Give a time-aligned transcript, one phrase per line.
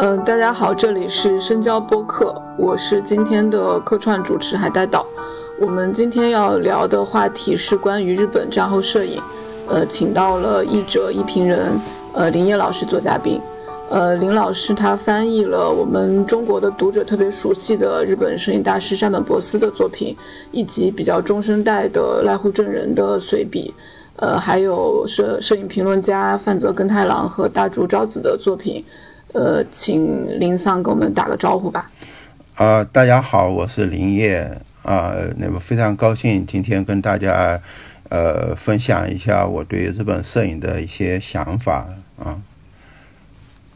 [0.00, 5.04] 嗯，大家好，这里是深交播客，我是今天的客串主持海带岛。
[5.60, 9.20] 我们今天要聊的话题是关于日本战后摄影，
[9.66, 11.72] 呃，请到了译者、译评人，
[12.12, 13.40] 呃，林烨老师做嘉宾。
[13.90, 20.16] 呃，林老师他翻译了我们中国的读者特别熟悉的日本摄影大师山本博司的作品，
[20.52, 23.74] 以及比较中生代的濑户正人的随笔，
[24.14, 28.84] 呃，还有摄摄影评论家范泽根太郎和大竹昭子的作品。
[29.32, 31.90] 呃，请林桑给我们打个招呼吧。
[32.54, 34.50] 啊，大家好，我是林烨
[34.82, 37.60] 啊，那么非常高兴今天跟大家
[38.08, 41.86] 呃分享一下我对日本摄影的一些想法
[42.18, 42.40] 啊。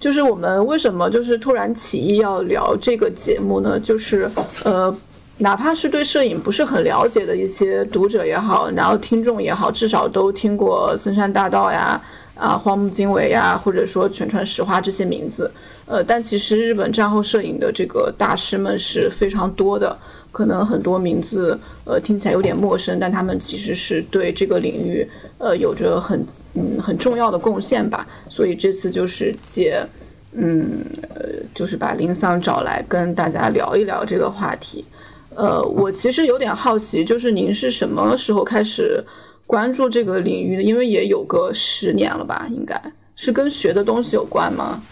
[0.00, 3.78] 就是我们为什么就是突然起意要聊这个节目呢？
[3.78, 4.28] 就是
[4.64, 4.92] 呃，
[5.36, 12.00] 哪怕是对摄影不是很了解的一些读者也好，然后听众也好，至少都听过森山大道呀。
[12.42, 15.48] 啊，荒木经惟呀，或者说全川石花这些名字，
[15.86, 19.96] 呃，但其实日本战后摄影的这个大师们是非常多的，
[20.32, 28.04] 可能很多名字呃听起来有点陌生，但他们其实是对这个领域呃有着很嗯很重要的贡献吧。
[28.28, 29.80] 所以这次就是借
[30.32, 31.22] 嗯呃
[31.54, 34.84] 就是把林桑找来跟大家聊一聊这个话题。
[35.36, 39.00] 呃，我其实有点好奇，就是您是什么时候开始？
[39.52, 42.80] 关注这个领域的，因为也有个十年了吧，应该
[43.14, 44.82] 是跟学的东西有关吗？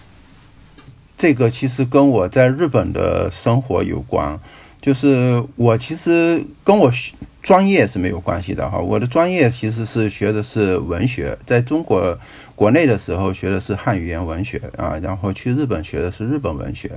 [1.17, 4.39] 这个其实跟我在日本的生活有关，
[4.78, 6.92] 就是我其实跟我
[7.42, 8.78] 专业是没有关系的哈。
[8.78, 12.19] 我的专业其实是学的是文学，在中国
[12.55, 16.91] 国内的时候学的是汉语言文学啊，然后去日本学的是日本文学。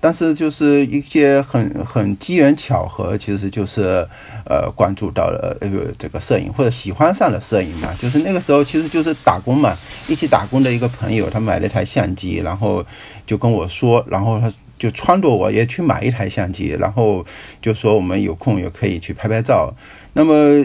[0.00, 4.06] 但是就是一些很很机缘巧合，其实就是
[4.44, 7.92] 呃关注到了呃这个摄影或者喜欢上了摄影嘛。
[7.98, 9.76] 就是那个时候其实就是打工嘛，
[10.06, 12.86] 一起打工的一个朋友，他买了一台相机，然后
[13.26, 17.26] 就跟我说，然后他就撺掇我也去买一台相机，然后
[17.60, 19.74] 就说我们有空也可以去拍拍照。
[20.12, 20.64] 那么，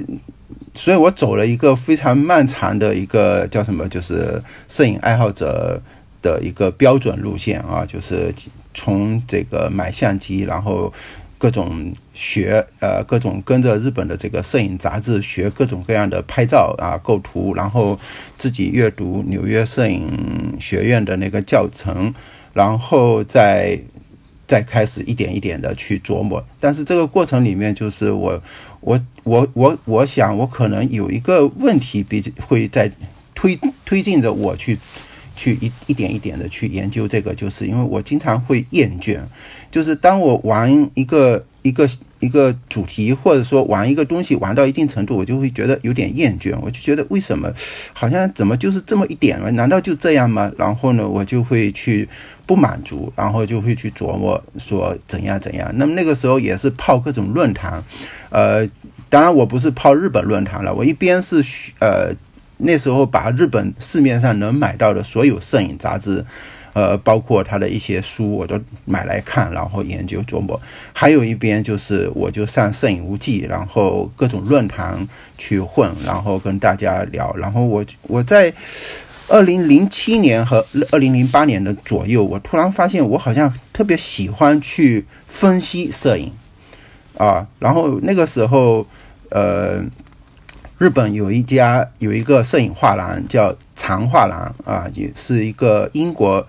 [0.76, 4.40] 所以我走了一个非常漫长的一个叫什么，就是
[4.70, 5.82] 摄影爱好者
[6.22, 8.32] 的一个标准路线啊，就是。
[8.74, 10.92] 从这个买相机，然后
[11.38, 18.00] 各种学，呃，各种跟着日本的这个摄影杂志学各种各样的拍照啊、构图，然后
[18.38, 22.14] 自己阅读纽约摄影学院的那个教程，
[22.54, 23.78] 然后再
[24.48, 26.42] 再开始一点一点的去琢磨。
[26.60, 28.42] 但是这个过程里面，就是我，
[28.80, 32.90] 我，我，我，我想我可能有一个问题，比会在
[33.36, 34.80] 推推进着我去。
[35.36, 39.20] 去一一点一点的去研究这个，就是因为我经常会厌倦，
[39.72, 41.88] 就是当我玩一个一个
[42.20, 47.52] 一个主题，或者说玩一个东西玩到一定程度，我就会觉得有点厌倦，我就觉得为什么
[47.94, 49.52] 好像怎么就是这么一点了？
[49.52, 50.52] 难道就这样吗？
[50.58, 52.08] 然后呢，我就会去
[52.46, 55.72] 不满足，然后就会去琢磨说怎样怎样。
[55.76, 57.84] 那么那个时候也是泡各种论坛，
[58.30, 58.68] 呃，
[59.10, 61.44] 当然我不是泡日本论坛了，我一边是
[61.80, 62.14] 呃。
[62.58, 66.24] 那时候把日本市面上能买到的所有摄影杂志，
[66.74, 70.60] 呃，包括他的一些书，我都买来看，然后研究琢磨。
[70.94, 77.36] 还有一边就是我就上摄影无忌，然后各种论坛去混，然后跟大家聊。
[77.36, 78.54] 然后我我在
[79.28, 86.32] 二零零七年和二零零八年的左右，我突然发现我好像特别喜欢去分析摄影
[87.18, 87.46] 啊。
[87.60, 88.88] 然后那个时候，
[89.32, 89.84] 呃。
[90.84, 96.46] 日本有一家有一个摄影画廊叫长画廊啊，也是一个英国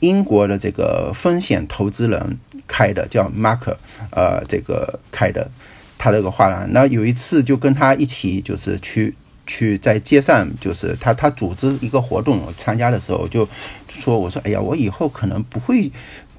[0.00, 2.36] 英国的这个风险投资人
[2.66, 3.76] 开的，叫 Mark，
[4.10, 5.48] 呃，这个开的
[5.96, 6.66] 他这个画廊。
[6.72, 9.14] 那有一次就跟他一起就是去
[9.46, 13.48] 去在街上，就是他他组织一个活动我参加的时候，就
[13.88, 15.92] 说我说哎呀，我以后可能不会。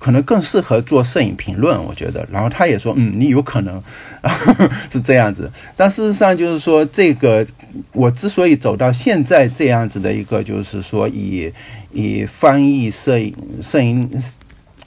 [0.08, 2.26] 可能更适合做摄影评论，我觉得。
[2.32, 3.84] 然后他也说，嗯，你有可能
[4.90, 5.52] 是这样子。
[5.76, 7.46] 但事实上就是说，这个
[7.92, 11.52] 我之所以走到现在这样子的一个，就是说以
[11.92, 14.10] 以翻译摄影、摄影、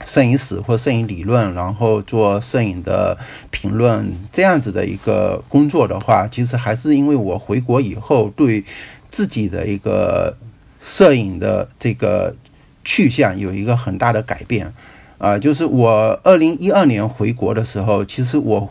[0.07, 3.15] 摄影史或摄影理论，然后做摄影的
[3.51, 8.63] 评论这样子的一个工作的话，其实还是因为我回国以后对
[9.11, 10.35] 自己的一个
[10.81, 12.35] 摄影的这个
[12.83, 14.73] 去向有一个很大的改变。
[15.21, 18.67] 啊，就是我二零一二年回国的时候，其实我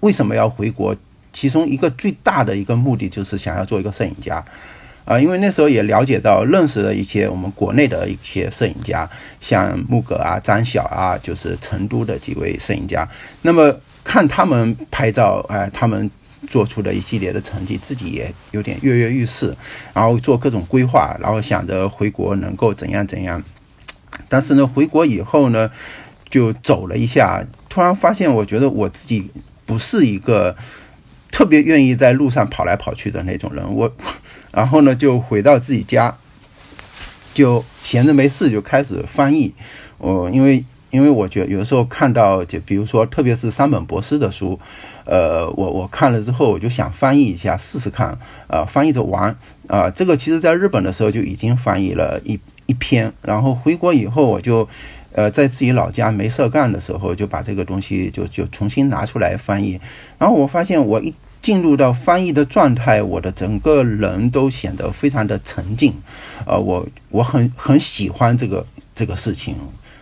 [0.00, 0.94] 为什么要回国？
[1.32, 4.44] 其中一个最大的一个目的就是想要做一个摄影家，
[5.06, 9.08] 啊，因为那时候也了解到、认识了一些我们国内的一些摄影家，
[9.40, 13.08] 像木格啊、张晓啊，就是成都的几位摄影家。
[13.40, 16.10] 那么看他们拍照，哎，他们
[16.46, 19.54] 做出的一系列的成绩，自己也有点跃跃欲试，
[19.94, 23.42] 然后做各种规划，然后想着回国能够怎样怎样。
[24.28, 25.70] 但是呢，回国以后呢，
[26.28, 29.30] 就走了一下，突然发现，我觉得我自己
[29.64, 30.56] 不是一个
[31.30, 33.64] 特别愿意在路上跑来跑去的那种人。
[33.74, 33.92] 我，
[34.52, 36.16] 然后呢，就回到自己家，
[37.34, 39.54] 就闲着没事就开始翻译。
[39.98, 44.58] 我因为因为我觉得有时候看到，就比如说，特别是三本博士的书，
[45.04, 48.18] 呃，我我看了之后，我就想翻译一下试试看，
[48.48, 49.36] 啊，翻译着玩。
[49.68, 52.40] 啊，这个其实在日本的时候就已经翻译了一。
[52.66, 54.68] 一篇，然后回国以后，我就，
[55.12, 59.80] 呃，在自己老家没事干的时候，就把这个东西就就重新拿出来翻译。
[60.18, 65.94] 然后我发现，我一进入到翻译的状态，我的整个人都显得非常的沉静。
[66.44, 69.54] 呃，我我很很喜欢这个这个事情。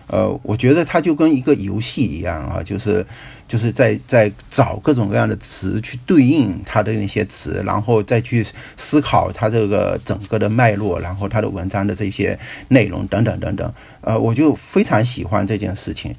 [0.07, 3.05] 呃，我觉得它就跟一个游戏一样啊，就是。
[3.47, 8.45] 就是在在找各种各样的词去对应它的那些词，然后再去
[8.79, 12.37] 思考它这个整个的脉络，然后它的文章的这些
[12.69, 13.71] 内容等等等等。
[14.01, 16.17] 呃，我就非常喜欢这件事情，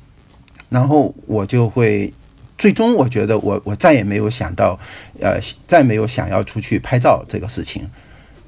[0.70, 2.14] 然后我就会
[2.60, 4.80] 最终我觉得我我再也没有想到，
[5.20, 7.90] 呃，再没有想要出去拍照这个事情，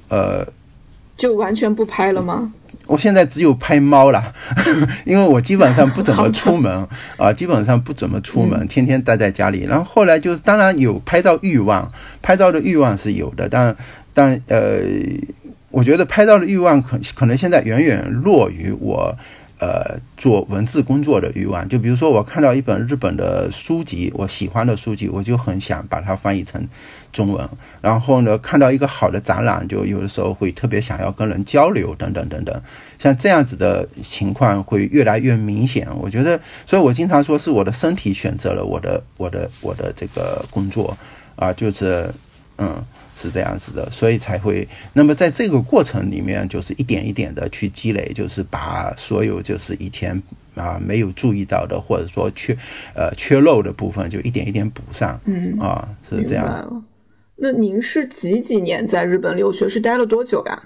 [0.08, 0.46] 呃，
[1.16, 2.52] 就完全不拍了吗？
[2.88, 4.32] 我现在只有拍猫了，
[5.04, 6.88] 因为我基本上不怎么出门
[7.18, 9.64] 啊，基本上不怎么出门，天天待在家里。
[9.68, 11.92] 然后后来就是，当然有拍照欲望，
[12.22, 13.76] 拍照的欲望是有的，但
[14.14, 14.80] 但呃，
[15.70, 19.14] 我觉得拍照的欲望可可能现在远远弱于我。
[19.60, 26.64] 呃，做文字工作的欲望，就比如说我看到一本日本的书籍，我喜欢的书籍，我就很想把它翻译成
[27.12, 27.48] 中文。
[27.80, 32.62] 然后呢，看到一个好的展览，就有的时候会特别想要跟人交流，等等等等。
[33.00, 35.88] 像这样子的情况会越来越明显。
[35.98, 40.96] 我觉得，所以我经常说是我的身体选择了我的我的我的这个工作
[41.34, 42.08] 啊，就是
[42.58, 42.80] 嗯。
[43.20, 44.66] 是这样子的，所以才会。
[44.92, 50.22] 那么在这个过程里面，就是一点一点的去积累，就是把所有就是以前
[50.54, 52.56] 啊没有注意到的，或者说缺
[52.94, 55.20] 呃缺漏的部分，就一点一点补上。
[55.24, 56.84] 嗯啊，是这样。
[57.36, 59.68] 那您是几几年在日本留学？
[59.68, 60.62] 是待了多久呀？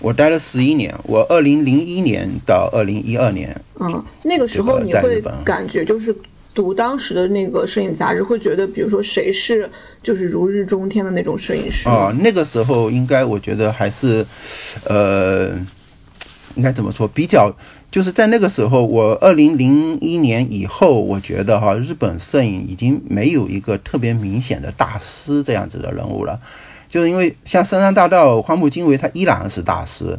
[0.00, 3.54] 我待了十一年，我二零零一年到二零一二年。
[3.78, 6.16] 嗯，那个时候你会感觉就是。
[6.60, 9.66] 读当时的那个摄影杂志，会觉得，比如说谁是
[10.02, 14.26] 就是如日中天的那种摄影师哦，那个时候应该我觉得还是，
[14.84, 15.52] 呃，
[16.56, 17.08] 应该怎么说？
[17.08, 17.50] 比较
[17.90, 26.38] 就是在那个时候，我二零零一年以后，我觉得哈，日本摄影已经没有一个特别明显的大师这样子的人物了，
[26.90, 30.18] 就是因为像深山大道、荒木经惟，他依然是大师，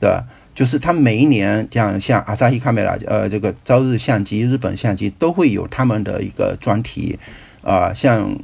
[0.00, 0.22] 对吧？
[0.60, 7.18] 就是他每一年，这样像阿萨希卡梅拉，呃，这个朝日相机、日本相机都会有他们的一个专题，
[7.62, 8.36] 啊，像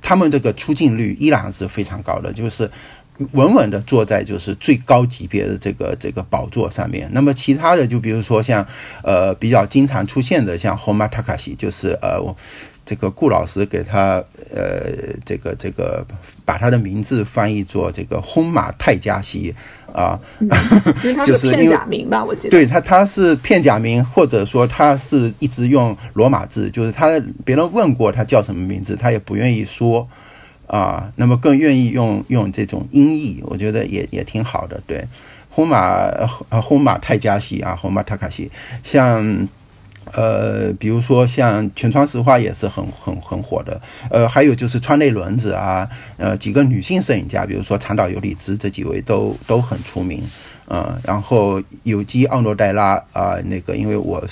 [0.00, 2.70] 他们这个出镜率依然是非常高的，就是
[3.32, 7.08] 稳稳的坐在就是最高级别的这个这个宝座上面。
[7.10, 8.64] 那么其他的，就比如说像
[9.02, 12.20] 呃比较经常出现的，像 Homa Takashi，就是呃
[12.84, 14.22] 这个顾老师给他
[14.54, 14.82] 呃
[15.24, 16.04] 这个这个
[16.44, 19.54] 把他的名字翻译作这个轰马泰加西。
[19.94, 20.48] 啊， 因
[21.04, 22.50] 为他是片假名吧，我记得。
[22.50, 27.10] 对他，他是片假名，或者说他是一直用罗马字，就是他
[27.44, 30.08] 别人问过他叫什么名字，他也不愿意说
[30.66, 31.12] 啊。
[31.14, 34.82] 那么更愿意用用这种音译，我觉得也也挺好的。
[34.84, 35.06] 对，
[35.48, 36.10] 轰马
[36.60, 38.50] 轰马泰加西啊，轰马塔卡西，
[38.82, 39.46] 像。
[40.16, 43.80] 呃，比如说像全川石化也是很很很火的，
[44.10, 50.22] 呃，还有就是川内轮子啊，呃，几个女性摄影家，比如说长岛有里子这几位都都很出名，
[50.66, 54.22] 呃，然后有机奥诺黛拉啊，那个因为我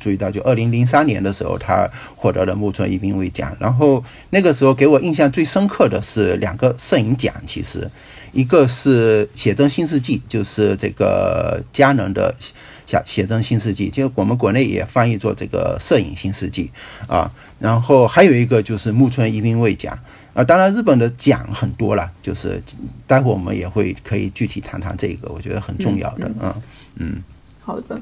[0.00, 7.86] 注意到，就二零零三年的时候，他获得了木村一兵卫奖，然后那个时候给我印象最深刻的是两个摄影奖，其实
[8.32, 12.34] 一个是写真新世纪，就是这个佳能的。
[12.88, 16.70] 写写真新世纪，就我们国内也翻译做这个摄影新世纪
[17.06, 17.30] 啊。
[17.58, 19.96] 然后还有一个就是木村一兵卫奖
[20.32, 20.42] 啊。
[20.42, 22.62] 当然，日本的奖很多了，就是
[23.06, 26.30] 待会我们也会可以具体谈谈这个，我觉得很重要的。
[26.40, 26.54] 嗯
[26.96, 27.22] 嗯。
[27.60, 28.00] 好的，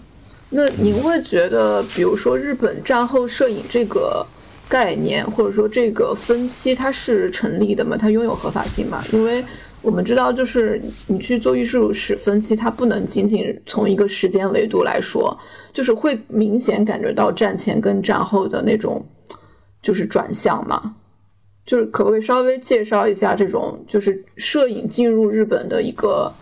[0.50, 4.24] 那您会觉得，比如说日本战后摄影这个
[4.68, 7.96] 概念，或者说这个分期，它是成立的吗？
[7.96, 9.02] 它拥有合法性吗？
[9.12, 9.44] 因为
[9.86, 15.38] 我们知道，就是你去做艺术史分析，它不能仅仅从一个时间维度来说，
[15.72, 19.00] 就是会明显感觉到战前跟战后的那种
[19.80, 20.96] 就是转向嘛。
[21.64, 26.34] 就是可不可以稍微介绍一下这种就是摄影进入日本的一个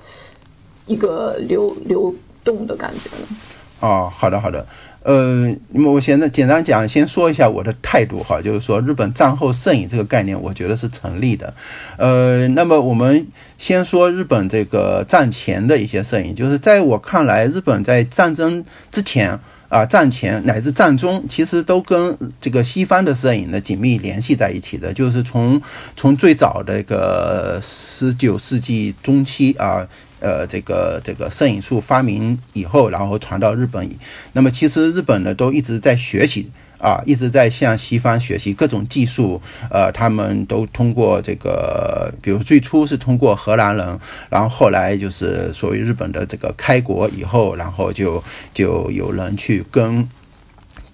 [0.86, 3.36] 一个流流动的感觉呢？
[3.80, 4.66] 哦，好的好的。
[5.04, 11.52] 呃，那么我现在简单讲，先说一下我的态度哈，就是说日本战后摄影这个概念，我觉得是成立的。
[11.99, 13.26] 呃，那么我们
[13.58, 25.61] 先说日本这个战前的一些摄影，就是在我看来，日本在战争之前啊、战前乃至战中，其实都跟这个西方的摄影呢紧密联系在一起的，就是从
[25.96, 29.87] 从最早的一个十九世纪中期啊。
[30.25, 33.87] 呃，这个这个摄影术发明以后，然后传到日本，
[34.33, 39.43] 那么其实日本呢都一直在学习啊，一直在向西方学习各种技术。
[39.71, 43.99] 呃，他们都通过这个，比如最初是通过荷兰人，
[44.31, 50.09] 然后后来就是所谓日本的这个开国以后，然后就就有人去跟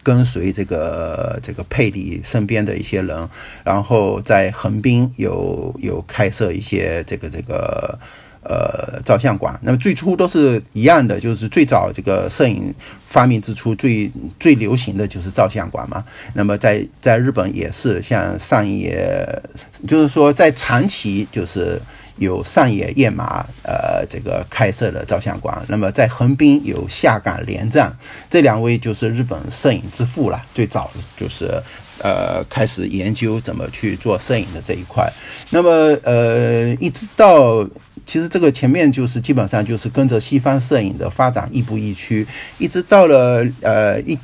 [0.03, 3.29] 跟随这个这个佩里身边的一些人，
[3.63, 7.97] 然后在横滨有有开设一些这个这个
[8.43, 9.59] 呃照相馆。
[9.63, 12.75] 那么最初都是一样的，就是最早这个摄影
[13.09, 16.05] 发明之初最最流行的就是照相馆嘛。
[16.35, 19.43] 那么在在日本也是像上野，
[19.87, 21.81] 就是说在长崎就是。
[22.17, 25.59] 有上野叶马，呃，这个开设的照相馆。
[25.69, 27.91] 那么在横滨有下岗连站，
[28.29, 30.39] 这两位就是日本摄影之父了。
[30.53, 31.47] 最早就是
[32.03, 35.11] 呃开始研究怎么去做摄影的这一块。
[35.49, 35.71] 那么
[36.03, 37.67] 呃，一直到
[38.07, 42.27] 其实这个前面就是基本上就是跟着西方摄影的发展亦步亦趋，
[42.59, 44.19] 一直到了呃一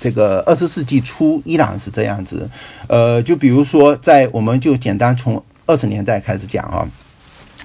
[0.00, 2.48] 这个二十世纪初依然是这样子。
[2.88, 5.42] 呃，就比如说在我们就简单从。
[5.64, 6.86] 二十年代开始讲啊，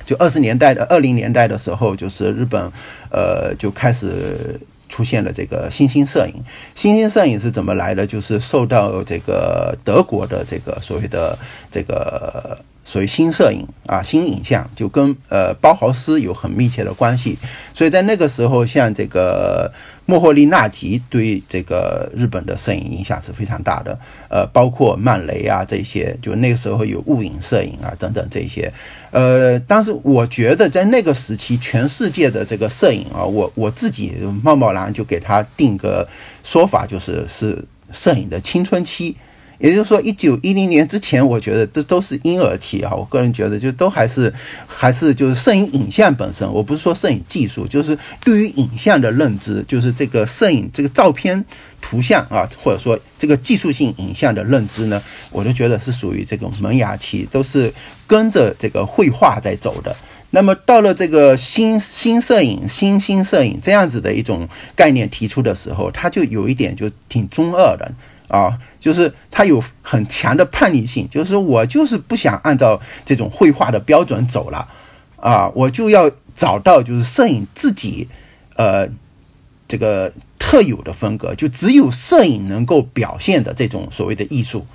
[0.05, 2.71] 就二十年代的二零年代的时候，就是日本，
[3.09, 4.57] 呃，就开始
[4.87, 6.35] 出现了这个新兴摄影。
[6.75, 8.05] 新兴摄影是怎么来的？
[8.05, 11.37] 就是受到这个德国的这个所谓的
[11.71, 12.57] 这个
[12.87, 17.37] 所谓新摄影啊，新影像，就跟呃包豪斯有很密切的关系。
[17.73, 19.69] 所以在那个时候，像这个。
[20.09, 28.71] 莫霍利纳吉对这个日本的摄影影响是非常大的，呃，包括曼雷啊这些，就那个时候有物影摄影啊等等这些，
[29.11, 36.07] 呃，但是我觉得在那个时期，全世界的这个摄影啊，我我自己贸贸然就给他定个
[36.41, 39.13] 说法，就是是摄影的青春期。
[39.59, 42.93] 也就是说，一九一零年之前，我觉得这都是婴儿期啊。
[42.93, 44.31] 我个人觉得，就都还是
[44.67, 46.47] 还是就是摄影影像本身。
[46.53, 51.43] 我不是说摄影技术，就是对于影像的认知，就是这个摄影这个照片、
[51.81, 57.73] 图像啊，或者说这个技术性影像的认知呢，我就觉得是属于这种萌芽期，都是
[58.05, 59.95] 跟着这个绘画在走的。
[60.29, 67.91] 那么到了这个新新摄影、新兴摄影这样子的一种概念提出的时候，它就有一点就挺中二的。
[68.27, 74.67] 啊，就是他有很强的叛逆性，就是我就是不想按照这种绘画的标准走了，
[75.15, 78.07] 啊，我就要找到就是摄影自己，
[78.55, 78.87] 呃，
[79.67, 84.65] 这个特有的风格，就只有摄影能够表现的这种所谓的艺术，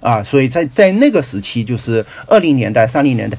[0.00, 3.38] 啊，所以在在那个时期，就是二零年代、三零年代。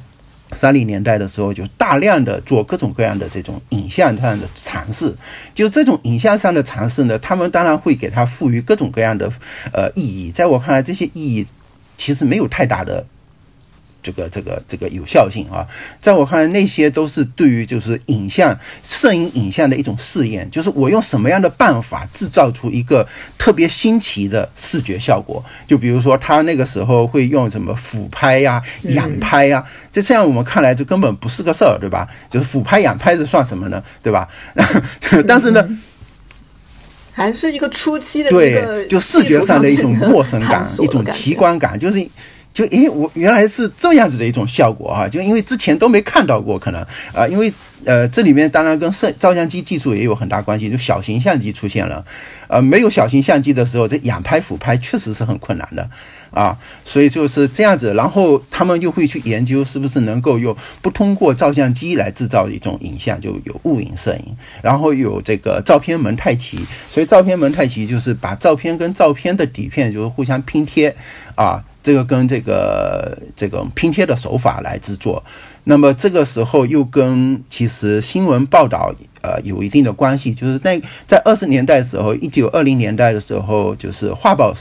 [0.55, 5.13] 三零年代的时候，就大量的做各种各样的这种影像上的尝试。
[5.53, 9.31] 就这种影像上的尝试呢，他们当然会给它赋予各种各样的
[9.71, 10.31] 呃意义。
[10.31, 11.45] 在我看来，这些意义
[11.97, 13.05] 其实没有太大的。
[14.03, 15.65] 这个这个这个有效性啊，
[16.01, 23.07] 在我看来，那些都是对于就是影像摄影影像的一种试验，就是我用什么样的办法制造出一个
[23.37, 25.43] 特别新奇的视觉效果。
[25.65, 32.05] 就比如说，他那个时候会用什么俯拍呀、仰拍呀，这这样我们看来就根本不是个事儿，对吧？
[32.29, 33.81] 就是俯拍、仰拍这算什么呢？
[34.03, 34.27] 对吧？
[35.25, 35.65] 但是呢，
[37.13, 42.05] 还是一个初期的对，就视觉上的一种陌生感、一种奇观感，就是。
[42.53, 47.51] 就诶，我原来是这样子的一种效果哈，就因为之前都没看到过，可能啊，因为
[47.83, 52.05] 呃，这里面当然跟摄照相机技术也有很大关系，就小型相机出现了，
[52.47, 55.89] 呃，没有小型相机的时候，这仰拍俯拍确实是很困难的
[56.31, 70.95] 啊，所以就是这样子，然后他们又会去研究是不是能够用不通过照相机来制造一种影像，就有物影摄影，然后有这个照片蒙太奇，所以照片蒙太奇就是把照片跟照片的底片就是互相拼贴
[71.35, 71.61] 啊。
[71.83, 75.21] 这个跟这个这个拼贴的手法来制作，
[75.65, 84.53] 那么这个时候又跟其实新闻报道呃有一定的关系，就是那在二十年代的时候，一九二零年代的时候，就是画报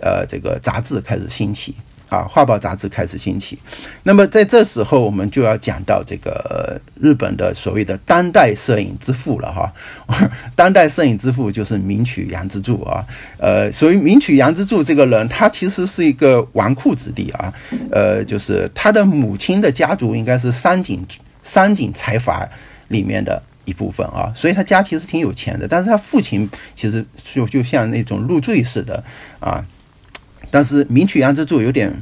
[0.00, 1.74] 呃这个杂志开始兴起。
[2.14, 3.58] 啊，画报杂志开始兴起，
[4.04, 9.72] 那么在这时候，我们就要讲到这个日本的所谓的当代摄影之父了哈。
[10.54, 13.04] 当代摄影之父就是名取杨之助啊。
[13.38, 17.52] 呃，所谓名取杨之助这个人，他其实是一个纨绔子弟啊。
[17.90, 21.04] 呃，就是他的母亲的家族应该是三井
[21.42, 22.48] 三井财阀
[22.88, 29.02] 里面的一部分啊，所以他家其实挺有钱的，但是他父亲其实就就像那种入赘似的
[29.40, 29.64] 啊，
[30.54, 31.92] 但是明取杨之助有点。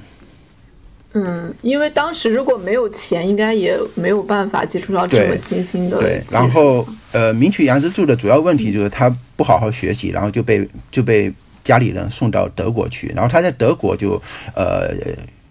[1.14, 5.98] 嗯，因为当时如果没有钱，应该也没有办法接触到这么新兴的。
[5.98, 11.32] 对，然后呃，明取杨之助的主要问题就是他不好好学习，然后就被就被
[11.64, 14.20] 家里人送到德国去，然后他在德国就
[14.54, 14.90] 呃，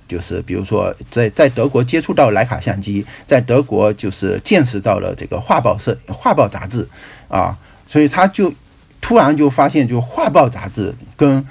[0.08, 6.88] 就是比如说在在德国接触到徕卡相机，在德国就是见识到了这个画报社画报杂志
[7.28, 8.54] 啊，所以他就
[9.02, 11.44] 突然就发现，就画报杂志跟。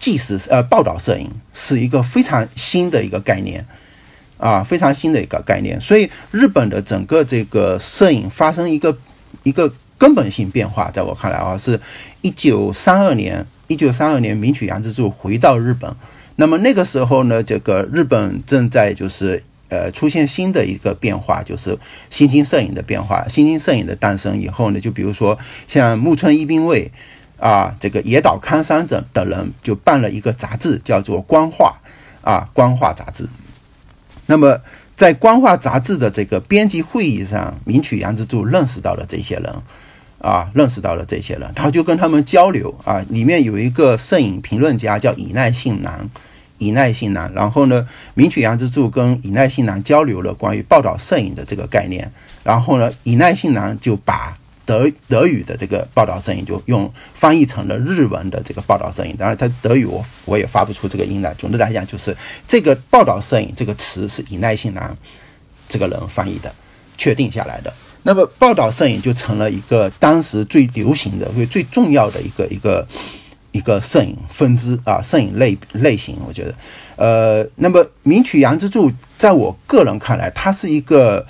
[0.00, 3.64] 纪实呃报道摄影是一个非常新的一个概念，
[4.38, 5.78] 啊，非常新的一个概念。
[5.78, 8.96] 所以日本的整个这个摄影发生一个
[9.42, 11.78] 一个根本性变化，在我看来啊，是
[12.22, 15.94] 一九三二年，一九三二年明取洋之助回到日本。
[16.36, 21.78] 那么那个时候呢，这个日本正在就是呃出现新的一个变化，就是
[22.08, 25.38] 新兴摄影的变化，新兴摄影的诞生以后呢，就比如说
[25.68, 26.90] 像木村一兵卫。
[27.40, 31.74] 啊，这个野岛康三等的人就办了一个杂志，叫做《光化》
[32.28, 33.26] 啊，《光化》杂志。
[34.26, 34.60] 那么，
[34.94, 39.54] 在《光化》杂志的这个编辑会议上，明取杨之助认识到了这些人，
[40.18, 43.02] 啊，认识到了这些人，然后就跟他们交流啊。
[43.08, 46.10] 里面有一个摄影评论家叫以奈信男，
[46.58, 47.32] 以奈信男。
[47.32, 52.12] 然后呢，明取杨之助跟以奈信男交流了关于报道摄影的这个概念。
[52.44, 54.36] 然后呢，以奈信男就把。
[54.70, 61.34] 德德语的这个报道摄影就用翻译成了日文的这个报道摄影，当然他德语我我也发不出这个音来。
[61.34, 64.96] 总的来讲，就是这个报道摄影这个词是以耐性男
[65.68, 66.54] 这个人翻译的，
[66.96, 67.74] 确定下来的。
[68.04, 72.86] 那么报道摄影就成了一个当时最流行的、最最重要的一个一个
[73.50, 76.16] 一个摄影分支啊，摄影类类型。
[76.28, 76.54] 我觉得，
[76.94, 81.26] 呃，那么名取杨之助，在我个人看来，他是一个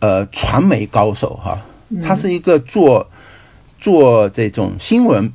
[0.00, 1.56] 呃传媒高手哈。
[2.02, 3.08] 他是一个做
[3.78, 5.32] 做这种新闻，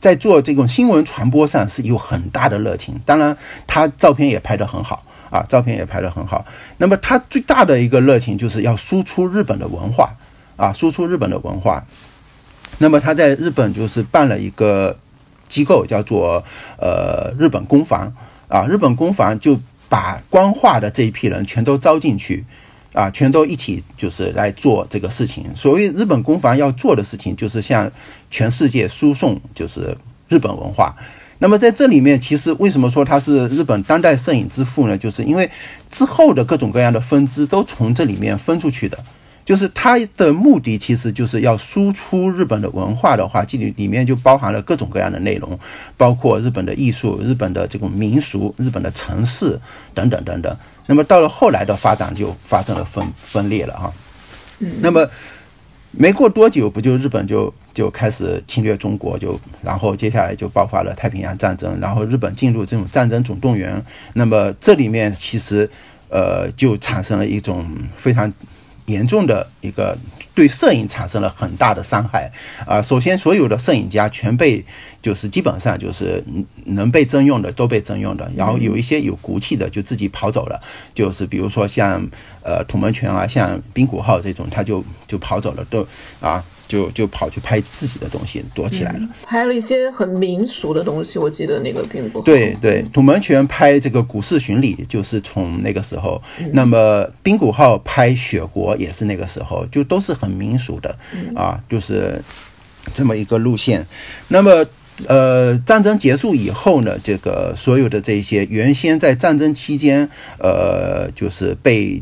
[0.00, 3.00] 在做这种新闻传播上是有很大的热情。
[3.04, 6.44] 当然，他照片也拍得很好啊，照片也拍得很好。
[6.78, 10.10] 那么，他最大的一个热情就是要输出日本的文化
[10.56, 11.84] 啊，输出日本的文化。
[12.78, 14.96] 那么，他在日本就是办了一个
[15.48, 16.44] 机构，叫做
[16.78, 18.12] 呃日本工房
[18.48, 22.44] 啊，日本工房就把光化的这一批人全都招进去。
[22.92, 25.44] 啊，全都一起就是来做这个事情。
[25.54, 27.90] 所谓日本工房要做的事情，就是向
[28.30, 29.96] 全世界输送就是
[30.28, 30.94] 日本文化。
[31.38, 34.98] 那么在这里面，其实为什么说它是日本当代摄影之父呢？
[34.98, 35.50] 就是因为
[35.90, 38.98] 之后的各种各样的分支都从这里面分出去的。
[39.42, 45.58] 就是它的目的其实就是要输出日本的文化的话，这里里面就包含了各种各样的内容，
[45.96, 49.58] 包括日本的艺术、日本的这种民俗、日本的城市
[49.94, 50.54] 等等等等。
[50.90, 53.92] 那么到了后来的发展就发生了分分裂了哈，
[54.58, 55.08] 嗯，那么
[55.92, 63.80] 没过多久不就日本就就开始侵略中国，就然后接下来就爆发了太平洋战争，然后日本进入这种战争总动员，
[64.14, 65.70] 那么这里面其实
[66.08, 67.64] 呃就产生了一种
[67.96, 68.32] 非常。
[68.86, 69.96] 严重的一个
[70.34, 72.30] 对摄影产生了很大的伤害
[72.66, 72.80] 啊！
[72.82, 74.64] 首先，所有的摄影家全被
[75.02, 76.22] 就是基本上就是
[76.64, 80.60] 能被征用的都被征用的，然后有一些有骨气的就自己跑走了，
[80.94, 82.04] 就是比如说像
[82.42, 85.86] 呃土门泉啊，像滨谷号这种，他就就跑走了，都
[86.20, 86.44] 啊。
[86.70, 89.00] 就就跑去拍自己的东西，躲起来了。
[89.24, 92.22] 拍了一些很民俗的东西，我记得那个并不。
[92.22, 96.22] 对对，土门泉拍这个古寺巡礼，就是从那个时候。
[96.52, 100.96] 那么冰谷号拍雪国也是那个时候，就都是很民俗的
[101.34, 102.22] 啊，就是
[102.94, 103.84] 这么一个路线。
[104.28, 104.64] 那么
[105.06, 112.00] 呃，战争结束以后呢，这个所有的这些原先在战争期间呃，就是被。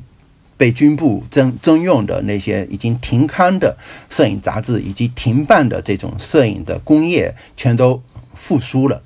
[0.59, 3.75] 被军部征征用的那些已经停刊的
[4.11, 8.03] 摄影杂志，以及停办的这种摄影的工业，全都
[8.35, 9.01] 复苏了，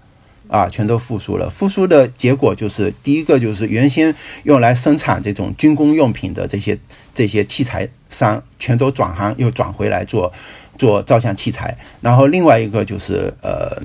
[0.48, 1.50] 啊，全都复苏了。
[1.50, 6.78] 复苏的结果就是，第一个就是原先用来生产这种军工用品的这些
[7.14, 10.32] 这些器材商，全都转行又转回来做
[10.78, 11.76] 做照相器材。
[12.00, 13.76] 然后另外一个就是呃，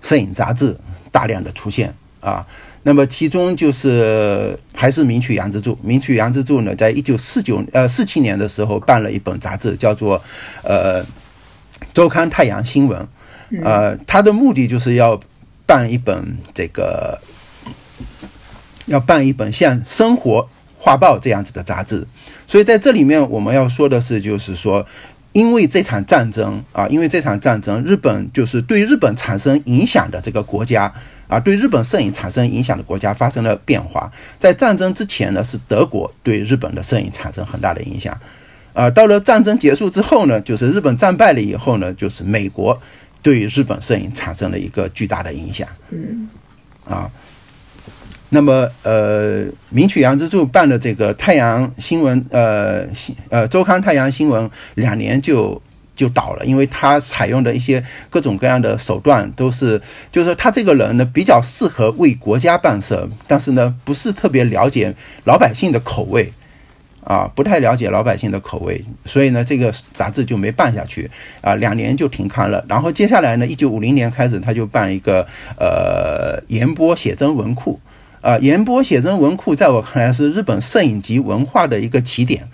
[0.00, 0.74] 摄影杂志
[1.12, 2.46] 大量的出现啊。
[2.82, 10.22] 那么其中就是还是名曲杨之助，名曲杨之助呢，在一九四九呃四七年的时候办了一本杂志，叫做
[10.62, 11.04] 呃
[11.92, 13.06] 周刊太阳新闻，
[13.62, 15.20] 呃，他的目的就是要
[15.66, 17.20] 办一本这个
[18.86, 22.06] 要办一本像生活画报这样子的杂志，
[22.48, 24.86] 所以在这里面我们要说的是，就是说
[25.32, 30.90] 因为这场战争啊，因为这场战争，日本就是对日本产生影响的这个国家。
[31.30, 34.10] 啊，对日本摄影产生影响的国家发生了变化。
[34.40, 38.18] 在战争之前呢，是德国对日本的摄影产生很大的影响，
[38.72, 42.76] 啊，到了战争结束之后呢，就是日本战败了以后呢，就是美国
[43.22, 45.68] 对日本摄影产生了一个巨大的影响。
[45.90, 46.28] 嗯，
[46.84, 47.08] 啊，
[48.30, 55.60] 那么呃，名曲杨之助办的这个《太阳新闻》呃新呃周刊《太阳新闻》两年就
[56.00, 66.32] 就倒了，因为他采用的一些各种各样的手段都是，就是说他这个人呢比较适合为国家办事，但是呢不是特别了解老百姓的口味。
[67.02, 71.10] 啊，不太了解老百姓的口味，所以呢，这个杂志就没办下去
[71.40, 72.62] 啊，两年就停刊了。
[72.68, 75.26] 然后接下来呢，一九五零年开始，他就办一个
[75.58, 77.80] 呃延波写真文库
[78.20, 82.46] 啊，延波写真文库在我看来是日本摄影集文化的一个起点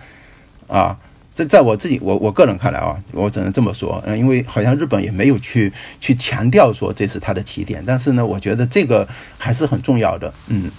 [0.68, 0.96] 啊。
[1.36, 10.70] 这在我自己我我个人看来啊，我只能这么说，嗯，因为好像日本也没有去去强调说这是他的起点，但是呢，我觉得这个还是很重要的，嗯，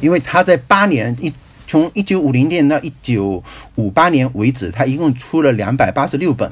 [0.00, 1.32] 因为他在八年一。
[1.70, 6.50] 从一九五零年到一九五八年为止，他一共出了两百八十六本，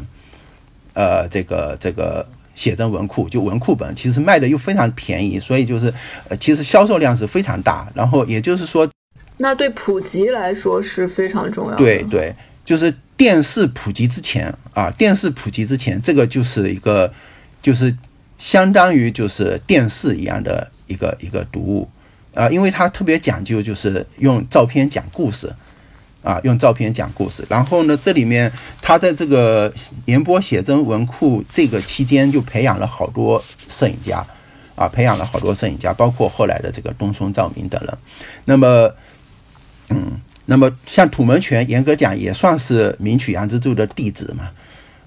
[0.92, 5.90] 呃，这个这个写真文库，就文库本，其实卖的又非常便宜，所以就是
[6.28, 7.90] 呃，其实销售量是非常大。
[7.94, 8.86] 然后也就是说，
[9.38, 11.76] 那对普及来说是非常重要。
[11.76, 17.12] 对对，就是电视普及之前啊，电视普及之前，这个就是一个
[17.62, 17.96] 就是
[18.38, 21.88] 相当于就是电视一样的一个一个读物。
[22.34, 25.50] 啊，因为它特别讲究，就是用照片讲故事，
[26.22, 27.42] 啊，用照片讲故事。
[27.48, 28.52] 然后呢，这里面
[28.82, 29.72] 他在这个
[30.04, 34.22] 延波写真文库这个期间，就培养了好多摄影家，
[34.74, 37.98] 啊，培养了好多摄影家，包括后来的这个东松照明等人。
[38.44, 38.94] 那么，
[39.88, 44.50] 嗯，那么像土门泉，严格讲也算是名曲杨之助的弟子嘛，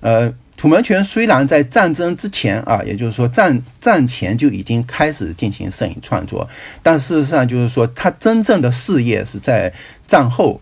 [0.02, 0.34] 呃。
[0.60, 6.45] 土门泉虽然在战争之前啊，也就是说战战前就已经开始进行摄影创作，
[6.84, 9.73] 但事实上就是说他真正的事业是在
[10.06, 10.60] 战后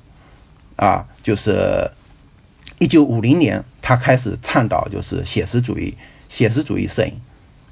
[0.75, 1.89] 啊，就是
[2.77, 5.91] 一九五零年他开始倡导就是写实主义
[6.29, 7.13] 写实主义摄影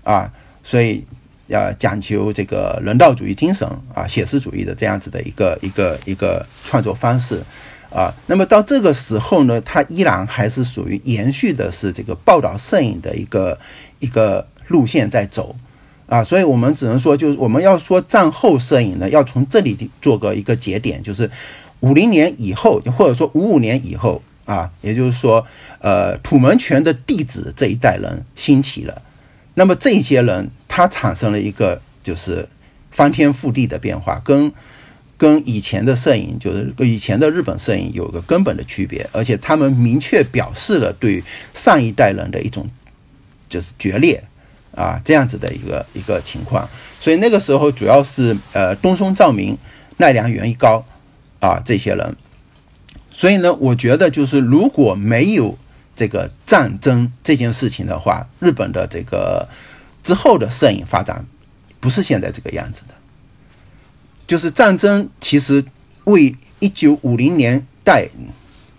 [0.04, 0.28] 啊，
[0.64, 1.06] 所以
[1.48, 7.42] 要讲究这个人道主义精神啊，写实主义的这样子的一个一个一个创作方式。
[7.92, 13.58] 啊，那么到这个时候呢，它依然还是属于延续的是这个报道摄影的一个
[14.00, 15.56] 一个路线在走，
[16.08, 21.30] 啊，所以我们只能说，就是我们要说战后摄影呢，要从这里做个一个节点，就是
[21.80, 25.46] 五零年以后，或者说五五年以后啊，也就是说，
[25.80, 29.02] 呃，土门泉的弟子这一代人兴起了，
[29.56, 32.48] 那么这些人他产生了一个就是
[32.92, 34.54] 翻天覆地的变化，跟。
[35.18, 42.70] 跟以前的摄影，就是以前的日本摄影有个根本的区别，而且他们明确表示了对上一代人的一种
[43.48, 44.22] 就是决裂
[44.76, 46.68] 啊这样子的一个一个情况。
[47.00, 49.58] 所以那个时候主要是呃东松照明、
[49.96, 50.84] 奈良原一高
[51.40, 52.18] 啊这些人。
[53.10, 55.58] 所以呢，我觉得就是如果没有
[55.96, 59.48] 这个战争这件事情的话，日本的这个
[60.04, 61.26] 之后的摄影发展
[61.80, 62.94] 不是现在这个样子的。
[64.28, 65.64] 就是战争，其实
[66.06, 68.08] 为一九五零年代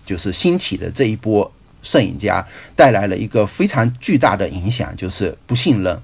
[0.04, 1.50] 就是兴起的这一波
[1.82, 6.00] 摄影家带来了一个非常巨大的影响，就是不信任。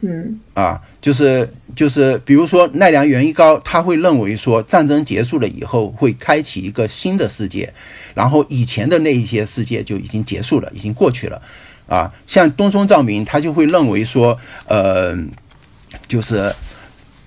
[0.00, 7.72] 嗯，啊，就是就是，比如说奈良原一高，他会认为说战争结束了以后会开启一个新的世界，
[8.14, 11.42] 然后以前的那一些世界就已经结束了，已经过去了。
[11.88, 15.16] 啊，像东松照明，他就会认为说，呃，
[16.06, 16.54] 就是。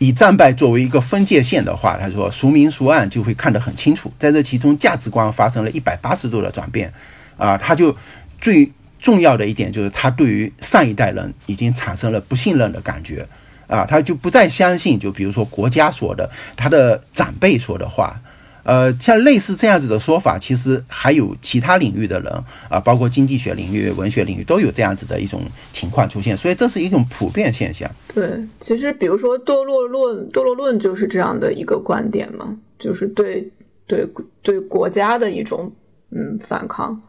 [0.03, 6.91] 以战败作为一个分界线的话，他说孰明孰暗就会看得很清楚，在这其中价值观发生了一百八十度的转变，
[7.37, 7.95] 啊，他就
[8.39, 8.67] 最
[9.01, 13.27] 重要的一点就是他对于上一代人已经产生了不信任的感觉，
[13.67, 18.15] 啊，他就不再相信，就比如说国家说的，他的长辈说的话。
[18.63, 22.31] 呃，像类似这样子的说法，其实还有其他领域的人
[22.69, 25.41] 啊，包括经济学领域、文学领域都有这样子的一种
[25.73, 27.89] 情况出现，所以这是一种普遍现象。
[28.13, 33.51] 对，其实比如说堕落论，堕落论就是这样的一个观点嘛，就是对
[33.87, 34.07] 对
[34.43, 35.71] 对国家的一种
[36.11, 37.01] 嗯反抗。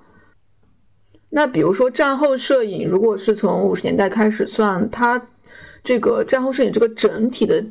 [1.35, 5.21] 那比如说战后摄影，如果是从五十年代开始算，它
[5.83, 7.65] 这个战后摄影这个整体的。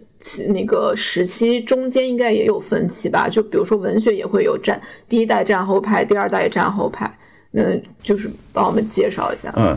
[0.49, 3.27] 那个时期中间应该也有分歧吧？
[3.27, 7.11] 就比如说文学也会有战第一代战后派，第二代战后派，
[7.49, 7.63] 那
[8.03, 9.51] 就是帮我们介绍一下。
[9.57, 9.75] 嗯，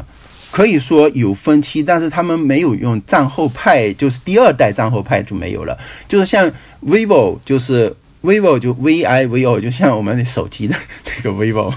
[0.52, 5.74] 可以说有分期，但是他们没有用战后派，就是第二代战后派就没有了。
[6.06, 6.52] 就是像
[6.84, 7.96] vivo，就是。
[8.24, 11.68] Vivo 就 v i v o，就像我们的手机的那个 vivo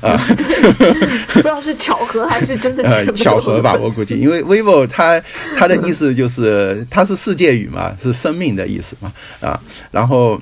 [0.00, 0.16] 啊，
[1.32, 3.74] 不知道是巧合还是真的是巧合吧？
[3.74, 5.20] 我估计，因为 vivo 它
[5.58, 9.60] 它的意思就是它是世界语嘛，是生命的意思嘛啊。
[9.90, 10.40] 然后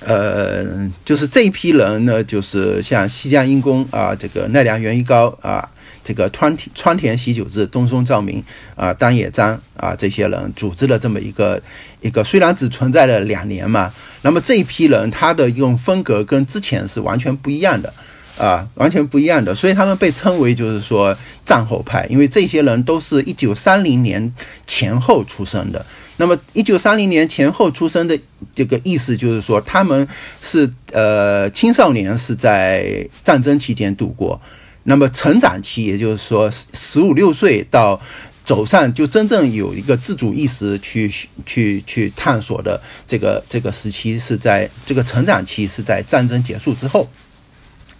[0.00, 5.68] 呃，就是这一批人呢，就是像西江英公啊，这个奈良源一高啊，
[6.02, 8.42] 这个川田川田喜久治、东松照明
[8.74, 11.62] 啊、丹野章啊这些人组织了这么一个
[12.02, 13.90] 一个，虽然只存在了两年嘛，
[14.22, 17.92] 那么这一批人他的一种风格跟之前是完全不一样的
[18.38, 24.34] 啊，完全不一样的，所以他们被称为就是说战后派，因为这些人都是一九三零年
[24.66, 25.84] 前后出生的。
[26.18, 28.16] 那么，一九三零年前后出生的
[28.54, 30.06] 这个意思就是说，他们
[30.42, 34.40] 是呃青少年是在战争期间度过，
[34.84, 38.00] 那么成长期，也就是说十五六岁到
[38.44, 41.10] 走上就真正有一个自主意识去
[41.46, 47.08] 去去探索的这个这个时期，是在这个成长期是在战争结束之后。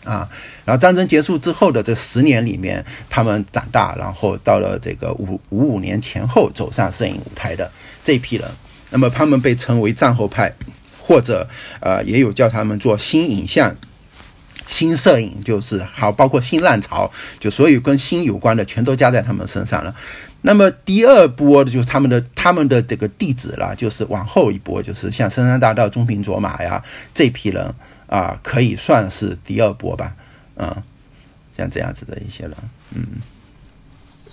[0.04, 0.28] 啊，
[0.64, 7.70] 然后战争结束之后的这十年里面，他们长大，然后到了这个五五五年前后走上摄影舞台的
[8.02, 8.50] 这批人，
[8.90, 10.52] 那么他们被称为战后派，
[10.98, 13.72] 或者呃也有叫他们做新影像、
[14.66, 19.94] 新摄影，就是好包括新浪潮，就所有跟新有关的全都加在他们身上了。
[20.42, 26.82] 那么第二波的就是他们的他们的这个弟子了，就是往后一波，就是像深山大道、中平卓玛呀
[27.14, 27.74] 这批人。
[28.08, 30.14] 啊，可以算是第二波吧，
[30.56, 30.70] 嗯，
[31.56, 32.54] 像这样子的一些人，
[32.94, 33.06] 嗯，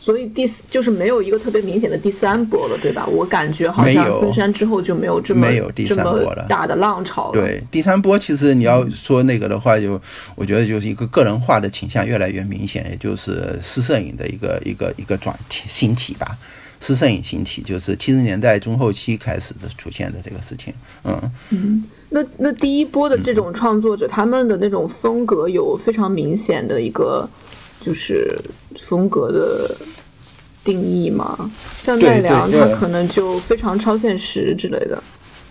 [0.02, 3.06] 所以第四就是没有一个特别明显的第三波了，对吧？
[3.06, 7.42] 我感觉好像森山之后就没有这么没有第三波了大的浪潮了。
[7.42, 10.02] 对，第三波其实你要说那个的话，就
[10.36, 16.38] 我觉得就是一个个人化的倾向越来越明显，也就是私摄影的一个一个一个转兴起吧。
[16.80, 21.84] 私摄影兴起就是七十年代中后期开始的出现的这个事情，嗯嗯。
[22.12, 27.30] 那那第一波的这种创作者，他们的那种风格有非常明显的一个
[27.82, 28.40] 就是
[28.82, 29.76] 风格的
[30.64, 31.50] 定义嘛？
[31.82, 35.02] 像奈良，他可能就非常超现实之类的。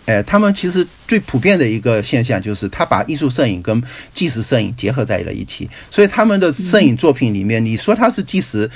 [0.05, 3.81] 哎，他们其实最普遍的一个现象就是，他把艺术摄影跟
[4.13, 8.69] 纪实摄影结合在了一起，所以他们的摄影作品里面，你说他是纪实。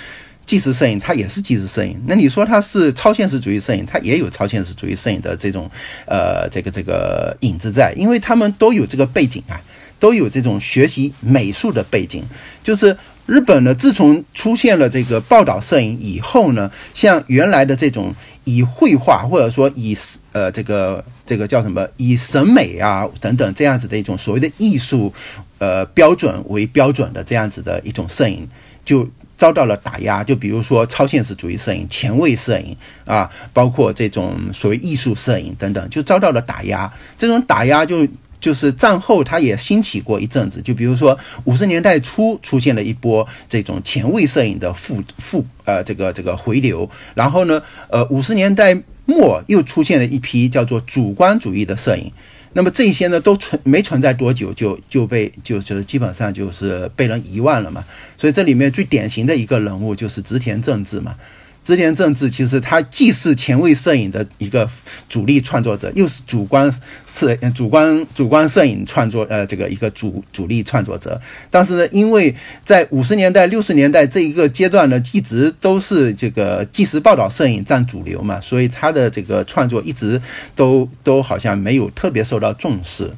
[0.45, 1.97] 纪实摄影，它也是纪实摄影。
[2.05, 5.71] 那你说它是超现实主义摄影，它也有超现实主义摄影的这种，
[6.05, 9.55] 呃，这个这个影子在，因为他们都有这个背景啊，
[10.03, 12.21] 都有这种学习美术的背景。
[12.61, 18.13] 就是日本呢，自从出现了这个报道摄影以后呢，像原来的这种
[18.43, 19.97] 以绘画或者说以
[20.33, 25.13] 呃这个这个叫什么以审美啊等等这样子的一种所谓的艺术
[25.57, 28.49] 呃标准为标准的这样子的一种摄影
[28.83, 29.09] 就。
[29.35, 36.89] 遭到了打压，就比如说超现实主义摄影、前卫摄影啊，包括这种所谓艺术摄影等等，就遭到了打压。
[37.17, 38.07] 这种打压就
[38.43, 52.11] 就是战后它也兴起过一阵子，就比如说五十年代初出现了一波这种前卫摄影的复复呃这个这个回流，然后呢呃五十年代末又出现了一批叫做主观主义的摄影。
[52.51, 57.85] 那么这些呢，都存没存在多久，就就被就就是基本上就是被人遗忘了嘛。
[58.17, 61.15] 所以这里面最典型的一个人物就是织田正治嘛。
[61.63, 64.69] 织田正治其实他既是前卫摄影的一个
[65.07, 66.71] 主力创作者，又是主观
[67.07, 71.21] 摄主观主观摄影创作呃这个一个主主力创作者。
[71.49, 80.21] 但是呢，因为在五十年代六十年代这一个阶段呢，一直都是这个纪实报道摄影占主流嘛，所以他的这个创作一直
[80.55, 83.09] 都都好像没有特别受到重视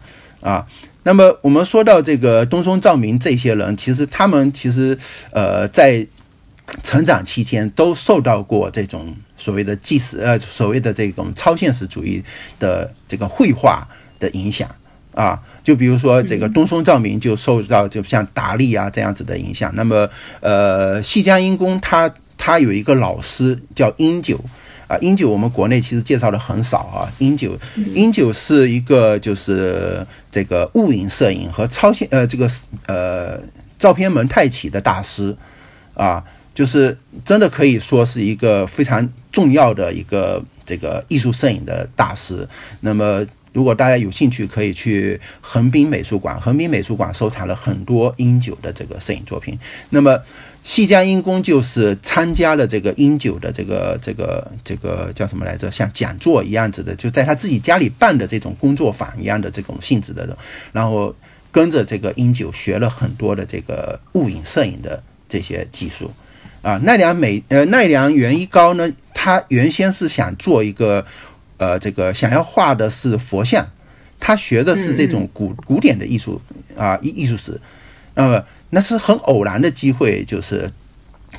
[0.41, 0.67] 啊。
[1.03, 4.97] 那么我们说到这个东松照明这些人，其实他们其实
[5.31, 6.05] 呃在。
[6.81, 12.23] 成长期间都受到过这种所谓的纪实呃所谓的这种超现实主义
[12.59, 13.87] 的这个绘画
[14.19, 14.67] 的影响
[15.13, 19.71] 啊，就比如说这个东松照明就受到就像达利啊这样子的影响。
[19.75, 20.09] 那么
[20.41, 24.39] 呃西江英公他他有一个老师叫英九
[24.87, 27.57] 啊，英九我们国内其实介绍的很少啊，英九
[27.93, 32.49] 英九是一个就是这个物影摄影和超现呃这个
[32.87, 33.39] 呃
[33.77, 35.37] 照片蒙太奇的大师
[35.93, 36.23] 啊。
[36.55, 42.47] 就是真的可以说是一个非常重要的一个这个艺术摄影的大师。
[42.79, 46.39] 那么，如果大家有兴趣，可以去横滨美术馆。
[46.41, 49.59] 横滨美术馆收藏了很多英九的这个摄影作品。
[49.89, 50.19] 那么，
[50.63, 55.69] 西江英公就是参加了这个英九的这个这个这个叫什么来着？
[55.69, 60.35] 像讲座一样子的，就在他自己家里办的这种工作坊一样的这种性质的，
[60.71, 61.13] 然后
[61.51, 66.11] 跟着这个英九学了很多的这个物影摄影的这些技术。
[66.65, 71.05] 啊，奈良美呃奈良原一高呢，他原先是想做一个，
[71.57, 73.67] 呃，这个想要画的是佛像，
[74.19, 76.41] 他学的是这种古古典的艺术
[76.75, 77.61] 啊艺艺术史，
[78.15, 80.67] 呃，那是很偶然的机会，就是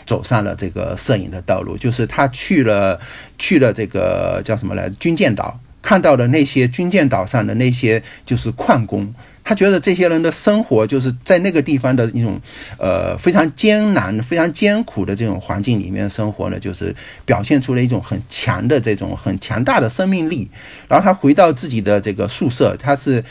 [0.06, 3.00] 走上了这个摄影的道路，就是他去了
[3.36, 5.58] 去了这个叫什么来军舰岛。
[5.86, 12.40] 看到的那些军舰岛上的那些就是矿工，他觉得这些人的生活就是在那个地方的一种
[12.76, 16.92] 呃非常艰难、非常艰苦的这种环境里面生活呢，就是
[17.24, 20.50] 表现出了一种很强的这种很强大的生命力。
[20.88, 23.24] 然后他回到自己的这个宿舍，他是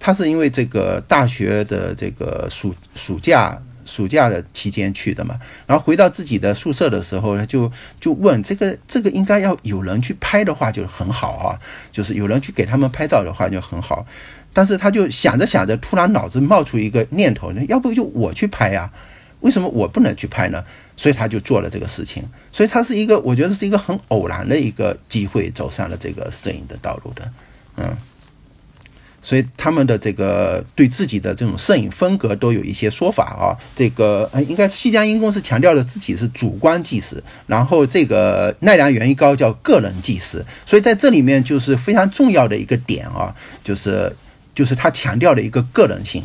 [0.00, 3.56] 他是因为这个大学的这个暑暑假。
[3.90, 11.58] 暑假的期间去的嘛，然后回到自己的宿舍的时候呢，就就问这个这个应该要有人去拍的话就很好啊，
[11.90, 14.06] 就是有人去给他们拍照的话就很好。
[14.52, 18.90] 但是他就想着想着，突然脑子冒出一个念头，呢，要不就我去拍呀？
[19.40, 20.64] 为什么我不能去拍呢？
[20.96, 22.22] 所以他就做了这个事情。
[22.52, 27.30] 所以他是一个，我觉得是一个很偶然的一个机会，走上了这个摄影的道路的，
[27.76, 27.96] 嗯。
[29.22, 33.52] 所以他们的这个对自己的这种摄影风格都有一些说法啊。
[33.76, 40.44] 这个呃，应该西江英公司强调的自己是主观纪实，然后这个奈良原一高叫个人纪实。
[40.64, 44.16] 所以在这里面就是非常重要的一个点啊，就是
[44.54, 46.22] 就是他强调的一个个人性，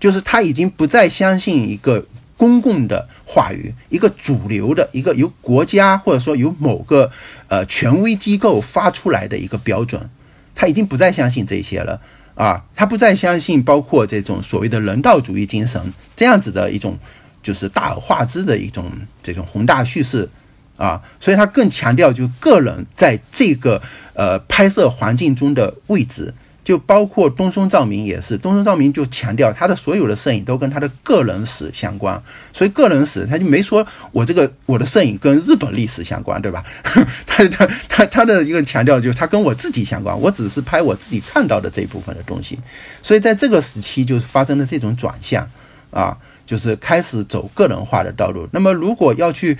[0.00, 2.04] 就是他已经不再相信一个
[2.36, 7.12] 公共的话语，一个主流的一个由国家或者说由某个
[7.46, 10.10] 呃权威机构发出来的一个标准，
[10.56, 12.00] 他已经不再相信这些了。
[12.34, 16.98] 啊，他不再相信包括这种所谓的人道主义精神这样子的一种，
[17.42, 18.90] 就是大而化之的一种
[19.22, 20.28] 这种宏大叙事
[20.76, 23.80] 啊，所以他更强调就个人在这个
[24.14, 26.34] 呃拍摄环境中的位置。
[26.64, 32.20] 就包括东松照明也是，东松照明就强调他的所有的摄影都跟他的个人史相关，
[32.54, 36.64] 所以个人史他就没说我这个我的摄影跟日本历史相关，对吧？
[37.26, 42.58] 他他他他的一个强调就是他跟我自己相关，我只是拍我自己看到的这一部分的东西，
[43.02, 45.46] 所以在这个时期就发生了这种转向
[45.90, 48.48] 啊，就是开始走个人化的道路。
[48.52, 49.58] 那么如果要去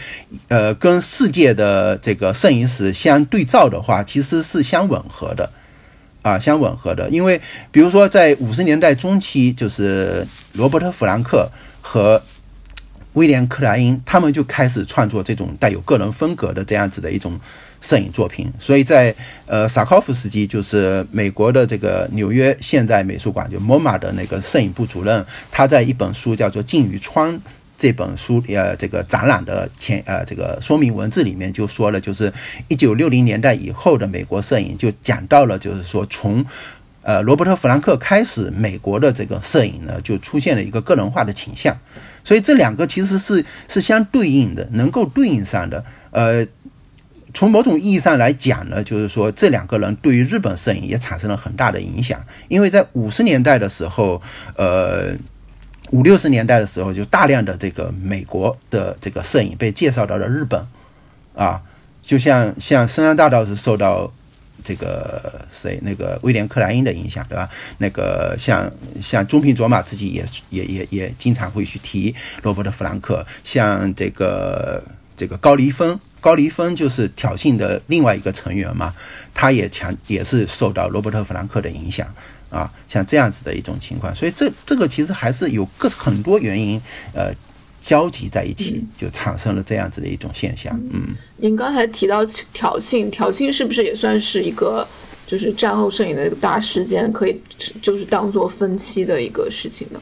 [0.48, 5.50] 呃跟世界的这个摄影史相对照的话，其实是相吻合的。
[6.24, 7.38] 啊，相吻合的，因为
[7.70, 11.46] 比如说在五十年代中期，就是罗伯特·弗兰克
[11.82, 12.20] 和
[13.12, 17.38] 威廉·克莱因，他们就开始创作这种带有个人风格的这样子的一种
[17.82, 18.50] 摄影作品。
[18.58, 27.34] 所以在呃萨科夫斯基，就是美国的这个纽约现代美术馆就 MoMA 的那个摄影部主任，他在一本书叫做《镜与窗》。
[27.76, 32.32] 这本书呃，这个展览的前呃，这个说明文字里面就说了，就是
[32.68, 36.44] 一九六零年代以后的美国摄影，就讲到了，就是说从
[37.02, 41.76] 呃罗伯特·弗兰克开始，美国的这个摄影呢，就出现了一个个人化的倾向。
[42.22, 45.84] 所以这两个其实是是相对应的，能够对应上的。
[46.12, 46.46] 呃，
[47.34, 54.22] 从某种意义上来讲呢，就是说这两个人对于日本摄影也产生了很大的影响，因为在五十年代的时候，
[54.56, 55.14] 呃。
[55.94, 60.66] 五六十年代的时候，就大量的这个美国的这个摄影被介绍到了日本，
[61.36, 61.62] 啊，
[62.02, 64.12] 就像像深山大道是受到
[64.64, 67.48] 这个谁那个威廉克莱因的影响，对吧？
[67.78, 68.68] 那个像
[69.00, 74.82] 像中平卓玛自己也也也也经常会去提罗伯特弗兰克，像这个
[75.16, 78.92] 这个高黎峰，高黎峰就是挑衅的另外一个成员嘛，
[79.32, 82.12] 他也强也是受到罗伯特弗兰克的影响。
[82.54, 86.80] 啊，像这样子的一种情况，所以这这个其实还是有各很多原因，
[87.12, 87.32] 呃，
[87.82, 90.72] 交集在一起，就产生了这样子的一种现象。
[90.92, 94.86] 嗯，您刚才提到挑衅，挑衅是不是也算是一个，
[95.26, 97.42] 就是战后摄影的一个大事件，可以
[97.82, 100.00] 就是当做分期的一个事情呢？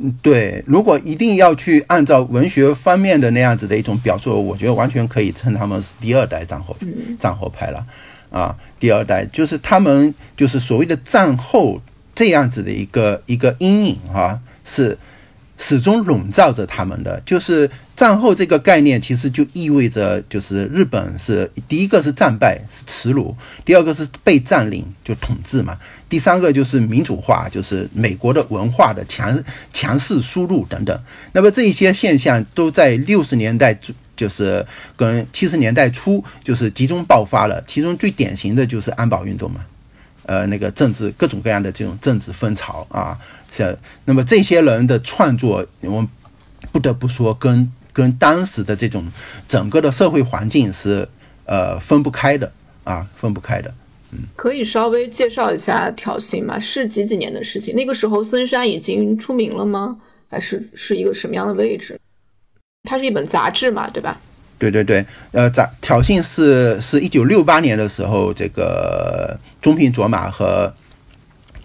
[0.00, 6.76] 嗯，对，如果一定要去按照文学方面的那样子的一种表述，我觉得完全可以称他们是第二代战后
[7.18, 7.84] 战后派了。
[8.30, 11.80] 啊，第二代就是他们就是所谓的战后
[12.14, 14.98] 这样子的一个一个阴影哈，是
[15.56, 17.20] 始终笼罩着他们的。
[17.24, 25.76] 就是战后这个概念，其实就意味着就是日本是第一个是战败是耻辱，第二个是被占领就统治嘛，
[26.08, 31.00] 第三个就是民主化，就是美国的文化的强强势输入等等。
[31.32, 33.78] 那么这一些现象都在六十年代。
[34.18, 39.64] 就是跟七十年代初就是集中爆发了，其中最典型的就是安保运动嘛，
[40.26, 43.16] 呃，那个政治各种各样的这种政治风潮啊，
[43.52, 46.08] 是那么这些人的创作，我们
[46.72, 49.06] 不得不说跟跟当时的这种
[49.48, 51.08] 整个的社会环境是
[51.46, 52.52] 呃分不开的
[52.82, 53.72] 啊，分不开的。
[54.10, 56.58] 嗯，可以稍微介绍一下挑衅吗？
[56.58, 57.74] 是几几年的事情？
[57.76, 59.96] 那个时候森山已经出名了吗？
[60.30, 61.98] 还是是一个什么样的位置？
[62.88, 64.18] 它是一本杂志嘛，对吧？
[64.58, 70.72] 对对对，呃，杂挑衅是是一九六八年的时候，这个中平卓玛和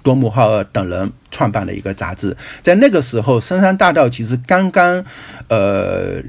[0.04, 2.36] 多姆浩尔等人创办的一个杂志。
[2.62, 5.04] 在那个时候，深山大道其实刚刚，
[5.48, 6.22] 呃，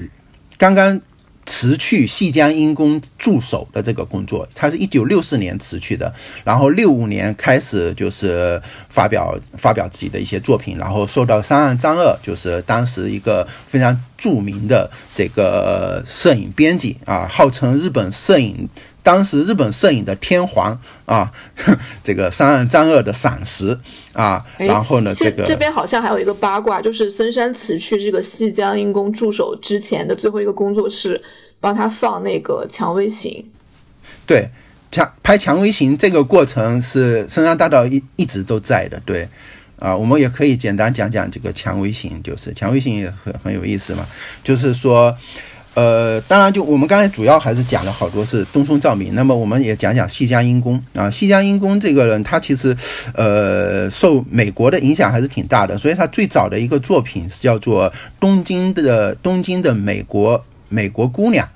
[0.56, 0.98] 刚刚
[1.46, 18.68] 辞去细江因公助手的这个工作，他是一九六四年辞去的，然后六五年开始就是发表发表自己的一些作品，然后受到三岸张二，就是当时一个非常著名的这个摄影编辑啊，号称日本摄影
[19.04, 20.76] 当时日本摄影的天皇
[21.06, 21.30] 啊，
[22.02, 23.78] 这个三岸张二的赏识
[24.12, 31.22] 啊，然后呢，这个这边好像还有一个八卦，就是森山辞去这个细江因公助手之前的最后一个工作是。
[31.60, 33.32] 帮他放那个《蔷薇行》，
[34.26, 34.50] 对，
[34.92, 39.26] 强拍《蔷薇行》这个过程是森山大道一一直都在的，对，
[39.78, 44.04] 啊，我们也可以简单讲讲这个《蔷薇行》，就是《蔷薇行》也很很有意思嘛，
[44.42, 45.16] 就是说，
[45.74, 52.76] 呃，当然就我们刚才主要还是讲了好多是东松照明，那么我们也讲讲细江英公啊，细江英公这个人他其实
[53.12, 61.46] 呃受美国的影响还是挺大的，所以他最早的一个作品是叫做《东京的东京的美国美国姑娘》。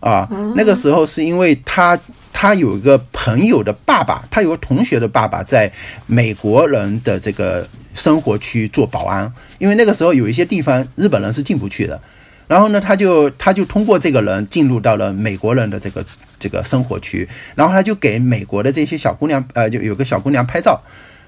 [0.00, 1.98] 啊，那个时候是因为他
[2.32, 5.68] 他有一个朋友的爸爸，他有个同学的爸爸在
[6.06, 12.00] 美国人的这个生活区做保安，因为那个时候有一些地方日本人是进不去的，
[12.48, 16.04] 然后呢，他就他就通过这个人进入到了美国人的这个
[16.40, 20.82] 这个生活区，然后他就给美国的这些小姑娘，呃，就有个小姑娘拍照。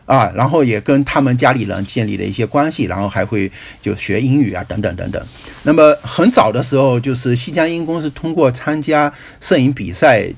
[0.07, 3.49] 啊，然后也跟他们家里人建立了一些关系，然后还会
[3.81, 5.25] 就学英语啊，等等等等。
[5.63, 10.29] 那么很早的时候，就是西江英公是通过参加摄影比赛，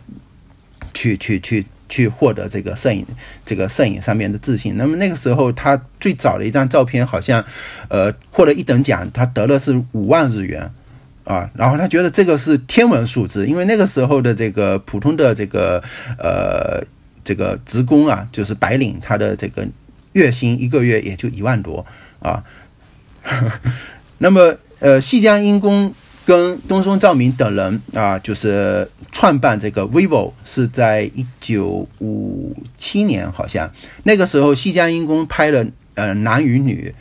[0.93, 3.05] 去去去去去获得这个摄影
[3.45, 4.77] 这个摄影上面的自信。
[4.79, 7.45] 那么那个时候，他最早的一张照片好像，
[7.89, 10.71] 呃，获了一等奖，他得了是五万日元
[11.25, 11.51] 啊。
[11.55, 15.83] 然后他觉得这个是天文数字，因为那个时候的这个普通的这个
[16.19, 16.83] 呃。
[17.25, 19.65] 这个职工啊，就是白领，他的这个
[20.15, 21.87] 月薪一个月也就一万多
[22.19, 22.43] 啊。
[24.19, 25.95] 那么，呃，细江英公
[26.25, 33.71] 跟东松照明等人啊，就是创办这个 vivo 是在一九五七年，好像
[34.05, 36.95] 那个时候西江英公拍了呃男与女，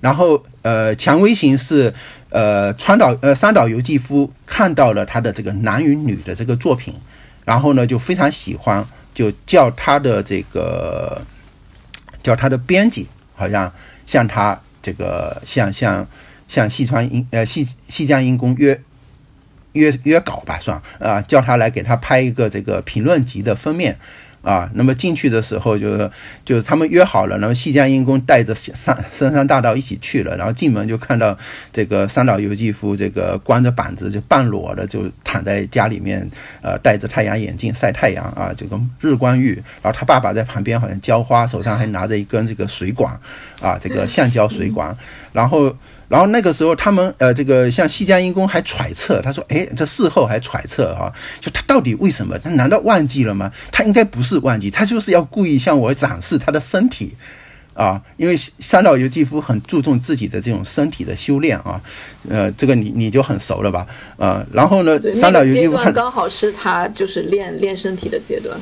[0.00, 1.92] 然后呃蔷薇型是
[2.30, 6.94] 呃川岛呃三岛由纪夫看到了他的这个男与女的这个作品，
[7.44, 8.86] 然后呢就非常喜欢。
[9.16, 11.22] 就叫他的这个，
[12.22, 13.72] 叫他的编辑，好像
[14.06, 16.06] 向他这个向向
[16.48, 18.80] 向细川英呃细细江英公约
[19.72, 23.96] 约约稿吧，算啊，叫他来给他拍一个这个评论集的封面。
[24.42, 26.08] 啊，那么进去的时候就是
[26.44, 31.36] 就是他们约好了，然后西江英公带着山深山大道一起去了，然后进门就看到
[31.72, 36.30] 这个三岛由纪夫这个光着膀子就半裸的就躺在家里面，
[36.62, 43.18] 呃，戴着太阳眼镜晒太阳啊，这个日光浴，然后他爸爸在旁边好像浇花，手上还拿着一根这个水管，
[43.60, 44.96] 啊，这个橡胶水管，
[45.32, 45.76] 然后。
[46.08, 52.38] 然后那个时候，他们呃，这个像西江英公还揣测，他说：“哎，这事后还揣测啊，就他到底为什么？
[52.38, 53.50] 他难道忘记了吗？
[53.72, 57.14] 他应该不是忘记，他就是要故意向我展示他的身体
[57.74, 61.80] 啊，因为三岛由纪夫很注重自己的这种身体的修炼啊，
[62.28, 63.84] 呃，这个你你就很熟了吧？
[64.16, 68.56] 呃，然后呢，三岛由纪夫刚好是他就是练练身体的阶段，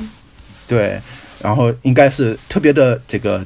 [0.67, 0.99] 对，
[1.43, 3.45] 然后应该是特别的这个。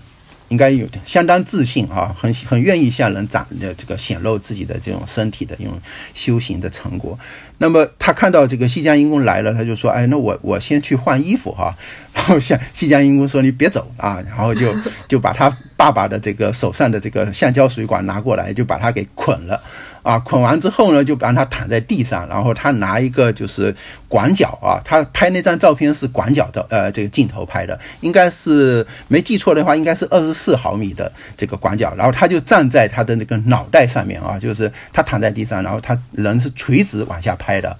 [0.50, 5.80] 应该有相当自信啊，很很愿意向人展的这个显露自己的这种身体的这种
[6.14, 7.18] 修行的成果。
[7.58, 11.76] 那么他看到这个西江英公来了，他就说：“哎，那我我先去换衣服哈。
[12.14, 14.74] ”然后向西江英公说：“你别走啊！”然后就
[15.08, 19.62] 就把他爸爸的这个手上的这个橡胶水管拿过来，就把他给捆了。
[20.02, 23.76] 啊，捆完之后呢，就让他躺在地上，然后他拿一个就是
[24.08, 37.78] 广角啊，他拍那张照片是广角照，呃，这个镜头拍的，应该是没记错的话，应该是二十四毫米的这个广角，然后他就站在他的那个脑袋上面啊，就是他躺在地上，然后他人是垂直往下拍的，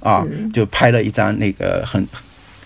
[0.00, 2.06] 啊，就拍了一张那个很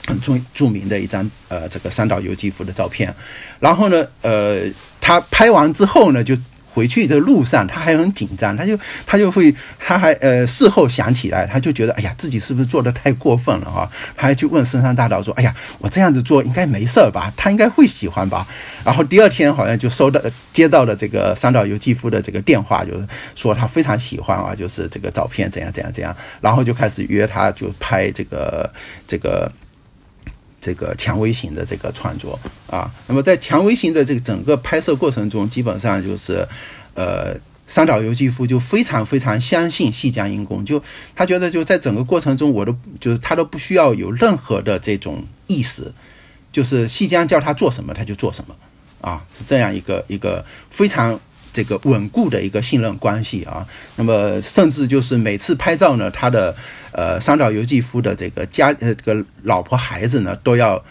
[0.07, 3.12] 很著著名的一张呃这个三岛由纪夫的照片，
[3.59, 4.61] 然后呢，呃，
[5.00, 6.36] 他拍完之后呢，就。
[6.75, 13.91] 回去的路上，他还很紧张，他就他就会，他还呃事后想起来，他就觉得，哎呀，自己是不是做的太过分了啊？
[14.16, 17.31] 他还去问深山大道说，哎呀，我这样子做应该没事儿吧？
[17.37, 18.47] 他应该会喜欢吧？
[18.85, 20.20] 然后第二天好像就收到
[20.53, 28.73] 接到了这个三岛由纪夫的这个电话，就是说他非常喜欢啊，就是这个照片怎样怎样怎样，然后就开始约他就拍这个
[29.07, 29.51] 这个。
[30.62, 32.38] 这个蔷薇型的这个创作
[32.68, 36.46] 啊，那么在蔷薇型的这个整个拍摄过程中，基本上就是，
[36.94, 37.34] 呃，
[37.66, 40.80] 三岛由纪夫就非常非常相信细江英公，就
[41.16, 45.92] 他觉得就在整个过程中，我都就是他都不需要有任何的这种意识，
[46.52, 48.54] 就是细江叫他做什么他就做什么，
[49.00, 51.18] 啊，是这样一个一个非常
[51.53, 53.66] 这个稳固的一个信任关系啊。
[53.96, 56.55] 那么甚至就是每次拍照呢，他的
[56.92, 60.82] 呃三岛由纪夫的这个家呃这个老婆孩子呢都要。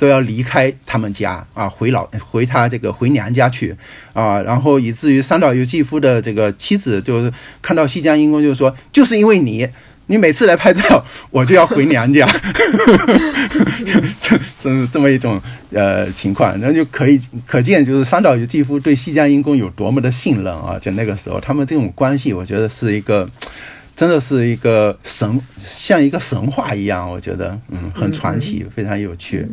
[0.00, 3.76] 都要离开他们家啊，回老回他这个回娘家去
[4.14, 7.30] 啊，然后以至于三岛由纪夫的这个妻子就是
[7.60, 9.68] 看到西江英公就说，就是因为你，
[10.10, 12.26] 你每次来拍照，我就要回娘家，
[14.20, 15.40] 这这这么一种
[15.70, 20.76] 呃情况，那就可以可见就是三岛由纪夫对西江英公有多么的信任啊！
[20.80, 23.30] 就那个时候，他们这种关系，我觉得是一个
[23.94, 29.46] 真的是一个神，像一个神话一样，我觉得嗯很传奇，非常有趣。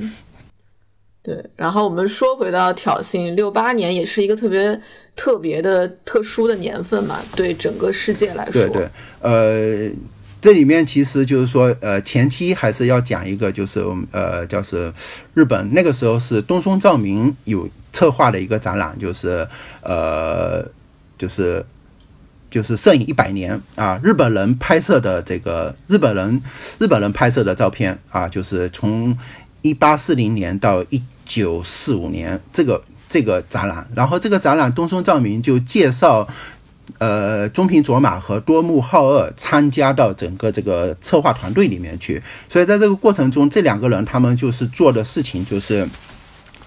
[1.22, 4.82] 对，然后我们说回到挑衅，六八年也是一个特别
[5.16, 8.53] 特别的特殊的年份嘛，对整个世界来说。
[8.53, 8.89] 对对，
[9.20, 9.89] 呃，
[10.42, 14.94] 这里面其实就是说，呃，前期还是要讲一个，就是呃，叫是
[15.34, 19.48] 日本那个时候是东松照明有策划的一个展览，就是
[19.82, 20.66] 呃，
[21.18, 21.66] 就是
[22.50, 26.42] 就是摄影一百年啊，日本人拍摄的这个日本人
[26.80, 29.18] 日本人拍摄的照片啊，就是从
[29.62, 31.02] 一八四零年到一。
[31.30, 36.26] 九四五年，这个这个展览，然后这个展览东松照明就介绍，
[37.00, 42.22] 呃，中平卓马和多木浩二参加到整个这个策划团队里面去。
[42.50, 45.88] 所以在这个过程中，这两个人他们就是做的事情就是，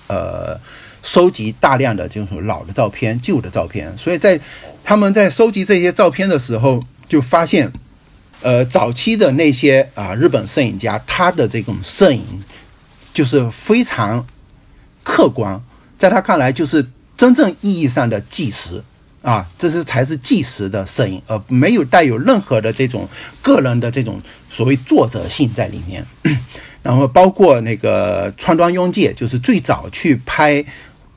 [0.07, 0.59] 呃，
[1.03, 3.97] 收集大量的这种老的照片、旧的照片。
[3.99, 4.41] 所以在
[4.85, 7.73] 他们在收集这些照片的时候，就发现，
[8.43, 12.23] 呃，早期的那些啊日本摄影家，他的这种摄影
[13.13, 14.27] 就是非常。
[15.03, 15.59] 客观，
[15.97, 18.85] 在他看来就是真正意义上的纪实
[19.23, 23.09] 啊，这是才是纪实的摄影，而没有带有任何的这种
[23.43, 26.05] 个人的这种所谓作者性在里面。
[26.83, 30.65] 然后包括那个川端庸介，就是最早去拍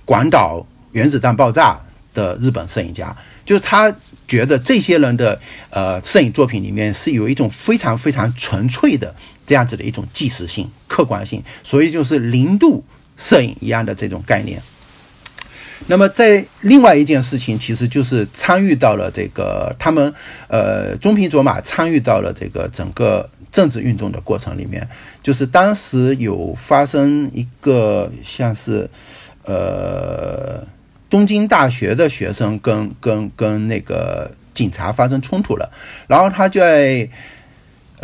[0.04, 1.80] 广岛原子弹爆炸
[2.14, 3.95] 的日本摄影家，就是他
[4.28, 5.39] 觉得这些人的
[5.70, 12.84] 呃摄影作品里面是有一种非常非常纯粹的这样子的一种纪实性、客观性，所以就是零度。
[13.16, 14.60] 摄影一样的这种概念，
[15.88, 20.13] 那么在另外一件事情，其实就是参与到了这个他们
[20.47, 24.88] 呃中平卓马参与到了这个整个政治运动的过程里面，
[25.21, 28.89] 就是当时有发生一个像是
[29.45, 30.63] 呃
[31.09, 35.69] 东京大学的学生跟跟跟那个警察发生冲突了，
[36.07, 37.07] 然后他就在。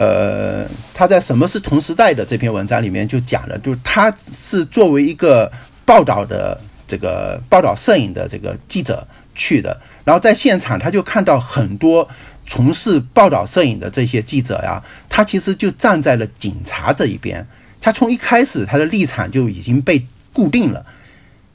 [0.02, 5.52] 呃，他在《什么是同时代》的这篇文章里面就讲了，就是他是作为一个
[5.84, 6.58] 报道的
[6.90, 12.10] 这个报道摄影的这个记者去的，然后在现场他就看到很多
[12.48, 17.46] 从事报道摄影的这些记者呀，他其实就站在了警察这一边，
[17.80, 20.84] 他从一开始他的立场就已经被固定了，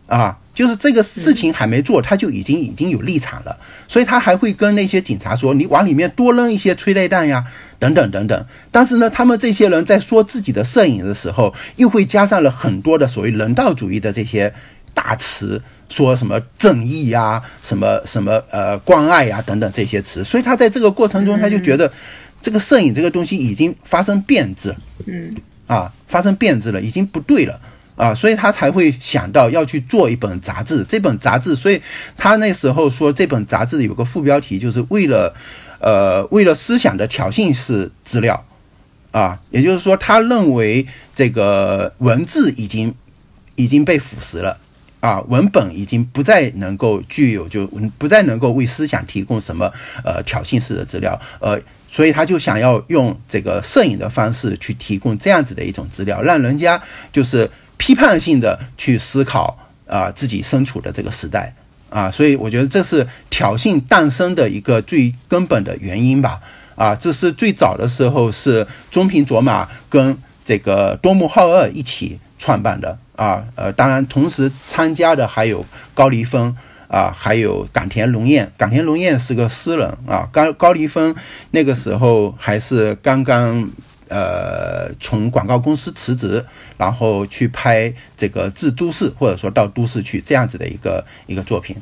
[0.07, 0.39] 啊。
[0.55, 3.59] 就是这个事情还没做，他就已经已经有立场了，
[3.89, 7.45] 所以他还会跟那些警察说：“你往里面多扔一些催泪弹呀，
[7.81, 14.55] 等等等等。”但是呢，他们这些人在说自己的摄影的时候，又会加上了很多的所谓人道主义的这些
[14.95, 20.25] 大词，说什么正义呀、什么什么呃关爱呀等等这些词。
[20.25, 21.93] 所以他在这个过程中，他就觉得
[22.41, 24.75] 这个摄影这个东西已经发生变质，
[25.07, 25.35] 嗯，
[25.67, 27.61] 啊，发生变质了，已经不对了。
[27.97, 30.85] 啊，所以他才会想到要去做一本杂志。
[30.89, 31.81] 这本杂志，所以
[32.17, 35.33] 他那时候说这本杂志有个副标题，就是为了，
[35.79, 38.45] 呃，为了思想的挑衅式资料，
[39.13, 40.85] 啊，也就是说，他认为
[41.15, 42.93] 这个文字已经
[43.55, 44.59] 已经被腐蚀了，
[45.05, 47.67] 啊，文本已经不再能够具有就
[47.99, 49.71] 不再能够为思想提供什么
[50.03, 56.83] 呃挑衅式的资料，呃，所以他就想要用这个摄影的方式去提供这样子的一种资料，让人家
[57.13, 57.51] 就是。
[57.77, 61.53] 批判性的去思考啊，自己身处的这个时代
[61.91, 66.41] 啊，所以我觉得这是挑衅诞生的一个最根本的原因吧。
[66.77, 76.57] 啊，这是最早的时候是中平卓马跟这个多木浩二一起创办的啊，呃，当然同时参加的还有高梨丰
[76.89, 78.51] 啊，还有冈田龙彦。
[78.57, 81.15] 冈田龙彦是个诗人啊，高高梨丰
[81.51, 83.71] 那个时候还是刚刚。
[84.07, 86.45] 呃，从广告公司辞职，
[86.77, 91.75] 然后去拍这个致都市，或者说到都市去这样子的一个一个作品，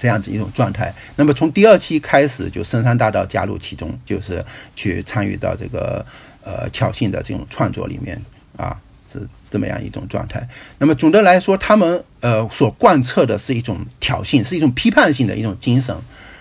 [0.00, 0.92] 这样子一种状态。
[1.16, 6.04] 那么从第二期开始，就深山大道加入其中，就是去参与到这个
[6.42, 8.20] 呃挑衅的这种创作里面
[8.56, 8.80] 啊，
[9.50, 10.48] 这么样一种状态。
[10.78, 15.96] 那么总的来说，他们呃所贯彻的是一种挑衅，是一种批判性的一种精神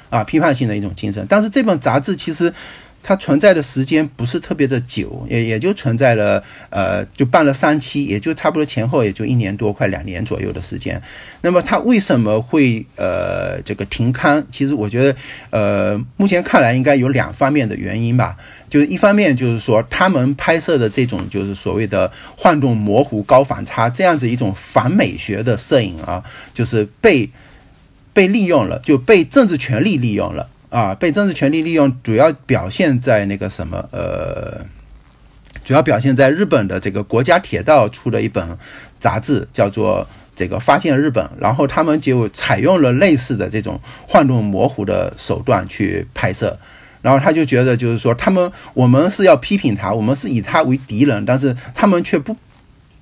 [0.09, 1.25] 啊，批判性的一种精神。
[1.29, 2.53] 但是这本杂志其实。
[3.07, 11.01] 它存在的时间不是特别的久，也也就存在了，呃，就办了三期，也就差不多前后也就一年多，快两年左右的时间。
[11.39, 14.45] 那么它为什么会呃这个停刊？
[14.51, 15.15] 其实我觉得，
[15.51, 18.35] 呃，目前看来应该有两方面的原因吧。
[18.69, 26.21] 就是一方面就是说，他们拍摄的这种就是所谓的晃动、模糊、高反差这样子一种反美学的摄影啊，
[26.53, 27.29] 就是被
[28.11, 30.49] 被利用了，就被政治权力利用了。
[30.69, 34.65] 啊，被政治权力利用，主要表现在那个什么，呃，
[35.63, 38.45] 主要表现在日本的这个国家铁道出的一本
[38.99, 40.01] 杂志，叫做
[40.35, 46.57] 《这个发现日本》，然后他们就采用了类似的这种晃动模糊的手段去拍摄，
[47.01, 52.35] 然后他就觉得就是说，他们我们是要批评他，我们是以他为敌人，但是他们却不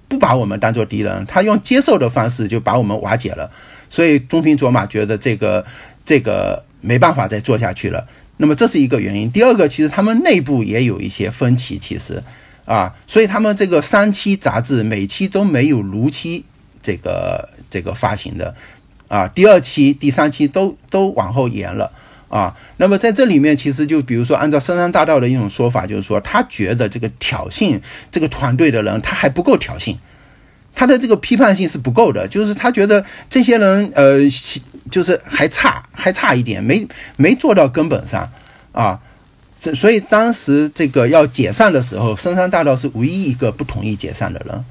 [0.07, 3.49] 不把我们当做敌人，他用接受的方式就把我们瓦解了，
[3.89, 5.65] 所以中平卓马觉得这个
[6.05, 6.63] 这个。
[6.85, 8.07] 没办法再做下去了，
[8.37, 9.31] 那么这是一个原因。
[9.31, 12.21] 第二个，其实他们内部也有一些分歧，其实
[12.65, 16.45] 啊，所以他们这个三期杂志每期都没有如期
[16.83, 18.53] 这个这个发行的
[19.07, 21.91] 啊，第二期、第三期都都往后延了
[22.29, 22.55] 啊。
[22.77, 27.79] 那么在这里面，其实就比如说，按照深山大道的一种说法，就是说他觉得这个挑衅
[28.11, 29.95] 这个团队的人，他还不够挑衅。
[30.75, 34.19] 他的这个批判性是不够的，就是他觉得这些人，呃，
[34.91, 38.29] 就是还差，还差一点，没没做到根本上，
[38.73, 38.99] 啊，
[39.57, 44.65] 所所以当时这个要解散的时候，深山大道是唯一一个不同意解散的人，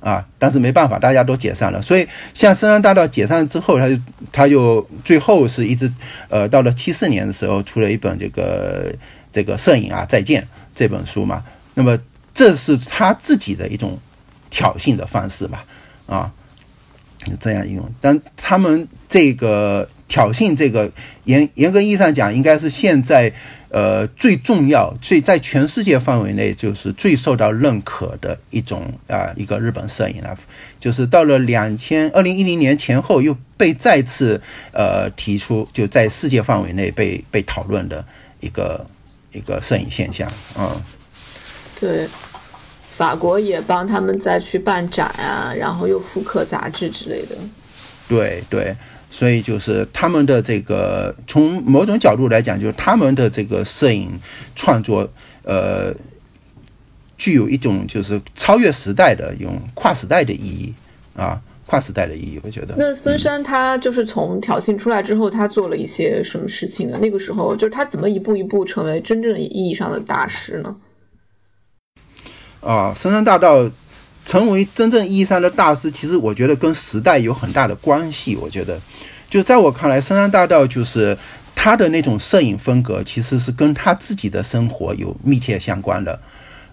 [0.00, 3.98] 啊，但是没办法，大家都解散了，所以像深山大道解散之后，他就
[4.30, 5.90] 他就最后是一直，
[6.28, 8.94] 呃，到了七四年的时候出了一本这个
[9.32, 11.42] 这个摄影啊再见这本书嘛，
[11.72, 11.98] 那么
[12.34, 13.98] 这是他自己的一种。
[14.50, 15.64] 挑衅的方式吧，
[16.06, 16.32] 啊，
[17.40, 17.90] 这样用。
[18.00, 20.90] 但他们这个挑衅，这个
[21.24, 23.32] 严严格意义上讲，应该是现在
[23.70, 30.38] 呃最重要、最在全世界范围内就是最受到认可的一种啊一个日本摄影了。
[30.78, 34.40] 就是到了两千二零一零年前后，又被再次
[34.72, 38.04] 呃提出，就在世界范围内被被讨论的
[38.40, 38.86] 一个
[39.32, 40.80] 一个摄影现象啊。
[41.80, 42.08] 对。
[42.96, 47.36] 法国也帮他们再去办展啊，然后又复刻杂志之类的。
[48.08, 48.74] 对对，
[49.10, 54.18] 所以就是他们的这个，从某种角度来讲，就是他们的这个摄影
[54.54, 55.06] 创作，
[55.42, 55.92] 呃，
[57.18, 60.72] 具有一种就是超越时代的、用跨时代的意义
[61.14, 62.74] 啊，跨时代的意义，我觉得。
[62.78, 66.98] 那森山他就是从挑衅出来之后，他做了一些什么事情呢？
[67.02, 70.74] 那个时候就是他怎么一步一步成为真正意义上的大师呢？
[72.66, 73.70] 啊，深山大道
[74.24, 78.34] 成为真正意义上的大师，其实我觉得跟时代有很大的关系。
[78.34, 78.76] 我觉得，
[79.30, 81.16] 就在我看来，深山大道就是
[81.54, 86.18] 他的那种摄影风格，其实是跟他自己的生活有密切相关的。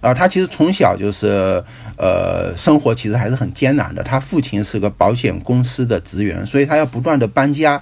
[0.01, 1.63] 啊，他其实从小就是
[1.95, 4.01] 呃，生活其实还是很艰难的。
[4.01, 7.79] 他父亲是个保险公司的职员，所以他要不断的搬家。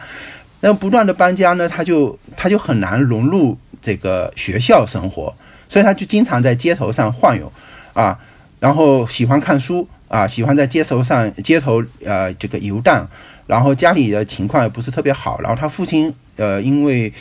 [0.60, 5.34] 那不断的搬家呢，他就他就很难融入这个学校生活，
[5.70, 7.52] 所以他就经常在街头上晃悠。
[7.94, 8.18] 啊，
[8.60, 13.08] 然后喜欢看书啊，喜欢在街头上街头呃这个游荡，
[13.48, 17.12] 然后家里的情况也不是特别好，然后他父亲呃因为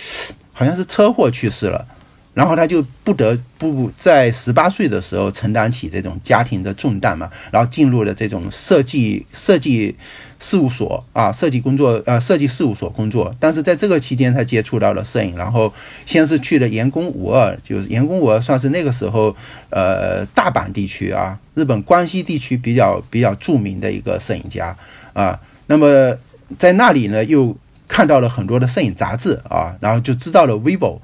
[0.53, 1.87] 好像是车祸去世了。
[2.33, 9.97] 然后他就不得不在十八岁的时候承担起这种家庭的重担嘛，然后进入了这种设计设计
[10.39, 13.35] 事务所啊，设计工作呃设计事务所工作。
[13.41, 15.75] 但是在这个期间，他接触到了摄影，然后
[16.07, 19.35] 先是去了岩宫五二，就是岩宫五二算是那个时候
[19.71, 24.77] 呃大阪地区啊，日本关西地区比较比较著名的一个摄影家
[25.13, 25.39] 啊。
[25.67, 26.17] 那么
[26.59, 27.57] 在那里呢，又
[27.89, 31.01] 看到了很多的摄影杂志啊，然后就知道了 vivo。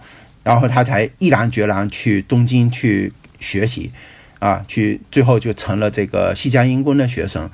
[0.46, 3.90] 然后他才毅然决然去东京去学习，
[4.38, 7.50] 啊，去最后就成了这个西江英宫的学生。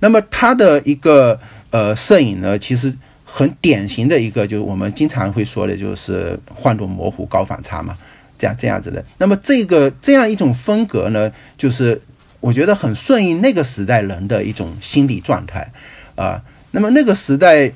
[0.00, 1.40] 那么他的一个
[1.70, 7.96] 呃摄影呢，其实很典型的一个，就是我们经常会说的，就是晃动、模糊、高反差嘛，
[8.38, 9.02] 这样这样子的。
[9.16, 11.98] 那么这个这样一种风格呢，就是
[12.40, 15.72] 我觉得很顺应那个时代人的一种心理状态
[16.14, 16.42] 啊。
[16.72, 17.72] 那么那个时代，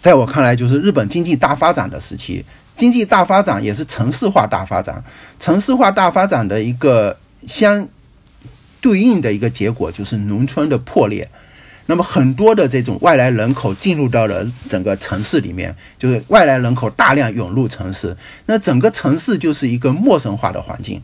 [0.00, 2.44] 在我看来，就是日本经济大发展的时期。
[2.80, 5.04] 经济大发展也是城市化大发展，
[5.38, 7.14] 城市化大发展的一个
[7.46, 7.86] 相
[8.80, 11.28] 对应的一个结果就是农村的破裂。
[11.84, 18.16] 那么很多的这种外来人口进入到了整个城市里面，就是外来人口大量涌入城市，
[18.46, 21.02] 那整个城市就是一个陌生化的环境。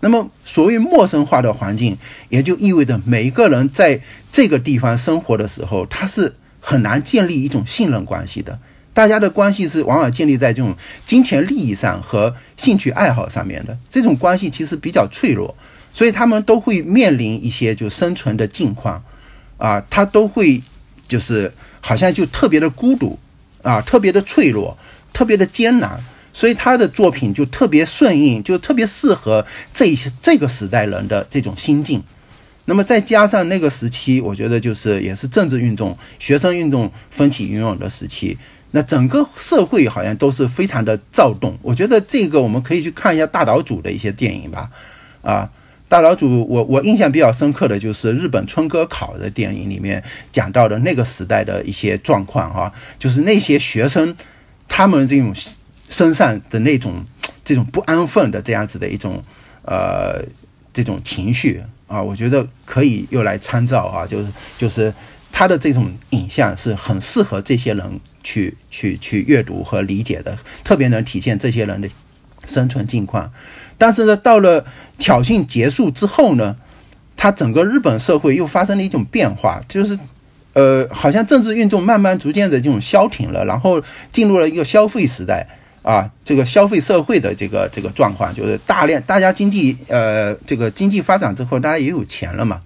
[0.00, 1.96] 那么所谓陌生化的环境，
[2.30, 4.00] 也就意味着每一个人在
[4.32, 8.58] 这个地方生活的时候，他是很难建立一种信任关系的。
[8.94, 10.76] 大家的关系是往往建立在这种
[11.06, 15.54] 金钱利益上和兴趣爱好上面的，这种关系其实比较脆弱，
[15.94, 19.02] 所以他们都会面临一些就生存的境况，
[19.56, 20.62] 啊，他都会
[21.08, 23.18] 就是好像就特别的孤独，
[23.62, 24.76] 啊，特别的脆弱，
[25.12, 25.98] 特别的艰难，
[26.34, 32.02] 所以他的作品就特别顺应，就特别适合这些这个时代人的这种心境。
[32.66, 38.38] 那么再加上那个时期，我觉得就是也是政治运动、学生运动风起云涌的时期。
[38.74, 44.70] 那整个社会好像都是非常的躁动，我觉得这个我们可以去看一下大岛渚的一些电影吧。
[45.20, 45.48] 啊，
[45.88, 50.02] 大岛渚，我我印象比较深刻的就是日本春哥考的电影里面
[50.32, 54.16] 讲到的那个时代的一些状况哈，就是那些学生
[54.66, 55.34] 他们这种
[55.90, 57.04] 身上的那种
[57.44, 59.22] 这种不安分的这样子的一种
[59.66, 60.24] 呃
[60.72, 64.90] 这种情绪啊，我觉得可以用来参照啊，就是就是
[65.30, 68.00] 他的这种影像是很适合这些人。
[68.22, 71.88] 去去去阅读和理解的，特别能体现这些人的
[72.46, 73.32] 生存境况。
[73.78, 74.64] 但是呢，到了
[74.98, 76.56] 挑衅结束之后呢，
[77.16, 79.98] 他整个日本社会又发生了一种变化，就是
[80.52, 85.46] 呃，好像政治运动慢慢逐渐的这种消停了，然后进入了一个消费时代
[85.82, 92.60] 啊，这个消费社会的这个这个状况，就是大量大家经济呃这个经济发展之后，大家也有钱了嘛，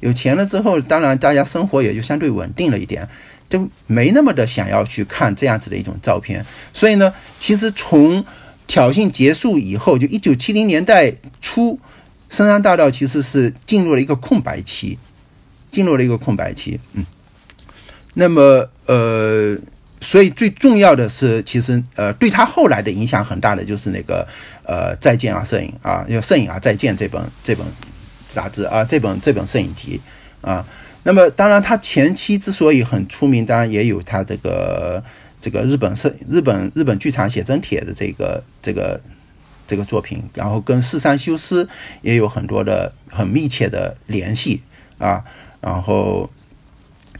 [0.00, 3.08] 有钱了之后，当然大家生活也就相对稳定了一点。
[3.50, 8.24] 就没那么的想要去看这样子的一种照片，所以呢，其实从
[8.68, 11.76] 挑衅结束以后，就一九七零年代初，
[12.28, 14.96] 深山大道其实是进入了一个空白期，
[15.72, 16.78] 进入了一个空白期。
[16.92, 17.04] 嗯，
[18.14, 19.58] 那么呃，
[20.00, 24.24] 所以最重要的是，其实呃，对他后来的影响很大的就是那个
[24.64, 27.66] 呃，再见啊，摄影啊，要摄影啊，再见这本这本
[28.28, 30.00] 杂志啊，这本这本摄影集
[30.40, 30.64] 啊。
[31.02, 35.02] 那么，当然，他前期之所以很出名，当然也有他这个
[35.40, 39.00] 这个日本是日本日本剧场写真帖的这个这个
[39.66, 41.68] 这个作品，然后跟四山修斯
[42.02, 44.62] 也有很多的很密切的联系
[44.98, 45.24] 啊。
[45.60, 46.30] 然后，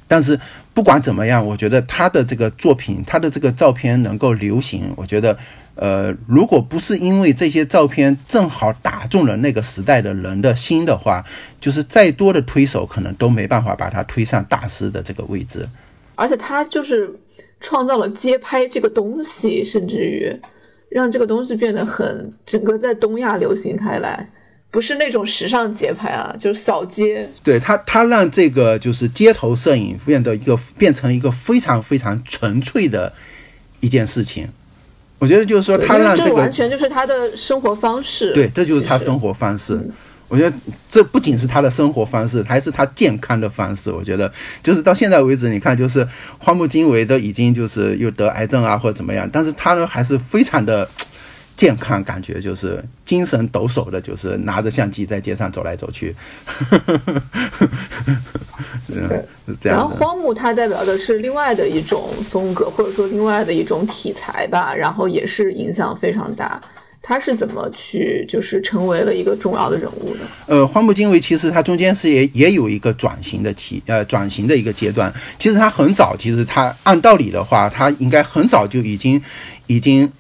[0.06, 0.38] 但是
[0.74, 5.38] 不管怎么样，我觉得他的这个作品，他的这个照片能够流行，我觉得。
[5.82, 11.24] 呃，如果不是因为这些照片正好打中了那个时代的人的心的话，
[11.58, 15.66] 就是再多的推手可能都没办法把他推上大师的这个位置。
[16.16, 17.10] 而且他就是
[17.60, 20.30] 创造了街拍这个东西，甚至于
[20.90, 24.28] 让这个东西变得很整个在东亚流行开来，
[24.70, 27.26] 不是那种时尚街拍啊，就是扫街。
[27.42, 33.14] 对他，他让这个就是街头摄影变得一个变成一个非常非常纯粹的
[33.80, 34.46] 一件事情。
[35.20, 38.32] 我觉得就是说，他让这个完全就是他的生活方式。
[38.32, 39.80] 对，这就是他生活方式。
[40.26, 40.56] 我觉得
[40.90, 43.92] 这不仅是他的生活方式，还是他健康的方式。
[43.92, 46.04] 我觉得就是到现在为止，你看，就是
[46.38, 50.88] 荒木经惟都已经就是又得癌症啊，或者怎么样，但是他呢还是非常的。
[51.56, 56.14] 健康感觉就是精神抖擞的，就是拿着相机在街上走来走去。
[58.88, 59.24] 嗯，
[59.60, 59.78] 这样。
[59.78, 64.74] 然后荒木它代表的是另外的一种风格，或者说另外的一种题材吧。
[64.74, 66.60] 然后也是影响非常大。
[67.02, 70.20] 他是怎么去就是成为了一个重要的人物的？
[70.46, 75.12] 呃，荒木经惟其实他中间是也也有一个转型的期呃转型的一个阶段。
[75.38, 79.20] 其实他很早，其实他按道理的话，他应该很早就已经
[79.66, 80.10] 已经。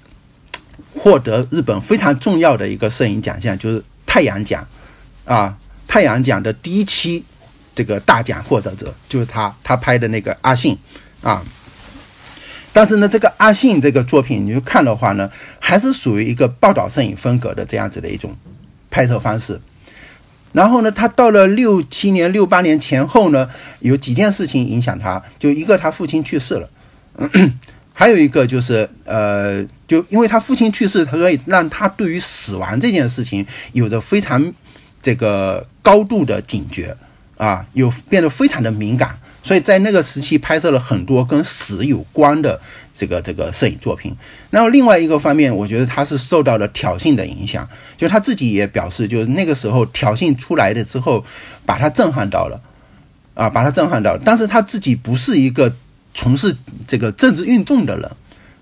[0.98, 4.66] 获得日本非常重要的一个摄影奖项，就是太阳奖，
[5.24, 7.24] 啊，太阳奖的第一期
[7.74, 10.76] 这个大奖获得者就是他，他拍的那个阿信，
[11.22, 11.42] 啊，
[12.72, 18.36] 但是呢，这个阿信这个作品，你去看的话呢，还是属于一个报道摄影风格的这样子的一种
[18.90, 19.60] 拍摄方式。
[20.52, 26.68] 然后呢，他到了六七年、六八年前后呢，有几件事情影响他，就一个他父亲去世了。
[28.00, 34.54] 还有一个就是，呃，就因为他父亲去世，所以让他对于死亡这件事情有着非常
[35.02, 36.96] 这个高度的警觉
[37.36, 42.58] 啊，有变得非常的敏感，所以在那个时期拍摄了很多跟死有关的
[42.94, 44.16] 这个这个摄影作品。
[44.48, 51.22] 然后另外一个方面，我觉得他是受到了挑衅的影响，就他自己也表示，就是那个时候挑衅出来的之后，
[51.66, 52.58] 把他震撼到了，
[53.34, 55.70] 啊，把他震撼到了，但是他自己不是一个。
[56.20, 56.54] 从事
[56.86, 58.06] 这个政治运动的人，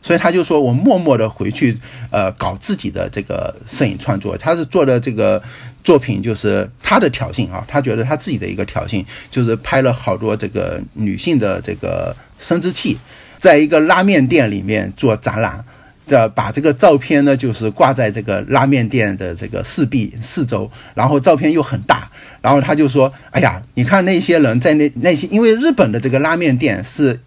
[0.00, 1.76] 所以他就说我默默的回去，
[2.08, 4.38] 呃，搞自己的这个摄影创作。
[4.38, 5.42] 他是做的这个
[5.82, 12.96] 作品，就是他的挑衅啊，他觉得他自己的一个挑衅，就是拍了好多这个女性的这个生殖器，
[13.40, 15.64] 在一个拉面店里面做展览，
[16.06, 22.08] 这把这个照片呢，就是挂在这个拉面店的这个四壁四周，然后照片又很大，
[22.40, 27.18] 然后他就说，哎呀，你看那些人在那那些，因为日本的这个拉面店是。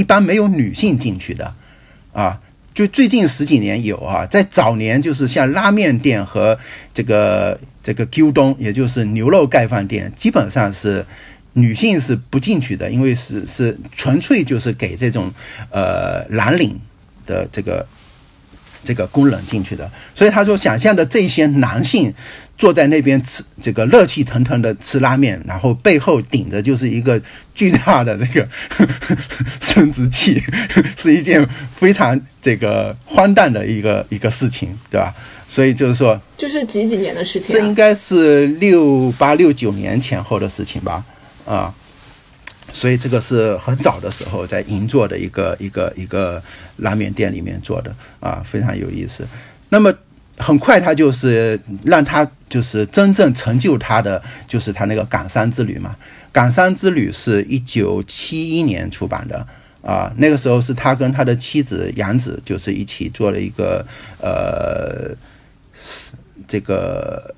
[0.00, 1.54] 一般没有女性进去的，
[2.12, 2.40] 啊。
[2.72, 6.56] 就最近十几年有啊，在早年就是像拉面店和
[6.94, 11.04] 这个这个 Q 东，也就是牛肉盖饭店，基本上是
[11.52, 15.30] 女性是不进去的，因为是是纯粹就是给这种
[15.70, 16.80] 呃蓝领
[17.26, 17.84] 的这个
[18.84, 19.90] 这个工人进去的。
[20.14, 22.14] 所以他说，想象的这些男性
[22.60, 27.20] 坐在那边吃这个热气腾腾的吃拉面，然后背后顶着就是一个
[27.54, 28.46] 巨大的这个
[29.60, 30.40] 生殖器，
[30.96, 31.44] 是一件
[31.74, 32.20] 非常。
[32.42, 35.14] 这个荒诞的一个一个事情，对吧？
[35.46, 37.52] 所以就是说，这是几几年的事情？
[37.54, 41.04] 这应该是六八六九年前后的事情吧？
[41.44, 41.74] 啊，
[42.72, 46.42] 所以这个是很早的时候在银座的一个一个一个
[46.78, 49.22] 拉面店里面做的啊，非常有意思。
[49.68, 49.92] 那么
[50.40, 55.94] 很快他就是让他就是真正成就他的，就是他那个冈山之旅嘛。
[56.32, 59.46] 冈山之旅是一九七一年出版的。
[59.82, 63.82] 啊，那个时候是他跟他的妻子杨子，就是一起做了一个
[64.20, 65.16] 呃，
[66.46, 67.34] 这个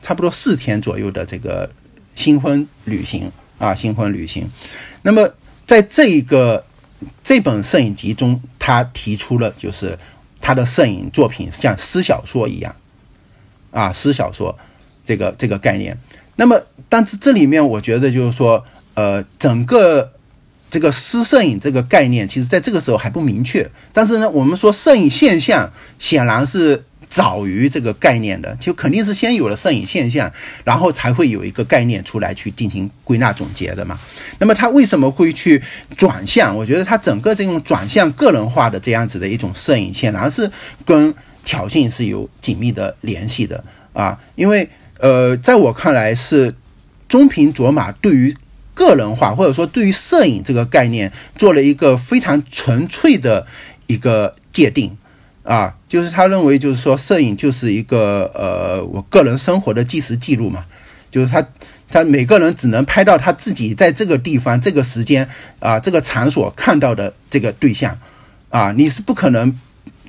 [0.00, 1.68] 差不多四天左右的这个
[2.14, 4.48] 新婚旅行啊，新婚旅行。
[5.02, 5.28] 那么
[5.66, 6.64] 在这一个
[7.24, 9.98] 这本摄影集中，他提出了就是
[10.40, 12.74] 他的摄影作品像诗小说一样
[13.70, 14.58] 啊，诗小说
[15.04, 15.98] 这个这个概念。
[16.36, 18.64] 那么，但是这里面我觉得就是说，
[18.94, 20.12] 呃，整个。
[20.70, 23.70] 这个诗摄影这个概念，其实在这个时候还不明确。
[23.94, 30.32] 但是呢，我们说摄影现象显然是早于这个概念的，就肯定是先有了摄影现象，
[30.64, 33.98] 然后才会有一个概念出来去进行归纳总结的嘛。
[34.38, 35.62] 那么他为什么会去
[35.96, 36.54] 转向？
[36.56, 40.50] 我觉得他整个这种转向个人化的这样子的一种摄影，显然是
[40.84, 44.18] 跟挑衅是有紧密的联系的啊。
[44.34, 46.54] 因为呃，在我看来是
[47.08, 48.36] 中平卓玛对于。
[48.74, 53.44] 个人化，或者说对于摄影这个概念做了一个非常纯粹的
[53.88, 54.96] 一个界定
[55.48, 60.66] 啊，就是他认为就是说摄影就是一个呃我个人生活的纪实记录嘛，
[61.10, 61.42] 就是他
[61.88, 65.26] 他每个人只能拍到他自己在这个地方这个时间
[65.58, 67.98] 啊这个场所看到的这个对象
[68.50, 69.58] 啊，你是不可能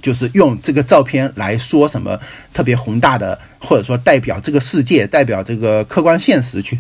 [0.02, 2.20] 就是用这个照片来说什么
[2.54, 6.78] 特别宏大的，或者说代表这个世界代表这个客观现实去。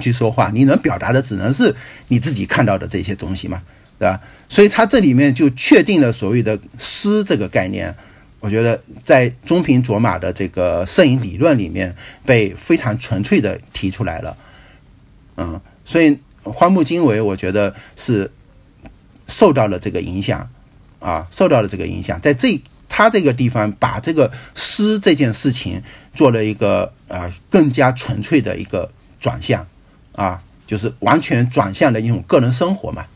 [0.00, 1.76] 去说话，你能表达的只能是
[2.08, 3.60] 你自己看到的这些东西嘛，
[4.02, 4.20] 对吧？
[4.48, 7.94] 所以他这里面就确定了所谓的诗这个概念。
[8.40, 11.94] 我觉得在中平卓玛的这个摄影理论里面
[12.26, 14.36] 被非常纯粹的提出来了。
[15.36, 18.28] 嗯，所以荒木经惟我觉得是
[19.28, 20.50] 受到了这个影响
[20.98, 25.80] 啊，受到了这个影响，在这他这个地方把这个诗这件事情
[26.12, 28.90] 做了一个啊更加纯粹的一个
[29.20, 29.64] 转向。
[30.16, 33.06] 啊，就是完全转向的一种个人生活嘛。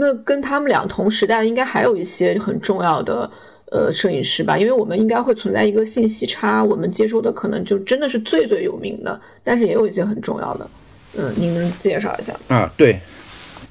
[0.00, 3.30] 那跟他们俩同时代的，应该还有一些很重要的
[3.70, 4.56] 呃摄影师吧？
[4.56, 10.66] 因为我们应该会存在一个信息差，我们接收的可能就真的是最最有名的，但是也有一些很重要的。
[11.18, 12.32] 嗯，您能介绍一下？
[12.48, 12.98] 啊，对，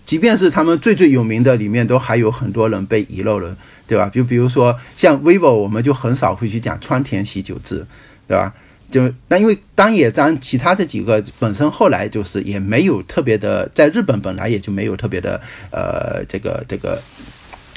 [0.05, 3.57] 即便是他们最最有名的里面，都还有很多人被遗漏了，
[3.87, 4.07] 对吧？
[4.13, 7.83] 就比如说像 vivo，我们就很少会去讲川田喜久治，
[8.27, 8.53] 对吧？
[8.91, 15.39] 就那因为当野章其他这几个本身后来就是也没有特别的，在日本本来也就没有特别的
[15.71, 16.99] 呃这个这个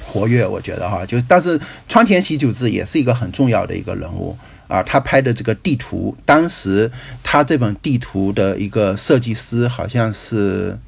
[0.02, 4.36] 活跃，我觉得哈，就但是川田喜久治也是一个很重要的一个人物
[4.68, 6.90] 啊，他拍的这个地图，当时
[7.22, 10.78] 他这本地图的一个设计师好像是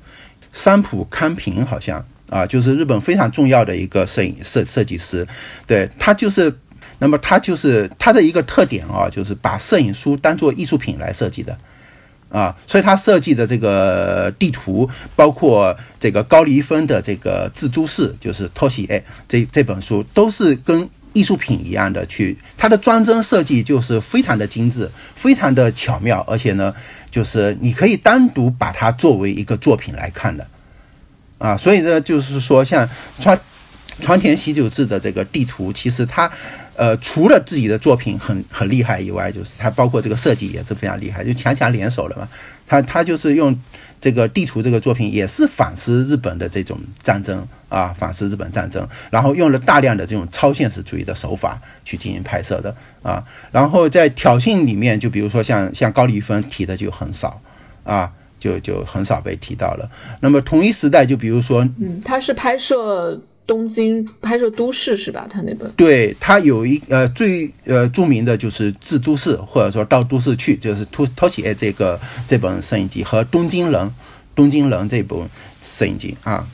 [0.53, 5.29] 三浦康平，好像啊，就是日本非常重要的一个摄影设设计师，
[5.67, 6.51] 对他就是。
[6.99, 11.59] 那么它就是它的一个特点啊，就是把摄影书当做艺术品来设计的，
[12.31, 26.75] 啊，所以它设计的这个地图，包括这个高黎芬的这个《制都市》，就是《托西埃》这这本书，都是跟艺术品一样的去，它的装帧设计就是非常的精致，非常的巧妙，而且呢，
[27.11, 30.47] 就是你可以单独把它作为一个作品来看的，
[31.39, 32.89] 啊，所以呢，就是说像
[33.21, 33.39] 川
[34.01, 36.31] 川田喜久治的这个地图，其实它。
[36.77, 42.29] 呃，除了自己的作品很很厉害以外，就是他包括这个设计也是非常厉害，就强强联手了嘛。
[42.67, 43.57] 他他就是用
[44.01, 53.23] 这个地图这个作品，也是反思日本的这种战争啊，反思日本战争，然后用了大量的这种超现实主义的手法去进行拍摄的啊。
[53.53, 57.41] 然后在挑衅里面，就比如说像像高丽芬提的就很少
[57.85, 58.11] 啊，
[58.41, 59.89] 就就很少被提到了。
[60.21, 63.21] 那么同一时代，就比如说，嗯，他是拍摄。
[63.47, 65.27] 东京拍摄都市是吧？
[65.29, 73.81] 他那本对他有一呃最呃著名的就是《致都市》，或者说到都市去，就是托托起这个这本摄影集和《东京人》
[74.35, 75.19] 《东京人》这本
[75.61, 76.47] 摄影集啊。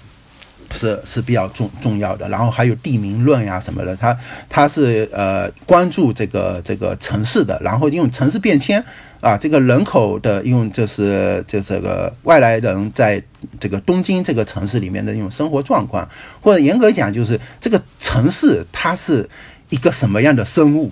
[0.73, 2.29] 是是比较重重要的。
[2.29, 4.17] 然后还有地名论呀什么的，他
[4.49, 8.81] 他是呃关注这个这个城市的，然后用城市变迁
[9.21, 13.23] 啊，这个人口的用就是就这个外来人在
[13.59, 16.09] 这个东京这个城市里面的一种生活状况，
[16.41, 19.29] 或者严格讲就是这个城市它是
[19.69, 20.91] 一个什么样的生物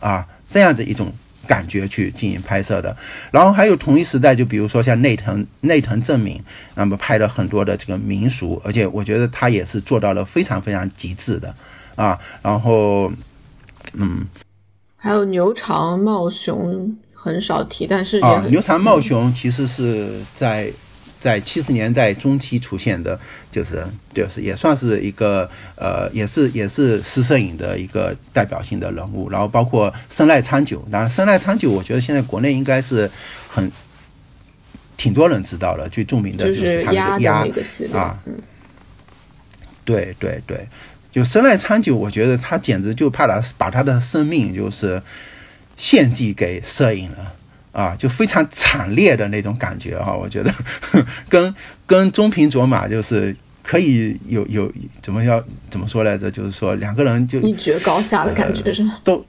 [0.00, 1.12] 啊，这样子一种。
[1.44, 2.96] 感觉去进行拍摄的，
[3.32, 6.40] 然后还有同一时代，就比如说像内藤内藤正明，
[6.76, 11.52] 那么拍了很多的这个民俗，而且我觉得他也是做到了非常非常极致的
[11.96, 12.16] 啊。
[12.42, 13.12] 然后，
[13.94, 14.24] 嗯，
[14.96, 20.72] 还有牛肠茂雄很少提，但是啊，牛肠茂雄其实是在。
[21.22, 23.16] 在七十年代中期出现的，
[23.52, 29.30] 就是就是也算是一个呃，也是也是诗摄影的一个代表性的人物。
[29.30, 33.08] 然后包括生濑昌久，然后生濑昌久，我觉得现在国内应该是
[33.48, 33.70] 很
[34.96, 37.46] 挺多人知道了，最著名的就是他的鸭
[37.92, 38.18] 啊，
[39.84, 40.66] 对对对，
[41.12, 45.00] 就生濑昌久，我觉得他简直就怕他把他的生命就是
[45.82, 47.32] 献祭给摄影了。
[47.72, 50.12] 啊，就非常惨烈的那种感觉啊！
[50.12, 50.52] 我觉得
[51.26, 51.54] 跟
[51.86, 54.70] 跟中平卓玛就是可以有有
[55.00, 56.30] 怎么要怎么说来着？
[56.30, 58.98] 就是说两个人就一决高下的感觉是吗？
[59.02, 59.24] 都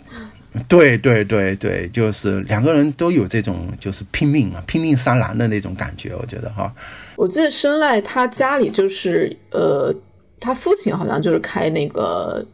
[0.68, 6.14] 对对对对，就是两个人都有这种就是拼命啊，拼命三郎的那种感觉。
[6.14, 6.70] 我觉得哈，
[7.16, 9.96] 我记得生赖他家里就是呃，
[10.38, 12.46] 他父亲好像就是开那个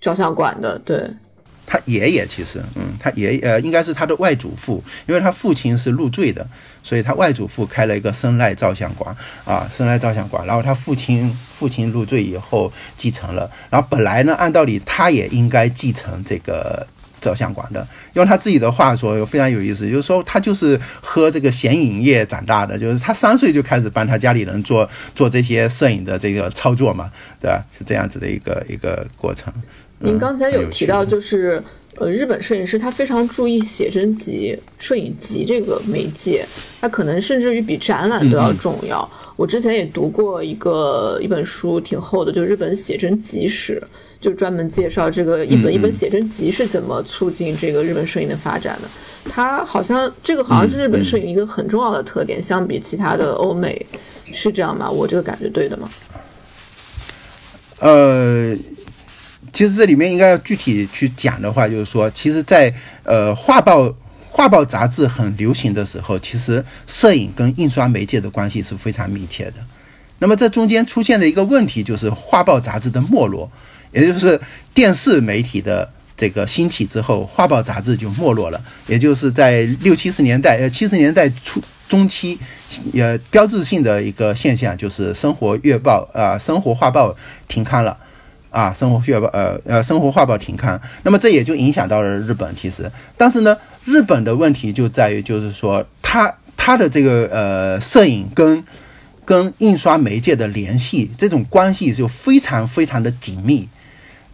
[0.00, 1.00] 照相馆的，对。
[1.66, 6.46] 他爷爷其实，嗯，他爷呃应该是他的外祖父，因为他父亲是入赘的，
[6.82, 9.14] 所以他外祖父开了一个生赖照相馆
[9.44, 10.46] 啊，生赖照相馆。
[10.46, 16.86] 然后他父亲父亲入赘以后继承了，然后本来呢，按道理他也应该继承这个
[17.20, 17.84] 照相馆的。
[18.12, 27.10] 用他自己的话说，非常有意思，就是说他就是喝这个显影液长大的，就是他三岁就开始帮他家里人做做这些摄影的这个操作嘛，
[27.40, 27.64] 对吧？
[27.76, 29.52] 是这样子的一个一个过程。
[29.98, 31.62] 您刚才有提到，就是
[31.96, 36.46] 呃，日本摄影师他非常注意写真集、摄影集这个媒介，
[36.80, 39.08] 他可能甚至于比展览都要重要。
[39.36, 43.82] 我之前也读过一个一本书，挺厚的，就是日本写真集史，
[44.20, 48.88] 就专门介绍这个一本一本写真集是怎么促进这个日本摄影的发展的。
[49.30, 53.86] 它好像这个好像是日本摄影一个很重要的特点，相比其他的欧美，
[54.26, 54.90] 是这样吗？
[54.90, 55.88] 我这个感觉对的吗？
[57.80, 58.54] 呃。
[59.56, 62.70] 其实这里面应该要具体去讲的话，就是说，其实，在
[63.04, 63.90] 呃画报
[64.28, 69.54] 画报杂志很流行的时候，其实摄影跟印刷媒介的关系是非常密切的。
[70.18, 73.50] 那么这中间出现的一个问题就是画报杂志的没落，
[73.92, 74.38] 也就是
[74.74, 78.60] 电视媒体的这个兴起之后，画报杂志就没落了。
[78.86, 82.38] 也就是在六七十年代，呃七十年代初中期，
[82.92, 87.10] 呃标志性的一个现象就是《生活月报》啊，《生活画报》
[87.48, 87.96] 停刊了。
[88.56, 92.50] 啊，生活月报，呃呃，生活画报停刊，那么这也就影响到了日本。
[92.56, 93.54] 其实，但是呢，
[93.84, 98.64] 日本的问题就在于，就是说，它它的这个呃，摄影跟
[99.26, 103.68] 跟印刷媒介的联系，这种关系就非常非常的紧密。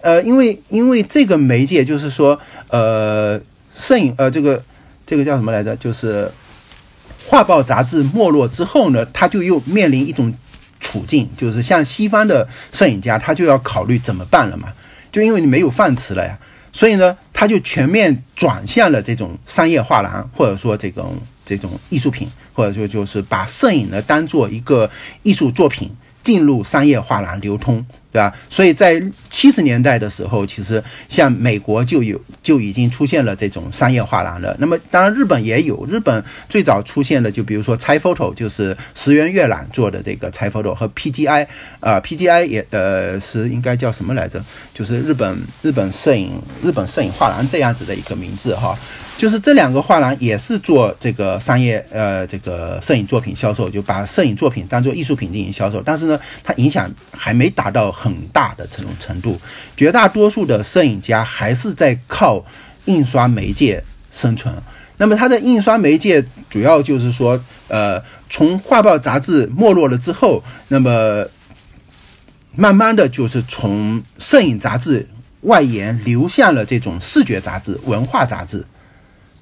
[0.00, 3.40] 呃，因为因为这个媒介就是说，呃，
[3.74, 4.62] 摄影，呃，这个
[5.04, 5.74] 这个叫什么来着？
[5.74, 6.30] 就是
[7.26, 10.32] 画报杂志没落之后呢，它就又面临一种。
[10.93, 14.68] 处境就是像西方的摄影家，他就要考虑怎么办了嘛？
[15.11, 16.38] 就因为你没有饭吃了呀，
[16.70, 24.90] 所以呢，他就全面转向了这种商业画廊，或者说这种这种艺术品，或者说就是把摄影呢当做一个
[25.22, 25.90] 艺术作品
[26.22, 27.82] 进入商业画廊流通。
[28.12, 28.32] 对吧？
[28.50, 34.54] 所以在七十年代的时候，其实像美国就有就已经出现了这种商业画廊了。
[34.58, 41.46] 那么当然日本也有，日本最早出现的就比如说拆 photo，就是石原阅览做的这个拆 photo 和 PGI
[41.80, 44.44] 啊，PGI 也呃是应该叫什么来着？
[44.74, 46.32] 就是日本日本摄影
[46.62, 48.78] 日本摄影画廊这样子的一个名字哈。
[49.18, 55.80] 就是这两个画廊也是做这个商业呃这个摄影作品销售，就把摄影作品当做艺术品进行销售。
[55.84, 59.40] 但是呢，它影响还没达到很大的这种程度。
[59.76, 62.44] 绝大多数的摄影家还是在靠
[62.86, 64.53] 印刷媒介生存。
[64.96, 71.26] 那么它的印刷媒介主要就是说，呃，从画报杂志没落了之后，那么
[72.55, 75.09] 慢慢的就是从摄影杂志
[75.42, 78.64] 外延流向了这种视觉杂志、文化杂志。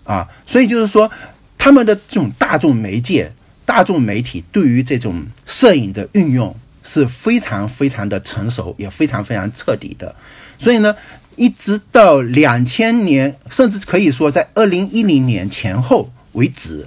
[0.04, 1.11] 啊，所以就是说，
[1.56, 3.32] 他们的这种大众媒介、
[3.64, 10.14] 大众媒体对于这种摄影的运用是非常非常的成熟，也非常非常彻底的。
[10.58, 10.94] 所以呢，
[11.36, 16.86] 一直到两千年，甚至可以说在二零一零年前后为止，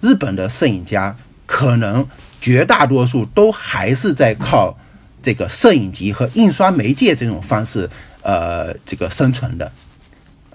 [0.00, 1.16] 日本的摄影家
[1.46, 2.06] 可能
[2.40, 4.78] 绝大多数都还是在靠
[5.22, 7.90] 这个摄影集和印刷媒介这种方式，
[8.22, 9.70] 呃，这个生存的。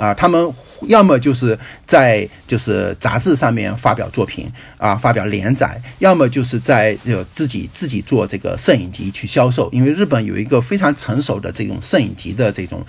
[0.04, 0.54] 啊，他们
[0.88, 9.70] 要么就是在就是杂志上面发表作品啊，发表连载，要么就是在有自己自己做这个摄影集去销售。
[9.72, 12.86] 因为日本有一个非常成熟的这种摄影集的这种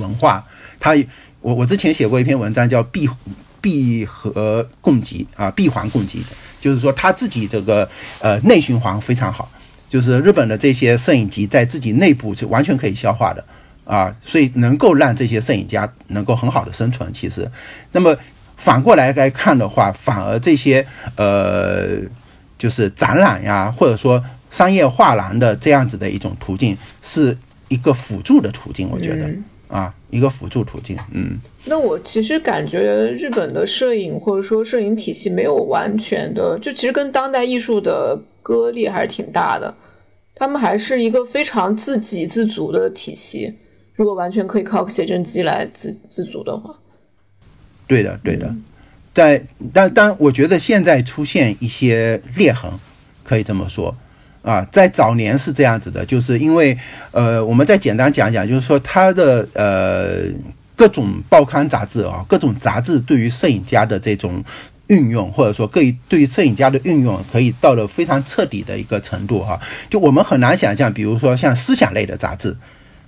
[0.00, 0.44] 文化。
[0.80, 0.96] 他
[1.40, 3.08] 我我之前写过一篇文章叫闭
[3.60, 6.18] 闭合供给啊，闭环供给，
[6.60, 7.88] 就是说他自己这个
[8.18, 9.48] 呃内循环非常好，
[9.88, 13.44] 就是日本的这些摄影集在自己内部是完全可以消化的。
[13.84, 17.12] 啊，所以能够让这些摄影家能够很好的生存。
[17.12, 17.50] 其实，
[17.92, 18.16] 那么
[18.56, 21.98] 反过来来看的话，反而这些呃，
[22.56, 27.36] 就是展览呀，或者说商业画廊的这样子的一种途径，是
[27.68, 28.88] 一个辅助的途径。
[28.90, 29.28] 我觉得
[29.66, 30.96] 啊，一个辅助途径。
[31.10, 39.74] 嗯，那我其实感觉日本的摄影或者说摄影体系没有完全的，就其实跟当代艺术的割裂还是挺大的。
[40.34, 43.58] 他们还是一个非常自给自足的体系。
[44.02, 46.74] 如果完全可以靠写真机来自自足的话，
[47.86, 48.52] 对的，对的，
[49.14, 49.40] 在
[49.72, 52.68] 但但我觉得现在出现一些裂痕，
[53.22, 53.94] 可以这么说。
[54.42, 56.76] 啊，在早年是这样子的，就是因为
[57.12, 60.24] 呃，我们再简单讲讲，就是说它的呃
[60.74, 64.42] 各种报刊杂志啊，各种杂志对于摄影家的这种
[64.88, 72.56] 运用，或者说各对于摄影家的运用，可以到了非常彻底的一个程度哈，就我们很难想象，比如说像思想类的杂志。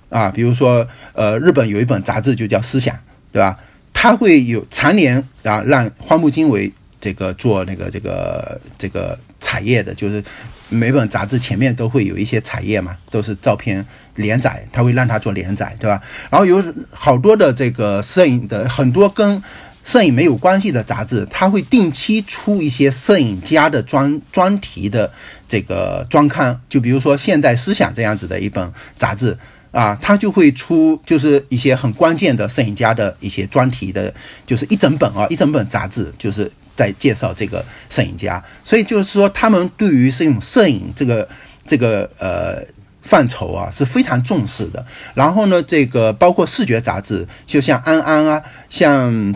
[0.09, 2.95] 啊，比如说，呃，日本有一本杂志就叫《思想》，
[3.31, 3.57] 对吧？
[3.93, 10.21] 它会有常年啊，让荒木经惟这个做那个这个这个彩页的，就是
[10.67, 13.83] 每本杂志前面都会有一些彩页嘛，都是照片
[14.15, 16.01] 连载，他会让他做连载，对吧？
[16.29, 19.41] 然后有好多的这个摄影的很多跟
[19.85, 25.09] 摄影没有关系的杂志，他会定期出一些摄影家的专专题的
[25.47, 29.37] 这个专刊，就比如说《现代思想》这样子的一本杂志。
[29.75, 34.13] 啊，他就会出，就是一些很关键的摄影家的一些专题的，
[34.45, 38.41] 就是一整本啊，一整本杂志，就是在介绍这个摄影家。
[38.63, 41.27] 所以就是说，他们对于这种摄影这个
[41.67, 42.63] 这个呃
[43.01, 44.85] 范畴啊是非常重视的。
[45.13, 49.35] 然后呢，这个包括视觉杂志，就像安安啊，像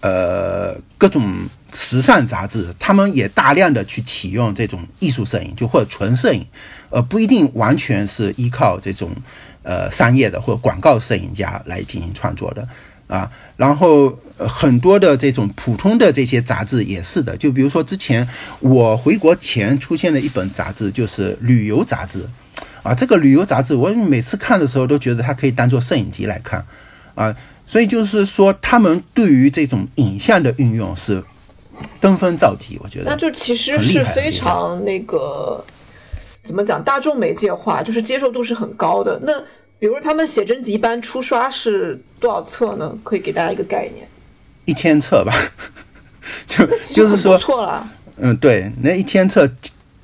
[0.00, 1.32] 呃各种
[1.72, 6.44] 时尚杂志，他们也大量的去启用这种艺术摄影，就或者纯摄影，
[6.90, 9.12] 呃，不一定完全是依靠这种。
[9.64, 12.66] 呃，商业的或广告摄影家来进行创作的
[13.06, 18.26] 啊，然后很多的这种普通的这些杂志也是的，就比如说之前
[18.58, 22.28] 我回国前出现的一本杂志就是旅游杂志
[22.82, 26.66] 啊，这个旅游杂志我每次看的时候都觉得它可以当做摄影集来看
[27.14, 27.32] 啊，
[27.64, 31.22] 所以就是说他们对于这种影像的运用是
[32.00, 35.64] 登峰造极，我觉得那就其实是非常那个。
[36.42, 36.82] 怎么讲？
[36.82, 39.18] 大众媒介化就是接受度是很高的。
[39.22, 39.32] 那
[39.78, 42.98] 比如他们写真集一般出刷是多少册呢？
[43.04, 44.06] 可以给大家一个概念。
[44.64, 45.32] 一千册吧，
[46.46, 47.88] 就就是说错了。
[48.16, 49.48] 嗯，对，那一千册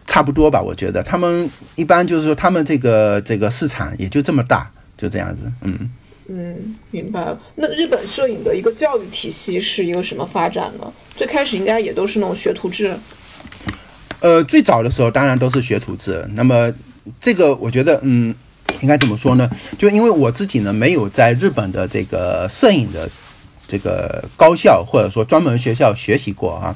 [0.06, 0.60] 差不多吧？
[0.60, 5.52] 我觉得他们一般就是说他们这个这个市场也就这么大，就这样子。
[5.62, 5.90] 嗯
[6.28, 7.40] 嗯，明白了。
[7.54, 10.92] 那日本摄影的一个教育体系是一个什么发展呢？
[11.16, 12.94] 最开始应该也都是那种学徒制。
[14.20, 16.28] 呃，最早的时候当然都是学徒制。
[16.34, 16.72] 那么
[17.20, 18.34] 这个我觉得，嗯，
[18.80, 19.48] 应该怎么说呢？
[19.78, 23.08] 就因为我自己呢没有在日本的这个摄影的
[23.66, 26.74] 这个高校或者说专门学校学习过啊。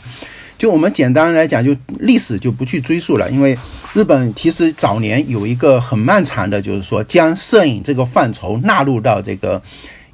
[0.56, 3.28] 就我们简单来讲，就历史就不去追溯了。
[3.30, 3.58] 因为
[3.92, 9.60] 日本其实早年有一个很漫长的，就是说将摄影这个范畴纳入到这个。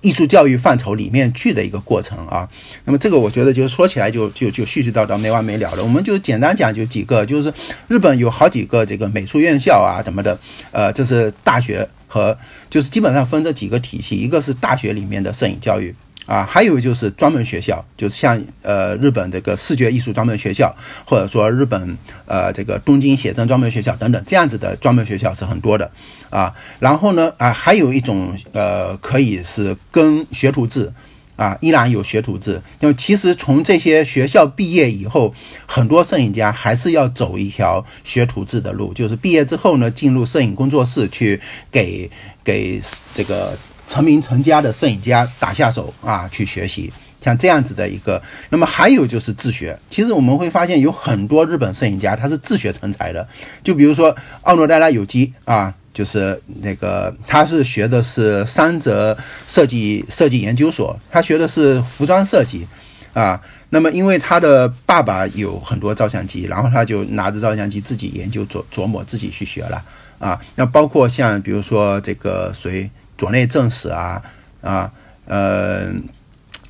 [0.01, 2.49] 艺术教育范畴里面去的一个过程啊，
[2.85, 5.83] 那么这个我觉得就是说起来就就就絮絮叨叨没完没了了。
[5.83, 7.53] 我们就简单讲就几个，就是
[7.89, 10.39] 日本有好几个这个美术院校啊，怎么的，
[10.71, 12.37] 呃，这是大学和
[12.71, 15.95] 就是基本上分这几个体系，一个是大学里面的摄影教育。
[16.29, 20.77] 啊，还有就是专门学校，就是像呃日本这个视觉艺术专门学校，
[21.07, 21.97] 或者说日本
[22.27, 25.91] 呃这个东京写真专门学校等等这样子的专门学校是很多的
[26.29, 26.55] 啊。
[26.81, 30.93] 然后呢啊，还有一种呃可以是跟学徒制
[31.37, 32.61] 啊，依然有学徒制。
[32.81, 35.35] 因为其实从这些学校毕业以后，
[35.65, 41.41] 很多摄影家还是要走一条学徒制的路，就是毕业之后呢，进入摄影工作室去
[41.73, 42.11] 给
[42.45, 42.83] 给
[43.15, 43.57] 这个。
[43.89, 48.23] 成名成家的摄影家打下手啊，去学习像这样子的一个。
[48.51, 49.77] 那么还有就是自学。
[49.91, 53.27] 其实我们会发现有很多日本摄影家他是自学成才的。
[53.65, 59.17] 就比如说奥诺戴拉有机啊，就是那个他是学的是三泽
[59.49, 62.69] 设计设计研究所，他学的是服装设计
[63.15, 63.41] 啊。
[63.71, 69.83] 那么因为他的爸爸有很多照相机，然后他就拿着照相机自己研究琢琢磨，自己去学了。
[70.19, 70.41] 啊。
[70.55, 72.89] 那包括像比如说这个谁
[73.19, 74.23] 佐内正史啊
[74.63, 74.91] 啊
[75.27, 75.93] 呃。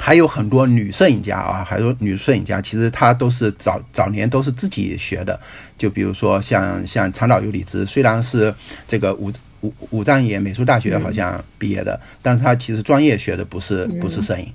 [0.00, 5.38] 还有很多女摄影家啊，还有女摄影家，其实她都是早早年都是自己学的。
[5.76, 8.54] 就比如说像像长岛由里子，虽然是
[8.86, 14.46] 这个武武武藏野美术大学好像毕业的，但是她其实专业学的不是不是摄影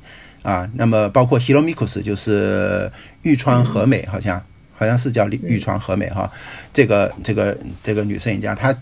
[0.43, 0.67] 啊。
[0.75, 2.89] 那么包括 Hiromikus 就是
[3.23, 4.41] 玉川和美，好像
[4.73, 6.31] 好像是叫玉川和美哈。
[6.73, 8.73] 这个这个这个女摄影家，她。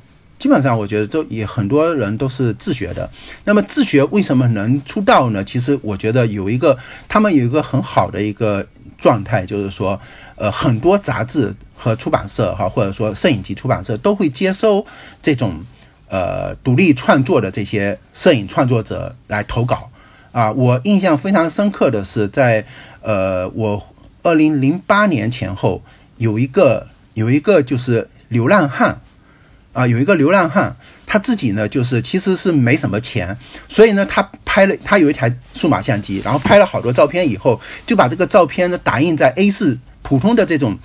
[0.41, 3.07] 基本上我觉得都也很多人都是自学的。
[3.43, 5.43] 那么自学为什么能出道呢？
[5.43, 6.75] 其实我觉得有一个
[7.07, 8.65] 他们有一个很好的一个
[8.97, 10.01] 状态，就是说，
[10.35, 14.83] 呃，很多杂志和出版社哈，或者说摄影集出版社都会接收
[15.21, 15.63] 这种
[16.09, 19.91] 呃独立创作的这些摄影创作者来投稿
[20.31, 20.51] 啊。
[20.51, 22.65] 我印象非常深刻的是，在
[23.03, 23.85] 呃我
[24.23, 25.83] 二零零八年前后
[26.17, 28.99] 有一个有一个就是流浪汉。
[29.73, 30.75] 啊，有一个流浪汉，
[31.05, 33.37] 他自己呢，就是其实是没什么钱，
[33.69, 40.77] 所以呢，他拍了，他有一台数码相机，然后拍了好多照片以后，就把这个照片呢打印在 A4 普通的这种，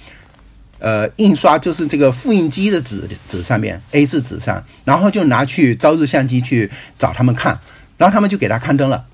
[0.78, 7.58] 呃，印刷就是这个复印机的纸纸上面，A4 纸上，然后就拿去朝日相机去找他们看，
[7.96, 9.04] 然后他们就给他刊登了，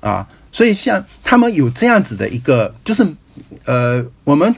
[0.00, 3.04] 啊，所以像他们有这样子的一个，就是
[3.64, 4.54] 呃，我们。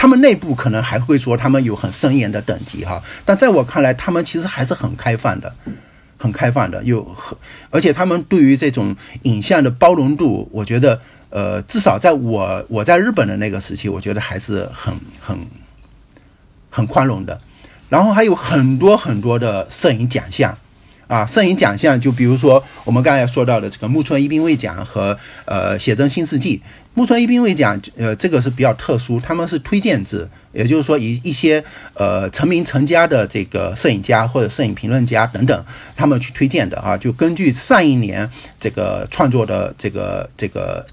[0.00, 5.54] 他们内部可能还会说他们有很森严的等级哈，但在我看来，他们其实还是很开放的，
[6.16, 7.36] 很开放的，有很
[7.68, 10.98] 而且他们对于这种影像的包容度，我觉得
[11.28, 15.38] 呃，至少在我我在日本的那个时期，我觉得还是很很
[16.70, 17.38] 很宽容的。
[17.90, 20.56] 然后还有很多很多的摄影奖项
[21.08, 26.62] 啊，摄影奖项就比如说我们刚才说到的这个木村一兵卫奖和呃写真新世纪。
[26.92, 31.62] 木村一兵卫奖，呃，这个是比较特殊，他们是推荐制，也就是说，以一些
[31.94, 35.64] 呃成名成家的这个摄影家或者摄影评论家等等，
[35.94, 40.84] 他们去推荐的啊，就根据上一年这个创作的这个这个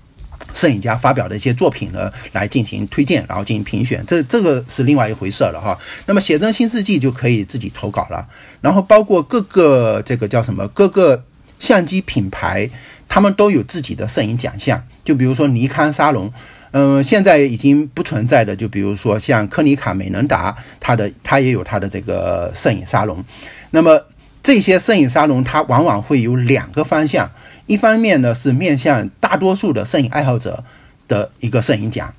[0.53, 5.78] 摄影家发表的一些作品呢，来进行推荐，然后进行评选，这这个是另外一回事了哈。
[6.06, 8.26] 那么写真新世纪就可以自己投稿了，
[8.61, 11.24] 然后包括各个这个叫什么各个
[11.57, 12.69] 相机品牌。
[13.09, 16.31] 他们都有自己的摄影奖项，就比如说尼康沙龙，
[16.71, 23.23] 嗯，现在已经不存在的，就比如说像柯尼卡美能达，它的它也有它的这个摄影沙龙。
[23.71, 24.03] 那么
[24.43, 27.31] 这些摄影沙龙，它往往会有两个方向，
[27.65, 30.63] 一方面呢是面向大多数的摄影爱好者
[31.07, 32.13] 的一个摄影奖，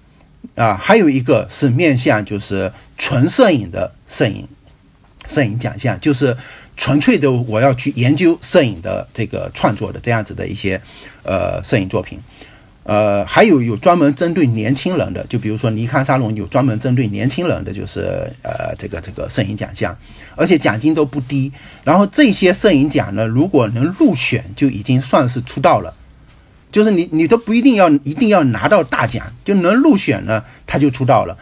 [0.54, 4.48] 啊，还有一个是面向就是纯摄影的摄影
[5.26, 6.36] 摄影奖项，就是。
[6.78, 10.80] 纯粹的，我要去研究摄影的这个创作的这样子的一些，
[11.24, 12.16] 呃，摄影作品，
[12.84, 19.94] 呃，还有有专门针对年轻人的，就比如说尼康沙龙有专门针对年轻人的，就是呃，这个这个摄影奖项，
[20.36, 21.52] 而且奖金都不低。
[21.82, 25.92] 然后这些摄影奖呢，如果能入选，就已经算是出道了，
[26.70, 31.36] 就是你你都不一定要一定要拿到大奖，就能入选呢，他就出道了，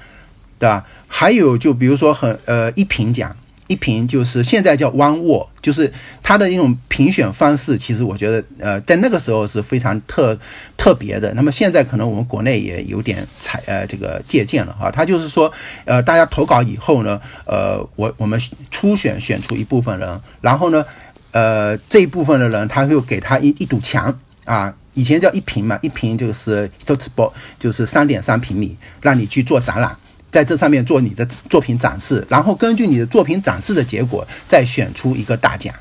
[0.58, 0.86] 对吧？
[1.06, 3.36] 还有就比如说很呃一品奖。
[3.68, 7.76] 一评就是现在叫 One Word，就是它的一种评选方式。
[7.76, 10.38] 其实我觉得，呃，在那个时候是非常特
[10.76, 11.32] 特别的。
[11.34, 14.90] 那么现在可能我们国内也有点采呃这个借鉴了哈。
[14.90, 15.52] 它就是说，
[15.84, 18.40] 呃，大家投稿以后呢，呃，我我们
[18.70, 20.84] 初选选出一部分人，然后呢，
[21.32, 29.96] 呃，这一部分的人，他又给他一一堵墙啊，以前叫一平嘛，一平就是一尺波，就是三点三平米，让你去做展览。
[30.30, 35.74] 在这上面做你的作品展示，然后根据你的作品展示的结果，再选出一个大奖，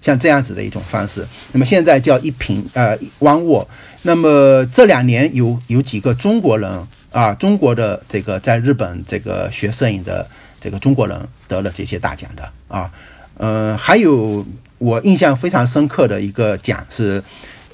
[0.00, 1.26] 像这样子的一种方式。
[1.52, 3.66] 那么现在叫一平呃 One Word。
[4.02, 10.26] 那么这两年有有几个中国人啊，中国的这个在日本这个学摄影的
[10.58, 12.90] 这个中国人得了这些大奖的啊，
[13.36, 14.44] 呃，还有
[14.78, 17.22] 我印象非常深刻的一个奖是，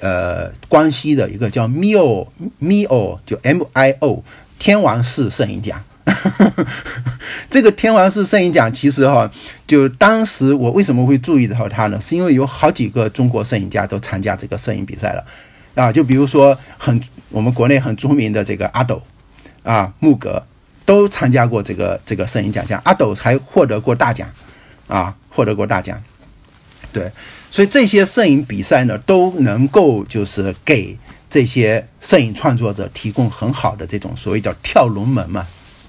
[0.01, 2.27] 呃，关西的一个叫 Mio
[2.61, 4.25] Mio 就 M I O
[4.59, 5.81] 天王寺摄影奖。
[7.51, 9.29] 这个天王寺摄影奖其实哈，
[9.67, 12.01] 就当时我为什么会注意到它呢？
[12.01, 15.25] 是因为有好几个中国摄影家都参加这个摄影比赛了
[15.75, 17.01] 啊，就比如说很
[17.31, 19.03] 我们国内很著名的这个阿斗
[19.65, 20.41] 啊木格
[20.85, 24.29] 都参加过这个这个摄影奖项，阿斗还获得过大奖
[24.87, 26.01] 啊，获得过大奖。
[26.93, 27.11] 对，
[27.51, 30.97] 所以这些摄影比赛呢，都能够就是给
[31.29, 35.45] 这些摄影创作者提供很好的这种所谓叫跳龙门嘛。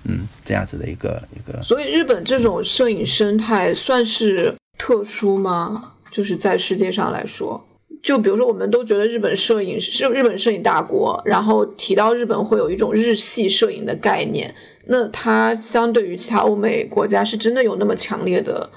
[0.08, 5.92] 嗯，这样子的一个一个，所以日本这种摄影生态算是特殊吗？
[6.10, 7.64] 就是在世界上来说，
[8.02, 14.54] 就比如说，我们都觉得日本摄影是日本摄影大国，然后提到日本会有一种日系摄影的概念，
[14.86, 18.70] 那它相对于其他欧美国家是真的有那么强烈的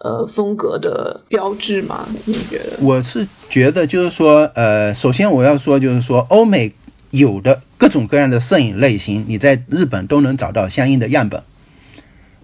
[0.00, 2.08] 呃风格的标志吗？
[2.24, 2.78] 你觉得？
[2.80, 6.72] 我是觉得就是说，呃，首先我要说就是说，欧美
[7.10, 11.42] 有的各种各样的摄影类型，你在日本都能找到相应的样本，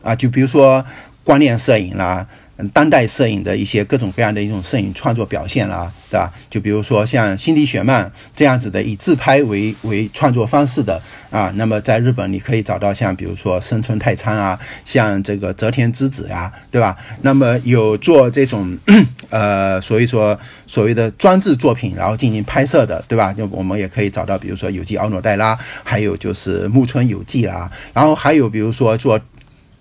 [0.02, 0.84] 啊，就比如说
[1.24, 2.26] 观念摄影啦。
[2.72, 6.32] 当代摄影的一些各种各样的一种摄影创作表现啦，对吧？
[6.50, 11.00] 就比如说像辛迪·雪曼这样子的以自拍为为创作方式的
[11.30, 16.96] 啊，那么在日本你可以找到像比如说生村太仓啊，像这个泽田之子呀，对吧？
[17.22, 18.78] 那么有做这种
[19.30, 23.32] 呃，所以说所谓的装置作品，然后进行拍摄的，对吧？
[23.32, 29.18] 就我们也可以找到，比如说有机奥诺黛拉，还有就是木村有纪啦，然后还有比如说做。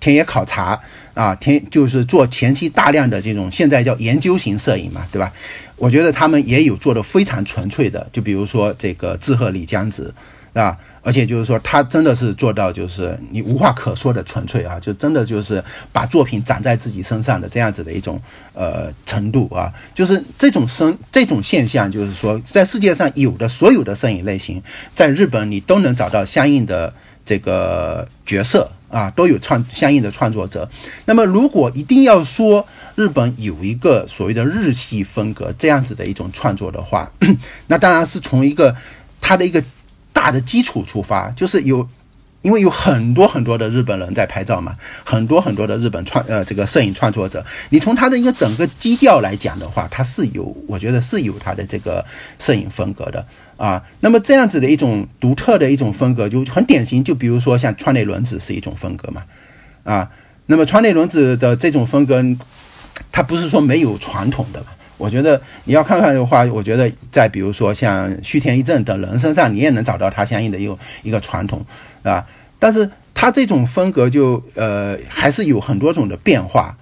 [0.02, 0.78] 田野考察
[1.14, 5.32] 啊，田就是做前期大量的这种，现在叫研究型摄影嘛，对吧？
[5.78, 10.14] 我觉得他们也有做的非常纯粹的，就比如说这个志贺李江子，
[10.54, 18.22] 啊，而且就是说他真的是做到就是你无话可说的纯粹啊，就真的就是把作品长在自己身上的这样子的一种
[18.54, 24.62] 呃程度啊，就是这种生这种现象，就是说在世界上有的所有的摄影类型，
[24.94, 26.94] 在日本你都能找到相应的
[27.26, 28.70] 这个角色。
[28.92, 30.70] 啊，都有创相应的创作者。
[31.06, 37.12] 那么，如果一定要说日本有一个所谓的日系风格这样子的一种创作的话，
[37.68, 38.76] 那当然是从一个
[39.22, 39.64] 它的一个
[40.12, 41.88] 大的基础出发，就是有，
[42.42, 52.06] 因为有很多很多的日本人在拍照嘛，很多很多的日本创呃这个摄影创作者，你从它的一个整个基调来讲的话，它是有，我觉得是有它的这个
[52.40, 53.26] 摄影风格的。
[53.62, 59.22] 啊，那么这样子的一种独特的一种风格就很典型，就比如说像川内轮子是一种风格嘛，
[59.84, 60.10] 啊，
[60.48, 62.26] 那么川内轮子的这种风格，
[63.12, 64.66] 它不是说没有传统的，
[64.98, 71.64] 我觉得你要看看的话，我觉得在比如说像须田一正等人身上，你也能找到他相应的一个一个传统，
[72.02, 72.26] 啊，
[72.58, 76.76] 但是他这种风格就呃还是有很多种的变化。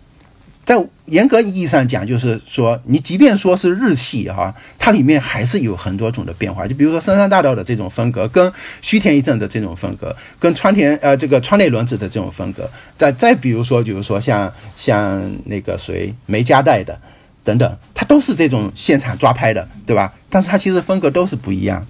[0.69, 6.67] 在严格意义上讲，就是说，你即便说是日系哈，它里面还是有很多种的变化。
[6.67, 12.69] 就比如说深山大道的这种风格，跟须田一正的这种风格，跟川田呃这个川内轮子的这种风格，
[12.99, 16.95] 再再比如说，就是说像像那个谁梅加代的
[17.43, 20.13] 等等，它都是这种现场抓拍的，对吧？
[20.29, 21.83] 但是它其实风格都是不一样。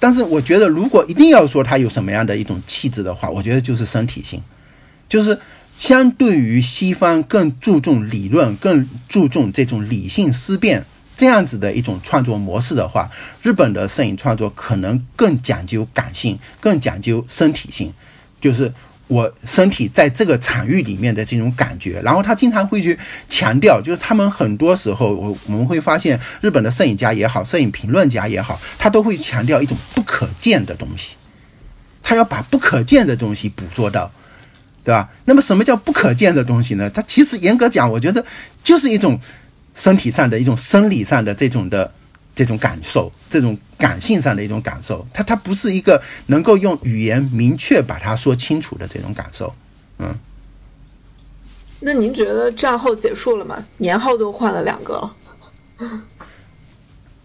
[0.00, 4.42] 但是我觉得，如果一定要说它有什么样的一种气质的话，我觉得就是身体性，
[5.08, 5.38] 就是。
[5.78, 10.84] 相对于西方更注重理论、更注重这种理性思辨
[11.16, 13.10] 这样子的一种创作模式的话，
[13.42, 17.92] 日本的摄影创作可能更讲究感性、更讲究身体性，
[18.40, 18.72] 就是
[19.06, 22.00] 我身体在这个场域里面的这种感觉。
[22.02, 22.98] 然后他经常会去
[23.28, 31.14] 强调，就是他们很多时候，我我们会发现，日本的摄影家也好，摄影评论家也好，他都会强调一种不可见的东西，
[32.02, 34.10] 他要把不可见的东西捕捉到。
[34.86, 35.10] 对吧？
[35.24, 36.88] 那么什么叫不可见的东西呢？
[36.90, 38.24] 它其实严格讲，我觉得
[38.62, 39.18] 就是一种
[39.74, 41.92] 身体上的一种生理上的这种的
[42.36, 45.04] 这种感受，这种感性上的一种感受。
[45.12, 49.52] 它它不是一个能够用语言明确把它说清楚的这种感受。
[49.98, 50.14] 嗯。
[51.80, 53.66] 那您觉得战后结束了吗？
[53.78, 55.12] 年号都换了两个了。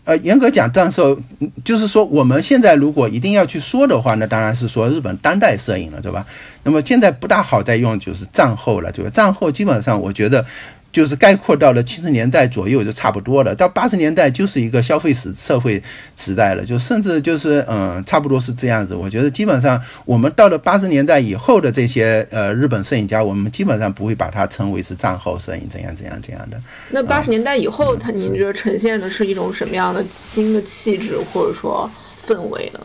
[0.04, 1.18] 呃，严格讲，战后
[1.64, 6.26] 就是说，我们现在如果一定要去说的话，那当然是说日本当代摄影了，对吧？
[6.64, 10.46] 那么现在不大好再用，就是战后了，就是战后基本上，我觉得。
[10.92, 15.82] 就是概括到了七十年代左右就差不多了，到八十年代就是一个消费时社会
[16.18, 18.94] 时代了，就甚至就是嗯，差不多是这样子。
[18.94, 26.62] 我觉得基本上我们到了八十年代以后的这些呃日本摄影家，我们基本上不会把它称为是战后摄影怎样怎样怎样的。
[26.90, 31.90] 那八十年代以后，他您觉得呈现的是一种什么样的新的气质或者说
[32.26, 32.80] 氛围呢？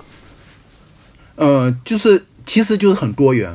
[1.35, 3.51] 呃，就是其实就是很多元，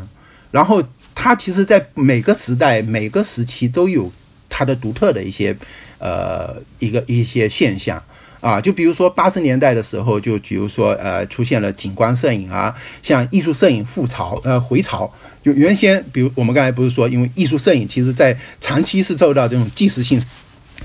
[0.52, 0.84] 然后
[1.16, 4.12] 它其实在每个时代每个时期都有。
[4.52, 5.56] 它的独特的一些，
[5.98, 8.04] 呃，一个一些现象
[8.42, 15.12] 啊，就比如说八十年代的时候，就比如说呃，出现了景观摄影啊，像艺术摄影复潮，呃，回潮。
[15.42, 20.22] 就原先，比如我们刚才不是说，因为艺术摄影其实在长期是受到这种纪实性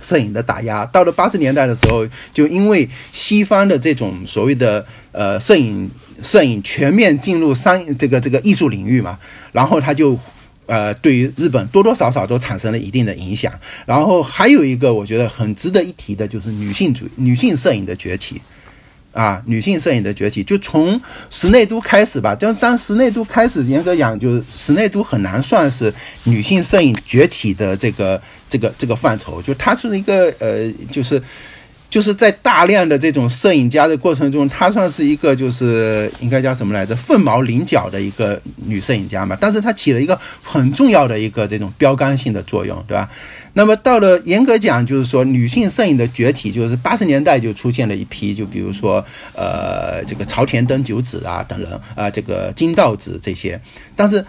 [0.00, 5.90] 摄影的打压，到了八十年代的时候，就因为西方的这种所谓的呃摄影
[6.22, 9.18] 摄影全面进入商这个这个艺术领域嘛，
[9.52, 10.16] 然后他就。
[10.66, 13.52] 呃，对于日本多多少少都产生了一定的影响。
[13.86, 18.40] 然后还有一个我觉得很值得一提的，就是女性主女性摄影的崛起，
[19.12, 22.34] 啊，女性摄影的崛起，就从室内都开始吧。
[22.34, 25.92] 就当室内都开始，严格讲，就是室内都很难算是
[26.24, 28.20] 女性摄影崛起的这个
[28.50, 29.40] 这个这个范畴。
[29.40, 31.22] 就它是一个呃，就是
[31.88, 39.36] 就是在大量的这种摄影家的过程中，她算是一个就是应该叫什么来着，凤毛麟角的一个女摄影家嘛。
[39.40, 43.08] 但是她起了一个很重要的一个这种标杆性的作用，对吧？
[43.54, 49.02] 那么到了严格讲，就是说女性摄影的崛起，就是八十年代就出现了一批，就比如说
[49.34, 53.58] 呃这个朝田登九子啊等人啊，这个金道子这些。
[53.94, 54.22] 但是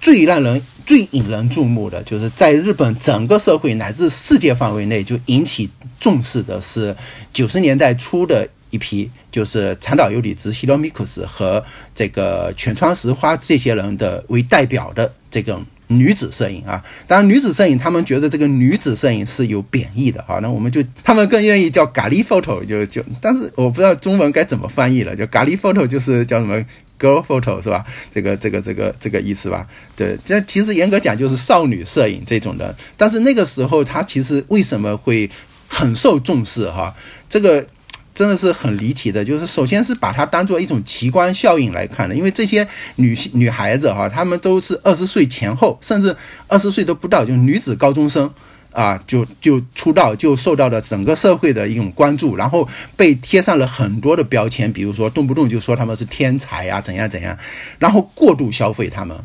[0.00, 5.68] 最让人最引人注目的，就是在日本整个社会乃至世界范围内就引起
[6.00, 6.96] 重视的是
[7.32, 11.64] 九十年代初的一批，就是长岛由里子、希罗米库斯和
[11.94, 15.64] 这个犬川石花这些人的为代表的这种。
[15.90, 26.62] 女子摄影啊，当然女子摄影，他们觉得这个女子摄影是有贬义的啊，那我们就他们更愿意叫咖喱 photo，就就，但是我不知道中文该怎么翻译了，就咖喱 photo 就是叫什么
[26.98, 27.84] girl photo 是吧？
[28.14, 29.66] 这个这个这个这个意思吧？
[29.96, 35.30] 对，这其实严格讲就是少女摄影这种的，但是那个时候它其实为什么会
[35.68, 36.94] 很受重视哈？
[37.30, 37.66] 这个。
[38.14, 42.66] 真的是很离奇的，就是首先是把它当做一种奇观效应来看的，因为这些
[42.96, 46.16] 女性女孩子哈，她们都是二十岁前后，甚至
[46.48, 48.28] 二十岁都不到，就女子高中生
[48.72, 57.36] 啊，就就出道，就受到了整个社会的一种关注，然后被贴上了很多的标签，比如说动不动就说他们是天才呀，怎样怎样，
[57.78, 59.16] 然后过度消费他们，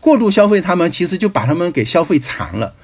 [0.00, 2.74] 过度消费他们，其实就把他们给消费残了。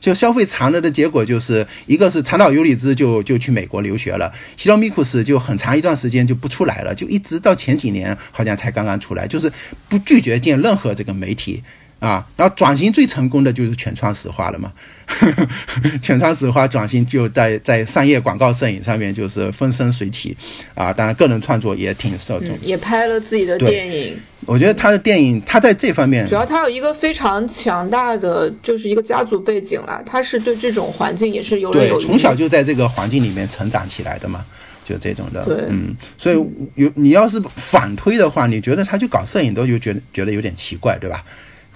[0.00, 9.52] 就消费残了的结果，就是一个是长岛由里子就就去美国留学了，西罗米库斯就很长一段时间就不出来了，就一直到前几年好像才刚刚出来，就是
[9.90, 11.62] 不拒绝见任何这个媒体
[12.00, 12.26] 啊。
[12.36, 14.72] 然后转型最成功的就是全川石化了嘛，
[16.02, 20.36] 全川石化转型就在在商业广告摄影上面就是风生水起
[20.74, 24.18] 啊，当然个人创作也挺受众，也拍了自己的电影。
[24.46, 30.02] 我觉得他的电影，他在这方面主要他有一个非常强大的，就是一个家族背景啦。
[30.04, 34.42] 他是对这种环境也是有对，从小就在这个环境里面成长起来的嘛，
[34.88, 35.44] 就这种的。
[35.44, 36.36] 对，嗯，所以
[36.74, 41.22] 有你要是反推的话，你觉得他去搞摄影都就觉得觉得有点奇怪，对吧？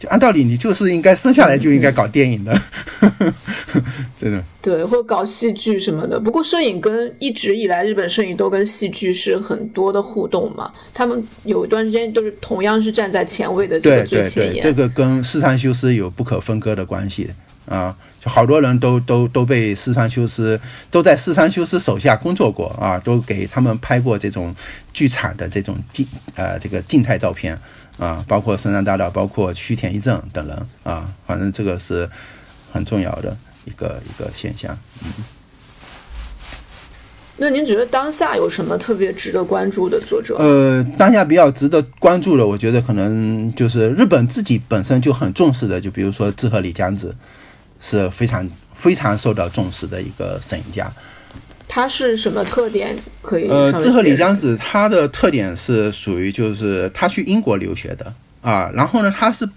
[0.05, 2.62] 按道理，你就是应该生下来就应该搞电影的，
[4.18, 4.43] 真的。
[4.62, 6.18] 对，或者搞戏剧什么的。
[6.18, 10.72] 不过，摄影跟一直以来日本摄影都跟戏剧是很多的互动嘛。
[10.93, 14.62] 他们有一段时间都是同样是站在前卫的这个最前沿。
[14.62, 17.31] 这个跟四川修斯有不可分割的关系
[17.66, 17.94] 啊！
[18.20, 20.59] 就好多人都都都被四川修斯
[20.90, 24.55] 都在四川修斯手下工作过啊，都给他们拍过这种
[24.94, 27.59] 剧场的这种静呃这个静态照片。
[27.99, 32.09] 啊，包括深山大道，包括须田一正等人啊，反正这个是
[32.73, 34.77] 很重要的一个一个现象。
[35.05, 35.11] 嗯，
[37.37, 40.37] 那您觉得当下有什么特别值得关注的作者？
[40.39, 47.15] 呃，当下比较值得关注的，我觉得可能就是日本自己本身就很重视的，就比如说志贺里江子，
[47.81, 50.93] 是非常非常受到重视的一个摄影家。
[51.74, 52.96] 他是什么特点？
[53.20, 59.48] 可以呃，志贺里江子他的特点是属于就是他去英国留学的啊，然后呢，他是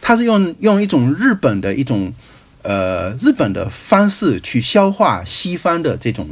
[0.00, 2.14] 他是用用一种日本的一种
[2.62, 6.26] 呃日本的方式去消化西方的这种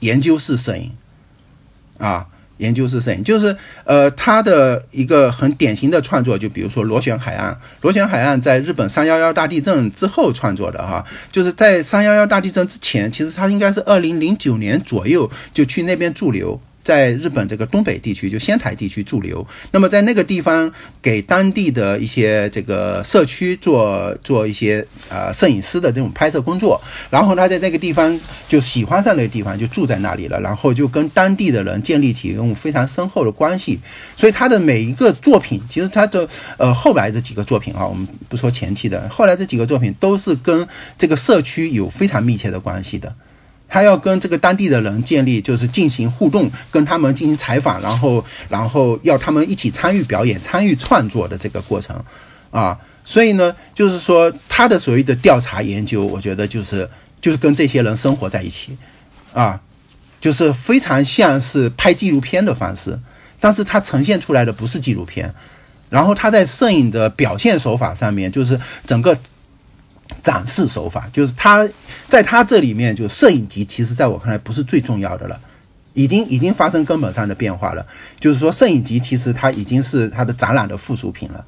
[0.00, 0.90] 研究式摄影
[1.98, 2.26] 啊。
[2.58, 7.52] 研究是摄影就是，呃，他的一个很典型的创作，就比如说《螺旋海岸》。
[7.80, 16.60] 《螺旋海岸》在日本三幺幺大地震之后创作的哈，就是在三幺幺大地震之前，其实他应该是二零零九年左右就去那边驻留。
[16.84, 20.70] 在日本这个东北地区，就仙台地区驻留，那么在那个地方
[21.00, 26.80] 给当地的一些这个社区做做一些呃摄影师的这种拍摄工作，
[27.10, 33.80] 然后他在那个地方就喜欢上那个地方，就住在那里了，然后就跟当地的人建立起一种非常深厚的关系，
[34.14, 36.28] 所以他的每一个作品，其实他的
[36.58, 43.14] 呃后来这几个作品啊，我们不说前期的，后来这几个作品都是跟这个社区有非常密切的关系的。
[43.74, 52.00] 他要跟这个当地的人建立，就是进行互动，跟他们进行采访，然后，然后要他们一起参与表演、参与创作的这个过程，
[52.52, 56.88] 啊，所以呢，就是说他的所谓的调查研究，我觉得就是
[57.20, 58.78] 就是跟这些人生活在一起，
[59.32, 59.60] 啊，
[60.20, 62.96] 就是非常像是拍纪录片的方式，
[63.40, 65.34] 但是他呈现出来的不是纪录片，
[65.90, 69.18] 然后他在摄影的表现手法上面，就是整个。
[70.22, 71.68] 展示手法就是他，
[72.08, 75.40] 在他这里面，就摄影集，其实在我看来不是最重要的了，
[75.92, 77.86] 已经已经发生根本上的变化了。
[78.20, 81.44] 就是说，摄影集其实它已经是它的展览的附属品了。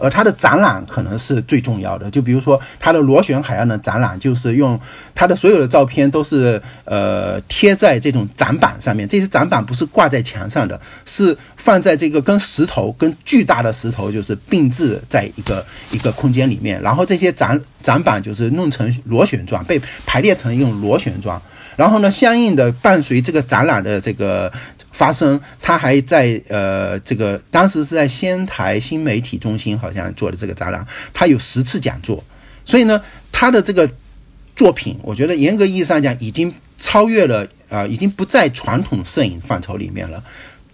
[0.00, 4.80] 而它的展览可能是最重要的，就比如说它的螺旋海岸的展览，就是用
[5.14, 21.40] 它的所有的照片都是呃贴在这种展板上面，这些展板不是挂在墙上的，是放在这个跟石头、跟巨大的石头就是并置在一个一个空间里面，然后这些展展板就是弄成螺旋状，被排列成一种螺旋状。
[21.76, 24.52] 然后呢，相应的伴随这个展览的这个
[25.00, 32.22] 发生，他还在呃这个当时是在仙台新媒体中心好像做的这个展览，他有十次讲座，
[32.66, 33.00] 所以呢，
[33.32, 33.90] 他的这个
[34.54, 40.22] 作品，我觉得严格意义上讲已经超越了啊，已经不在传统摄影范畴里面了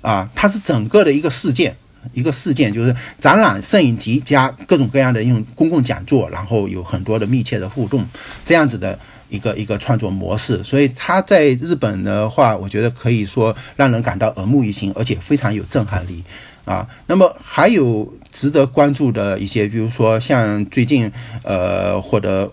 [0.00, 1.76] 啊，它是整个的一个事件。
[2.14, 8.06] 一个事件就是展览、摄影集加各种各样的用公共讲座，然后有很多的密切的互动，
[8.44, 8.96] 这样子的
[9.28, 10.62] 一个一个创作模式。
[10.64, 16.22] 所以他在日本的话，我觉得可以说让人感到耳目一新，而且非常有震撼力
[16.64, 16.86] 啊。
[17.06, 21.10] 那么还有值得关注的一些，比如说像最近
[21.42, 22.50] 呃获得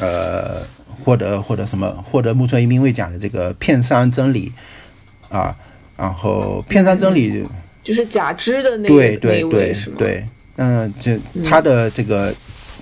[0.00, 0.62] 呃
[1.04, 4.52] 获得获得什么获得木村一兵卫奖的这个片山真理
[5.28, 5.56] 啊，
[5.96, 7.44] 然后片山真理。
[7.84, 9.96] 就是假肢的那对对对是吗？
[9.98, 10.22] 对，
[10.56, 12.34] 嗯，这他的这个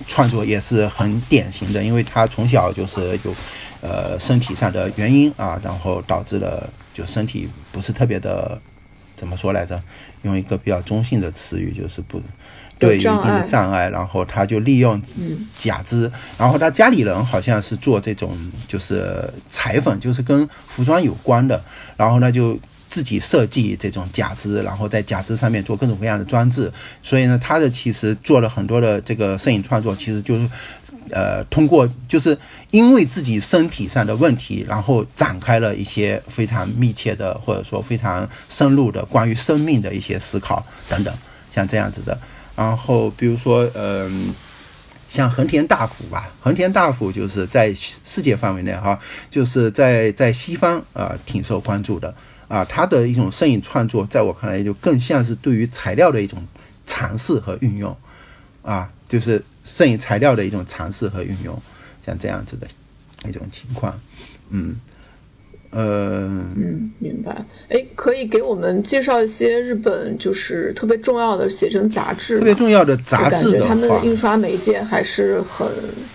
[0.05, 3.33] 创作也是很典型的，因为他从小就是有
[3.81, 8.59] 呃身体上的原因啊，然后导致了就身体不是特别的
[9.15, 9.81] 怎么说来着？
[10.23, 12.21] 用一个比较中性的词语，就是不
[12.77, 15.01] 对有一定的障碍，然后他就利用
[15.57, 18.37] 假肢，然后他家里人好像是做这种
[18.67, 21.63] 就是裁缝，就是跟服装有关的，
[21.95, 22.59] 然后呢就。
[22.89, 26.71] 自己设计这种假肢，然后在假肢上面做各种各样的装置，
[27.03, 30.49] 所以呢，他的其实做了很多的这个摄影创作，其实就是，
[31.11, 32.37] 呃，通过就是
[32.71, 41.13] 因为自己身体上的问题，然后展开了一些非常密切的或者说非常深入的关于生命的一些思考等等，
[41.51, 42.17] 像这样子的。
[42.55, 44.33] 然后比如说，嗯，
[45.07, 47.73] 像横田大辅吧，横田大辅就是在
[48.03, 48.99] 世界范围内哈，
[49.29, 52.13] 就是在在西方啊挺受关注的。
[52.47, 56.41] 啊，他的一种摄影创作，在我看来就更像是对于材料的一种
[56.85, 57.95] 尝试和运用，
[58.61, 61.61] 啊，就是摄影材料的一种尝试和运用，
[62.05, 62.67] 像这样子的
[63.27, 63.99] 一种情况，
[64.49, 64.75] 嗯。
[65.69, 67.35] 呃，嗯，明白。
[67.69, 75.67] 哎，可以给我们介绍一些日本就是特别重要的写真杂志，特别重要的杂志的他们的印刷媒介还是很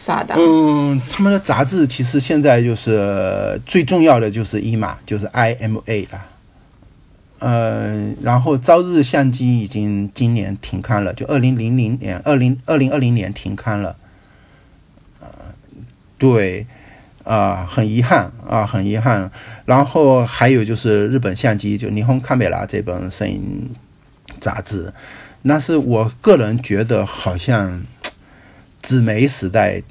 [0.04, 0.36] 发达。
[0.38, 6.26] 嗯，他们的杂志其实现在就是最重要的就是一码，就是 IMA 了。
[7.40, 13.94] 呃，然后朝日相机已经今年停刊了，就二零零零年，二零二零二零年停刊了。
[15.20, 15.28] 呃，
[16.16, 16.66] 对。
[17.24, 19.30] 啊，很遗憾啊，很遗憾。
[19.64, 23.70] 然后还有就是日本相机，就《霓虹卡美拉》这本摄影
[24.40, 24.92] 杂志，
[25.42, 27.82] 那是我个人觉得好像
[28.80, 29.82] 纸媒时代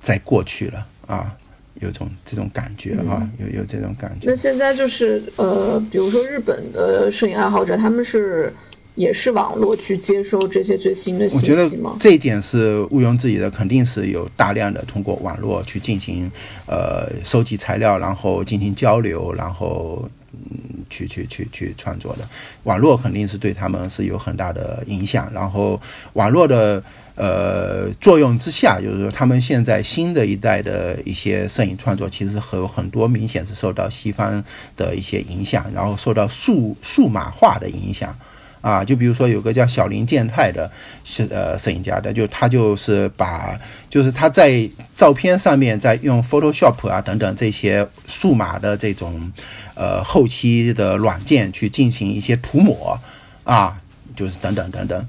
[0.00, 1.34] 在过去了啊，
[1.80, 4.26] 有种这种感觉啊，有有这种感觉。
[4.28, 8.52] 那现在就是呃，比如说日本的摄影爱好者，他们是。
[8.96, 11.96] 也是网络去接收这些最新的信息吗？
[12.00, 16.30] 这一点是毋庸置疑的，肯定是有大量的通过网络去进行
[16.66, 22.26] 呃收集材料，然后进行交流，然后嗯去去去去创作的。
[22.64, 25.30] 网络肯定是对他们是有很大的影响。
[25.32, 25.80] 然后
[26.14, 26.82] 网络的
[27.16, 34.42] 呃作用之下，就是说他们现在新的一代的一些摄影创作，其实和很多明显是受到西方
[34.74, 38.16] 的一些影响，然后受到数数码化的影响。
[38.60, 40.70] 啊，就比如说有个叫小林健太的
[41.04, 43.58] 摄呃摄影家的，就他就是把，
[43.88, 49.32] 就是他在照片上面在用 Photoshop 啊等等这些数码的这种
[49.74, 52.98] 呃后期的软件去进行一些涂抹
[53.44, 53.80] 啊，
[54.14, 55.08] 就是等等等等。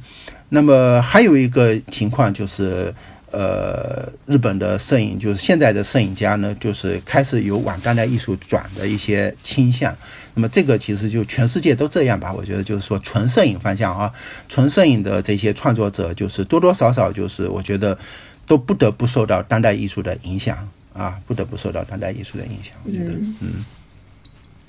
[0.50, 2.94] 那么还有一个情况就是。
[3.30, 9.94] 呃，日本的摄影就是现在的摄影家呢，就是开始有往当代艺术转的一些倾向。
[10.38, 12.32] 那么这个其实就全世界都这样吧？
[12.32, 14.14] 我觉得就是说纯摄影方向啊，
[14.48, 17.98] 纯摄影的这些创作者，就是多多少少就是我觉得
[18.46, 20.56] 都不得不受到当代艺术的影响
[20.94, 22.74] 啊，不得不受到当代艺术的影响。
[22.84, 23.66] 我觉得，嗯，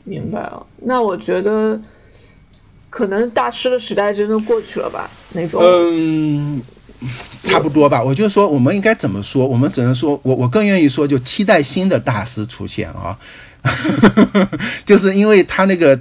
[0.04, 0.66] 明白了。
[0.78, 1.78] 那我觉得
[2.88, 5.10] 可能大师的时代真的过去了吧？
[5.34, 6.62] 那种，嗯。
[7.44, 9.46] 差不多吧，我就说我们应该怎么说？
[9.46, 13.16] 我们只能说，我我更愿意说，就期待新的大师出现啊，
[14.86, 15.98] 就是因为他那个，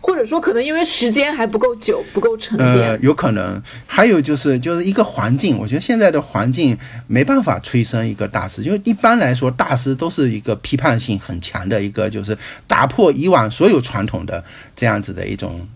[0.00, 3.60] 或者说可能因为时间还不够久，不够沉淀，呃，有可能。
[3.86, 6.76] 还有就是就是一个环境，我觉得现在的环境
[7.06, 12.36] 没办法催生一个大师，就一般来说，大师都是一个批判性很强的一个，就是
[12.66, 14.44] 打破以往所有传统的
[14.76, 15.66] 这样子的一种。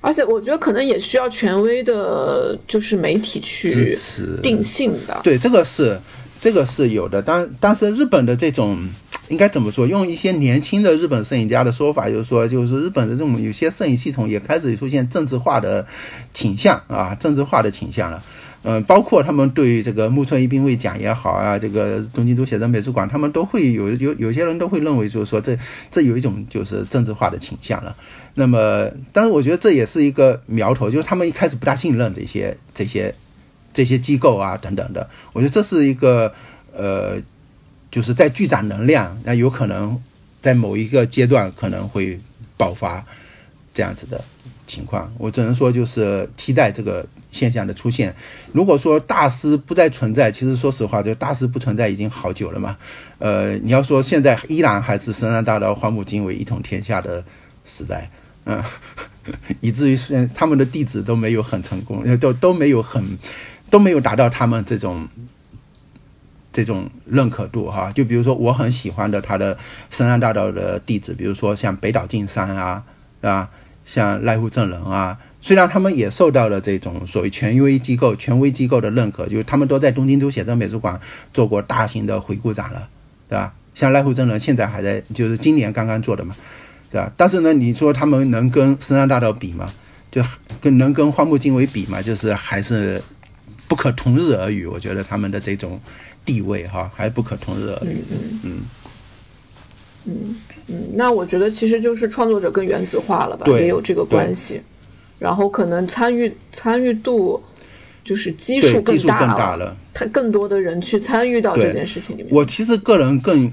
[0.00, 3.98] 而且我觉得可能也需要权威的，就是媒体去
[4.40, 5.20] 定性的。
[5.24, 6.00] 对，这个是，
[6.40, 7.20] 这个是有的。
[7.20, 8.88] 但但是日本的这种
[9.28, 9.86] 应该怎么说？
[9.86, 15.86] 用一些年轻的日本摄影家的说法，就是说，就是日本的这种有些摄影系统也开始出现政治化的
[16.34, 18.22] 倾向啊，政治化的倾向了。
[18.64, 25.56] 嗯，包括他们对这个木村一兵卫奖也好啊，这个东京都写真美术馆，他们都会有有有些人都会认为，就是说这
[25.92, 27.94] 这有一种就是政治化的倾向了。
[28.34, 33.14] 那么，但是我觉得这也是一个苗头，就是他们一开始不大信任这些这些
[33.72, 35.08] 这些机构啊等等的。
[35.32, 36.32] 我觉得这是一个
[36.76, 37.16] 呃，
[37.90, 40.00] 就是在聚攒能量，那有可能
[40.40, 42.18] 在某一个阶段可能会
[42.56, 43.04] 爆发
[43.72, 44.22] 这样子的
[44.66, 45.12] 情况。
[45.18, 47.06] 我只能说，就是期待这个。
[47.30, 48.12] 现象的出现，
[48.52, 52.74] 如果说大师不再存在，其实说实话，这个大师不存在已经好久了嘛。
[53.18, 57.22] 呃，你要说现在依然还是深山大道、荒木经惟一统天下的
[57.66, 58.10] 时代，
[58.46, 58.64] 嗯，
[59.60, 63.04] 以至于现他们的弟子都没有很成功，都都没有很
[63.68, 65.06] 都没有达到他们这种
[66.52, 67.92] 这种认可度哈。
[67.94, 69.56] 就比如说我很喜欢的他的
[69.90, 72.82] 深山大道的弟子，比如说像北岛进山啊，
[73.20, 73.48] 啊，
[73.86, 75.18] 像濑户正人啊。
[75.40, 81.00] 虽然他们也受到了这种所谓权威机构、权威机构的认可，就是他们都在东京都写真美术馆
[81.32, 82.88] 做过大型的回顾展了，
[83.28, 83.54] 对吧？
[83.72, 86.34] 像濑户真人现在还在，就是今年刚刚做的嘛，
[86.90, 87.12] 对吧？
[87.16, 89.72] 但是呢，你说他们能跟深山大道比吗？
[90.10, 90.20] 就
[90.60, 92.02] 跟能跟荒木经惟比吗？
[92.02, 93.00] 就是还是
[93.68, 94.66] 不可同日而语。
[94.66, 95.80] 我觉得他们的这种
[96.28, 98.04] 地位哈，还不可同日而语。
[98.10, 98.60] 嗯嗯
[100.04, 100.36] 嗯
[100.66, 104.60] 嗯，那我觉得其实就是创作者更原子化了吧，也有这个关系。
[105.18, 107.42] 然后可能参与参与度
[108.04, 112.30] 就是基数更大了，他更多的人去参与到这件事情里面。
[112.30, 113.50] 我其实个人更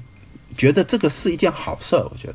[0.58, 2.04] 觉得这个是一件好事儿。
[2.04, 2.34] 我觉得，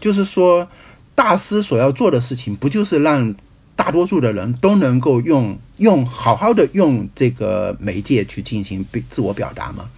[0.00, 0.66] 就是说
[1.14, 3.34] 大师所要做的事情，不就是让
[3.78, 9.88] 大多数的人都能够用用好好的用这个媒介去进行自我表达吗？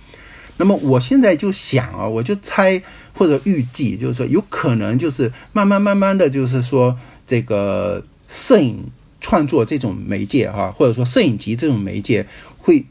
[0.59, 2.81] 那么我现在就想啊，我就猜
[3.15, 6.97] 或者预计，就是说有可能就是慢慢慢慢的就是说
[7.27, 8.05] 这个。
[8.33, 8.85] 摄影
[9.21, 12.25] 创作这种媒介哈，或者说摄影集这种媒介，
[12.59, 12.87] 会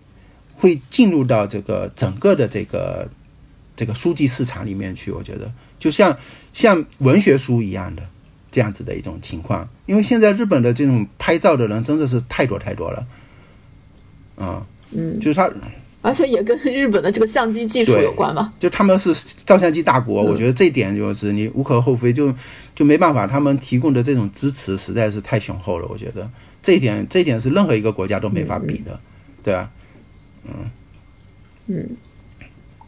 [0.53, 3.09] 会进入到这个整个的这个
[3.73, 5.11] 这个书籍市场里面去。
[5.11, 5.49] 我觉得
[5.79, 6.17] 就像
[6.53, 8.03] 像文学书一样的
[8.51, 13.07] 这样子的一种情况，因为现在日本的这种拍照的人真的是太多太多了，
[14.35, 15.49] 啊，嗯，就是他。
[16.01, 18.53] 而且也跟日本的这个相机技术有关嘛？
[18.57, 19.13] 就他们是
[19.45, 22.33] 照相机大国，我觉得这一点就是你无可厚非，就
[22.73, 25.85] 就没办法，他们提供的这种支持实在是太雄厚了。
[25.89, 26.31] 我觉得
[26.63, 28.97] 这一点，这一点是任何一个国家都没法比的，
[29.43, 29.69] 对吧？
[30.45, 30.71] 嗯
[31.67, 31.89] 嗯，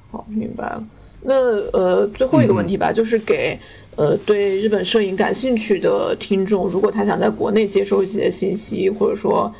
[0.10, 0.82] 好，明白了。
[1.22, 1.36] 那
[1.74, 3.60] 呃，最后一个问题吧，就是给
[3.96, 9.54] 呃对日本摄影感兴趣的听众，如果他想在国内接收一些信息，或者说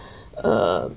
[0.44, 0.90] 呃。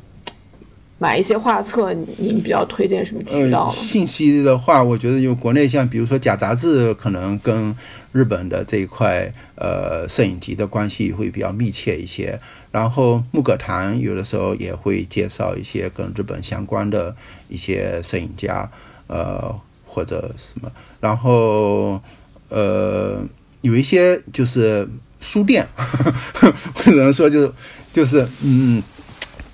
[0.96, 3.68] 买一些画册，您比较推荐什么渠道？
[3.72, 7.76] 信息的话，我觉得有国内像比如说假杂志，可能跟
[8.12, 12.38] 日本的这一块呃摄影集的关系会比较密切一些。
[12.70, 17.14] 然后木格堂有的时候也会介绍一些跟日本相关的
[17.48, 18.70] 一些摄影家，
[19.08, 19.52] 呃
[19.84, 20.70] 或者什么。
[21.00, 22.00] 然后
[22.54, 23.20] 呃
[23.62, 24.88] 有一些就是
[25.20, 25.66] 书店，
[26.82, 27.52] 只能说就是
[27.92, 28.82] 就是嗯。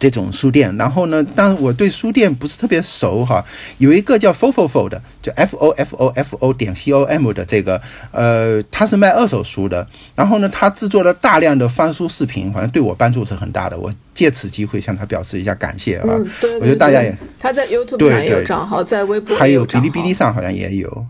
[0.00, 1.22] 这种书店，然后呢？
[1.36, 3.44] 但我对书店不是特别熟哈。
[3.76, 7.78] 有一个叫 Fofofo 的，就 F O F O F O 点 C O M 的这个，
[8.10, 9.86] 呃，他是卖二手书的。
[10.14, 13.76] 然后呢，他制作了大量的翻书视频，反正对我帮助是很大的。
[13.76, 16.08] 我借此机会向他表示一下感谢啊！
[16.40, 21.06] 对，我觉得大家也他在 YouTube 上也有账号，在微博还有哔哩哔哩上好像也有。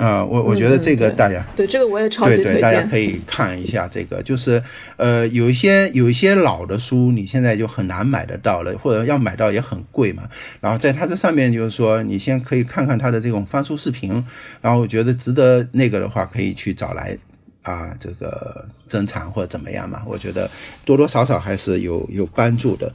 [0.00, 4.62] 啊，我我觉得这个大家对这个我也超级推荐，大家可以看一下这个，就是
[4.96, 10.22] 呃有一些有一些老的书，你现在就很难买得到了，或者要买到也很贵嘛。
[10.60, 14.24] 然后在它这上面就是说，你先可以看看它的这种翻书视频，
[14.62, 17.18] 然后我觉得值得那个的话，可以去找来
[17.60, 20.02] 啊这个珍藏或者怎么样嘛。
[20.06, 20.50] 我觉得
[20.86, 22.90] 多多少少还是有有帮助的。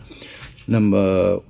[0.65, 1.43] 那么。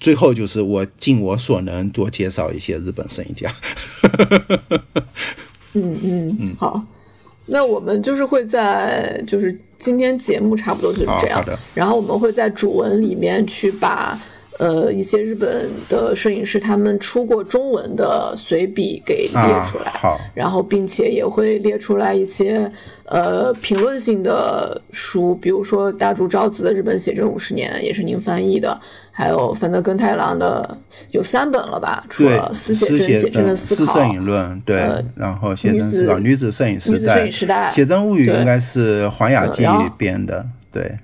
[0.00, 3.52] 最后就是我尽我所能多介绍一些日本摄影家。
[5.74, 6.82] 嗯嗯嗯，好，
[7.46, 11.42] 那我们就是会在就是今天节目差不多就是这样，
[11.74, 14.20] 然后我们会在主文里面去把。
[14.58, 22.70] 呃，一些日本的摄影师，他们出过中文的随笔给列出来，好，然后并且也会列出来一些
[23.06, 28.78] 呃评论性的书，比如说大竹昭子的《日本写真五十年》，也是您翻译的，
[29.10, 30.78] 还有反德根太郎的
[31.10, 32.04] 有三本了吧？
[32.10, 34.76] 除了私写真、写真的思考、摄影论，对，
[35.16, 39.64] 然后写真思考、女子摄影时代、写真物语应该是黄雅纪
[39.96, 40.98] 编的，对，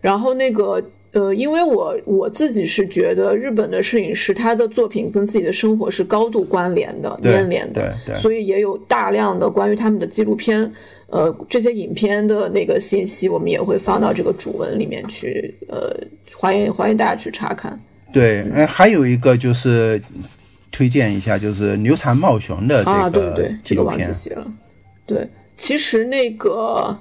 [0.00, 0.80] 然后那个。
[1.12, 10.70] 呃，因为我我自己是觉得日本的摄影师他的作品跟自己的生活是高度关联的、粘连的，所以也有大量的关于他们的纪录片。
[11.10, 15.90] 呃这些影片的那个信息，我们也会放到这个主文里面去，呃，
[16.34, 17.80] 欢迎欢迎大家去查看。
[18.12, 19.98] 对，哎，还有一个就是
[20.70, 24.12] 推荐一下，就是刘禅茂雄的这啊，对对个对，这个忘纪录片。
[24.12, 24.52] 记写了。
[25.06, 25.26] 对，
[25.56, 26.94] 其实那个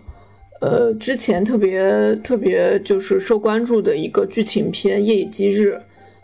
[0.59, 5.75] 呃，之前特别特别就是受关注的一个剧情片《夜以继日》，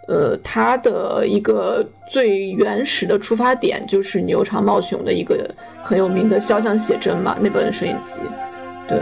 [0.07, 5.47] 呃，它的一个最原始的出发点就是牛肠茂雄的一个
[5.83, 8.21] 很有名的肖像写真嘛，那本摄影集。
[8.87, 8.99] 对，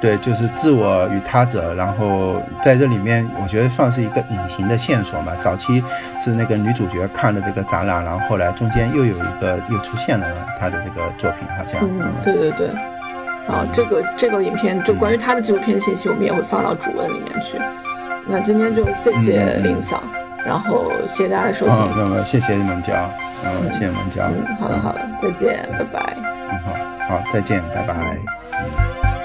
[0.00, 5.34] 对，就是自我与他者，然后在这里面，我觉得算是一个隐形的线索嘛。
[5.42, 5.84] 早期
[6.24, 10.26] 是那个女主角看了这个展览，然后后来中间又有一个又出现了
[10.58, 11.80] 她的这个作品，好像。
[11.82, 12.70] 嗯，对对对。
[13.48, 17.58] 好，这个这个影片就关于他的纪录片信息，我们也会放到主文里面去。
[18.26, 20.02] 那今天就谢谢嗯嗯嗯林嫂，
[20.44, 21.74] 然后谢谢大家的收听。
[21.74, 22.92] 嗯，那么谢谢孟娇，
[23.42, 24.26] 嗯，谢谢你们家。
[24.26, 26.14] 嗯，好的好的，再见，拜拜。
[26.18, 26.60] 嗯，
[27.08, 29.17] 好，好，再见，拜拜。